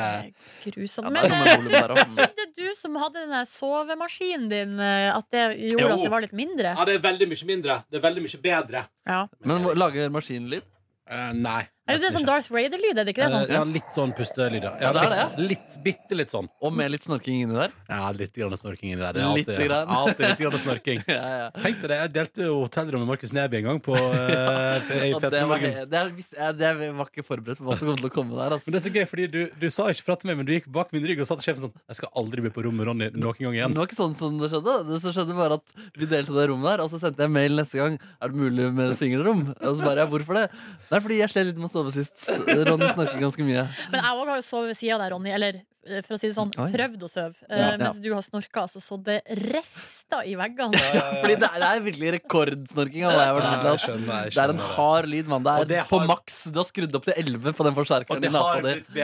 [0.71, 1.11] Grusomt.
[1.11, 5.43] Men det eh, jeg trodde du som hadde den sovemaskinen din, eh, at det
[5.73, 5.93] gjorde Jo.
[5.97, 6.75] at det var litt mindre.
[6.79, 7.83] Ja, det er veldig mye mindre.
[7.91, 8.87] Det er veldig mye bedre.
[9.03, 9.27] Ja.
[9.43, 10.63] Men lager maskinlyd?
[11.09, 11.63] Uh, nei.
[11.89, 13.29] Er det sånn Darth Vader-lyd, er det ikke det?
[13.33, 13.53] Eh, Sånn?
[13.55, 14.71] ja, litt sånn pustelyd, ja.
[14.83, 16.47] Ja, det er litt, litt, bitte litt sånn.
[16.61, 17.73] Og med litt snorking inni der?
[17.89, 19.17] Ja, litt grann snorking inni der.
[19.17, 19.93] Det er alltid, litt grann.
[19.97, 21.01] alltid litt grann snorking.
[21.09, 21.47] Ja, ja.
[21.57, 25.33] Tenk deg det, jeg delte jo hotellrom med Markus Neby en gang på i Petter
[25.33, 25.73] det, var, Morgen.
[25.89, 28.49] det, det var ikke forberedt på hva som kom til å komme der.
[28.49, 28.71] Men Altså.
[28.73, 30.67] det er så gøy, fordi du, du sa ikke fra til meg, men du gikk
[30.73, 32.87] bak min rygg og sa til sjefen sånn Jeg skal aldri bli på rom med
[32.89, 33.73] Ronny noen gang igjen.
[33.75, 34.75] Det var ikke sånn som det skjedde.
[34.89, 37.57] Det som skjedde bare at Vi delte det rommet der, og så sendte jeg mail
[37.59, 37.97] neste gang.
[38.21, 39.45] Er det mulig med singelrom?
[39.57, 40.45] Og så bare, ja, hvorfor det?
[40.89, 42.27] Nei, fordi jeg slet litt med å sove sist.
[42.67, 43.65] Ronny snakker ganske mye.
[43.93, 45.31] Men jeg òg har jo sovet ved sida av deg, Ronny.
[45.35, 45.57] Eller
[45.87, 46.67] eh, for å si det sånn, Oi.
[46.75, 47.35] prøvd å sove.
[47.49, 47.69] Eh, Ja.
[47.81, 49.19] Mens du har snorka, altså, så det
[49.49, 50.79] rester i veggene.
[51.21, 53.05] Fordi det er, det er virkelig rekordsnorking.
[53.07, 55.43] av jeg har vært Ja, med til, jeg skjønner, Det er en hard lyd, mann.
[55.47, 56.39] Det er det på maks.
[56.53, 58.95] Du har skrudd opp til 11 på den forsterkeren i det har nesa di.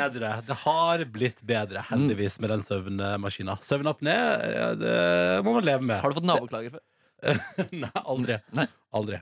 [0.52, 3.58] Det har blitt bedre, heldigvis, med den søvnmaskina.
[3.64, 4.04] opp
[4.56, 4.98] ja, det
[5.48, 6.02] må man leve med.
[6.04, 6.84] Har du fått naboklager før?
[7.74, 8.36] Nei, aldri.
[8.54, 8.68] Nei.
[8.94, 9.18] Aldri.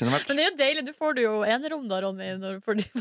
[0.00, 0.28] Kunne vært.
[0.30, 0.82] Men det er jo deilig.
[0.86, 2.30] Du får du jo enerom da, Ronny.
[2.40, 2.86] Når du får de.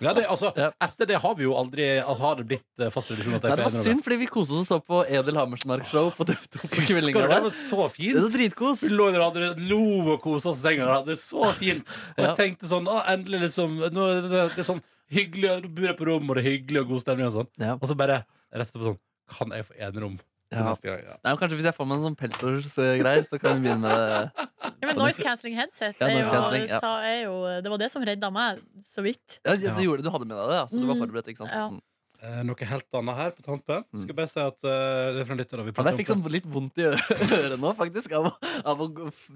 [0.00, 3.34] Ja, det, altså, Etter det har vi jo aldri Har det blitt eh, fast tradisjon
[3.36, 6.24] at det var synd, fordi vi koste oss og så på Edel Hammersmark Show på
[6.30, 7.26] TV2 på kveldinga.
[7.28, 7.40] det?
[7.44, 8.14] var så fint.
[8.16, 8.86] Det var dritkos.
[8.86, 9.82] Vi lå der og lo
[10.14, 10.88] og kosa oss i senga.
[11.04, 11.92] Det var så fint.
[12.14, 13.76] Og jeg tenkte sånn ah, Endelig, liksom.
[13.92, 14.80] Nå, det, det er sånn
[15.12, 17.52] hyggelig, nå bor jeg på rom, og det er hyggelig og god stemning og sånn.
[17.76, 19.00] Og så bare rett etterpå sånn
[19.30, 20.16] Kan jeg få enerom
[20.50, 20.64] Ja.
[20.66, 21.02] neste gang?
[21.06, 21.16] Ja.
[21.24, 24.48] Nei, kanskje Hvis jeg får meg en sånn peltorsgreie, så kan vi begynne med det.
[24.80, 26.80] Ja, men Noise cancelling headset Ja, noise jo, ja.
[26.82, 26.90] sa,
[27.22, 29.38] jo Det var det som redda meg, så vidt.
[29.46, 31.04] Ja, du, gjorde, du hadde med deg det, ja, så du var Mm.
[31.06, 31.28] forberedt.
[31.30, 31.54] ikke sant?
[31.54, 31.68] Ja.
[31.70, 31.80] Mm.
[32.20, 33.84] Eh, noe helt annet her på tampen.
[33.96, 35.62] Skal bare si at uh, det er fra en lytter.
[35.64, 36.84] Vi Ja, jeg fikk sånn litt vondt i
[37.40, 38.26] øret nå, faktisk, av
[38.66, 38.88] av å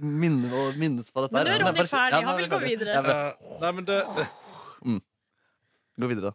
[0.02, 1.32] minne, minnes på dette.
[1.32, 1.64] Men nå er.
[1.64, 2.24] Ronny ferdig.
[2.28, 2.92] Han vil gå videre.
[2.98, 4.02] Ja, men- Eh, Nei, men det
[5.94, 6.32] Gå videre, da.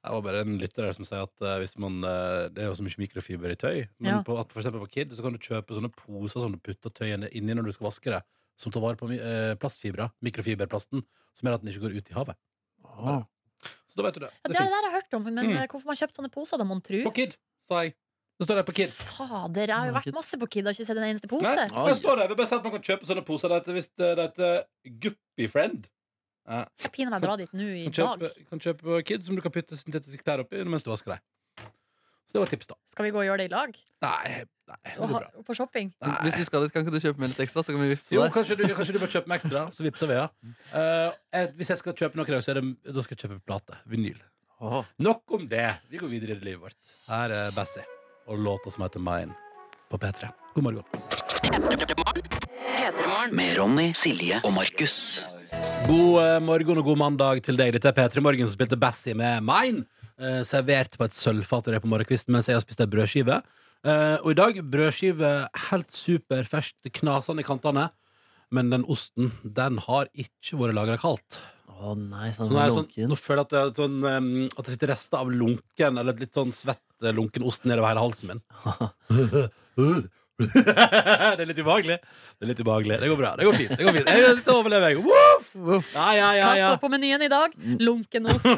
[0.00, 2.68] Det var bare en lytter der som sier at uh, hvis man, uh, det er
[2.70, 3.82] jo så mye mikrofiber i tøy.
[4.00, 4.22] Men Ja.
[4.24, 6.88] på, at for eksempel på Kid så kan du kjøpe sånne poser som du putter
[6.96, 8.22] tøyene inni når du skal vaske det.
[8.60, 11.00] Som tar vare på eh, plastfibra, mikrofiberplasten,
[11.36, 12.36] som gjør at den ikke går ut i havet.
[12.84, 13.22] Ah.
[13.88, 14.30] Så da vet du det.
[14.32, 15.66] Ja, det er det der jeg har hørt om, men Mm.
[15.68, 17.02] hvorfor man kjøpt sånne poser, da, mon tru?
[17.04, 17.36] På Kid,
[17.68, 17.94] sa jeg.
[18.40, 18.88] Det står der på Kid.
[18.88, 21.44] Fader, jeg har jo vært masse på Kid og ikke sett en eneste pose.
[21.44, 22.28] Nei, det står der.
[22.28, 23.48] Vi bare sier at man kan kjøpe sånne poser.
[23.52, 24.64] Det heter det heter
[25.04, 25.88] Guppy Friend.
[26.50, 26.64] Ja.
[26.82, 28.24] Jeg piner meg dra dit nå i Kan dag.
[28.24, 31.22] kjøpe, kan kjøpe Kid som du kan putte syntetiske klær oppi mens du vasker deg.
[32.30, 32.76] Så det var tips, da.
[32.86, 33.72] Skal vi gå og gjøre det i lag?
[34.04, 34.34] Nei,
[34.70, 35.30] nei det bra.
[35.46, 35.88] på shopping?
[36.22, 38.14] Hvis du skal dit, kan ikke du kjøpe med litt ekstra, så kan vi vippse
[38.14, 38.36] Jo, deg?
[38.36, 40.28] kanskje du, kanskje du bør kjøpe meg ekstra, så vippser vi, ja.
[40.70, 43.80] Uh, eh, hvis jeg skal kjøpe noe, så er det, da skal jeg kjøpe plate.
[43.90, 44.22] Vinyl.
[45.02, 45.66] Nok om det.
[45.90, 46.94] Vi går videre i livet vårt.
[47.08, 47.82] Her er Bassie
[48.30, 49.34] og låta som heter Mine
[49.90, 50.30] på P3.
[50.54, 50.84] God morgen.
[53.34, 55.24] Med Ronny, Silje og Markus.
[55.88, 57.72] God eh, morgen og god mandag til deg.
[57.74, 59.84] Dette er P3 Morgen som spilte Bassie med Mine.
[60.20, 63.40] Eh, servert på et sølvfat og det på morgenkvisten mens jeg har spist ei brødskive.
[63.84, 65.30] Eh, og i dag brødskive
[65.70, 67.88] helt superferskt, knasende i kantene.
[68.50, 71.40] Men den osten, den har ikke vært lagra kaldt.
[71.80, 73.12] Å nei, Så sånn nå, er jeg sånn, lunken.
[73.12, 76.18] nå føler jeg at det, er sånn, um, at det sitter rester av lunken Eller
[76.20, 78.42] litt sånn svett eh, lunken ost nedover hele halsen min.
[80.40, 81.98] det er litt ubehagelig.
[82.00, 83.00] Det er litt ubehagelig.
[83.02, 83.32] Det går bra.
[83.38, 83.74] Det går fint.
[83.76, 84.12] Det går fint.
[84.12, 85.02] Jeg, dette overlever jeg.
[85.04, 85.50] Woof!
[85.94, 86.70] Ja, ja, ja, Hva ja.
[86.70, 87.58] står på menyen i dag?
[87.82, 88.48] Lunkenost.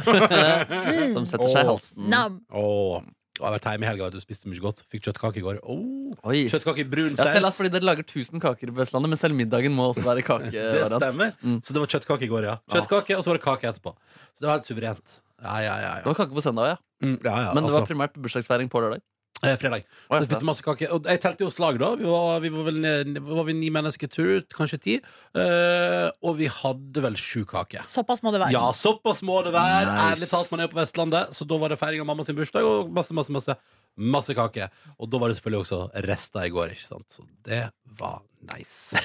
[1.16, 2.06] Som setter seg i halsen.
[2.12, 2.38] Nam.
[2.54, 3.02] Åh.
[3.32, 4.82] Jeg har vært hjemme i helga og spiste mye godt.
[4.92, 5.58] Fikk kjøttkake i går.
[5.64, 6.12] Oh.
[6.30, 9.34] Kjøttkake i brun Ja, selv at fordi dere lager 1000 kaker på Vestlandet, men selv
[9.38, 10.52] middagen må også være kake.
[10.54, 11.32] Det stemmer.
[11.40, 11.58] Mm.
[11.64, 12.56] Så det var kjøttkake i går, ja.
[12.70, 13.94] Kjøttkake, og så var det kake etterpå.
[14.36, 15.16] Så det var helt suverent.
[15.42, 16.76] Ja, ja, ja, Det var kake på søndag, ja.
[17.02, 17.80] Mm, ja, ja Men det altså.
[17.80, 19.02] var primært bursdagsfeiring på lørdag.
[19.42, 19.82] Eh, fredag.
[20.06, 20.86] Så jeg spiste masse kake.
[20.94, 21.88] Og jeg telte jo slag, da.
[21.98, 24.94] Vi var, vi var vel ned- var vi ni mennesker tur, kanskje ti.
[25.34, 27.82] Eh, og vi hadde vel sju kaker.
[27.82, 28.52] Såpass må det være.
[28.54, 29.88] Ja, såpass må det være.
[29.90, 30.06] Nice.
[30.12, 32.36] Ærlig talt, man er jo på Vestlandet, så da var det feiring av mamma sin
[32.38, 33.56] bursdag og masse, masse, masse,
[33.98, 34.70] masse kake.
[35.00, 37.08] Og da var det selvfølgelig også rester i går, ikke sant.
[37.10, 37.64] Så det
[37.98, 38.20] var
[38.50, 38.98] nice.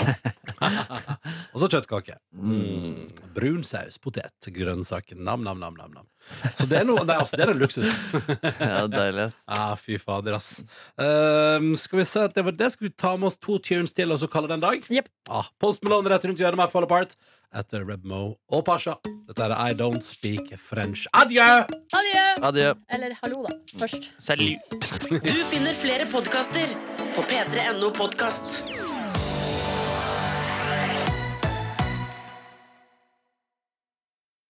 [1.53, 2.17] og så kjøttkake.
[2.33, 3.07] Mm.
[3.35, 5.17] Brun saus, potet, grønnsaker.
[5.19, 6.07] Nam, nam, nam, nam, nam.
[6.57, 7.99] Så det er noe Nei, altså, det er en luksus.
[8.59, 9.29] Ja, deilig.
[9.57, 10.57] Ah, fy fader, ass.
[10.99, 12.71] Um, skal vi se at det var det?
[12.73, 14.87] Skal vi ta med oss to tunes til og så kalle det en dag?
[14.91, 15.09] Yep.
[15.31, 17.15] Ah, Post Malone rett rundt hjørnet med Fall Apart
[17.55, 18.97] etter Rebmo og Pasha.
[19.27, 21.07] Dette er I Don't Speak French.
[21.15, 21.45] Adjø!
[21.95, 22.25] Adjø.
[22.49, 22.73] Adjø.
[22.93, 23.55] Eller hallo, da.
[23.79, 24.11] Først.
[24.19, 24.75] Salut.
[25.07, 26.75] Du finner flere podkaster
[27.15, 28.86] på p3.no podkast.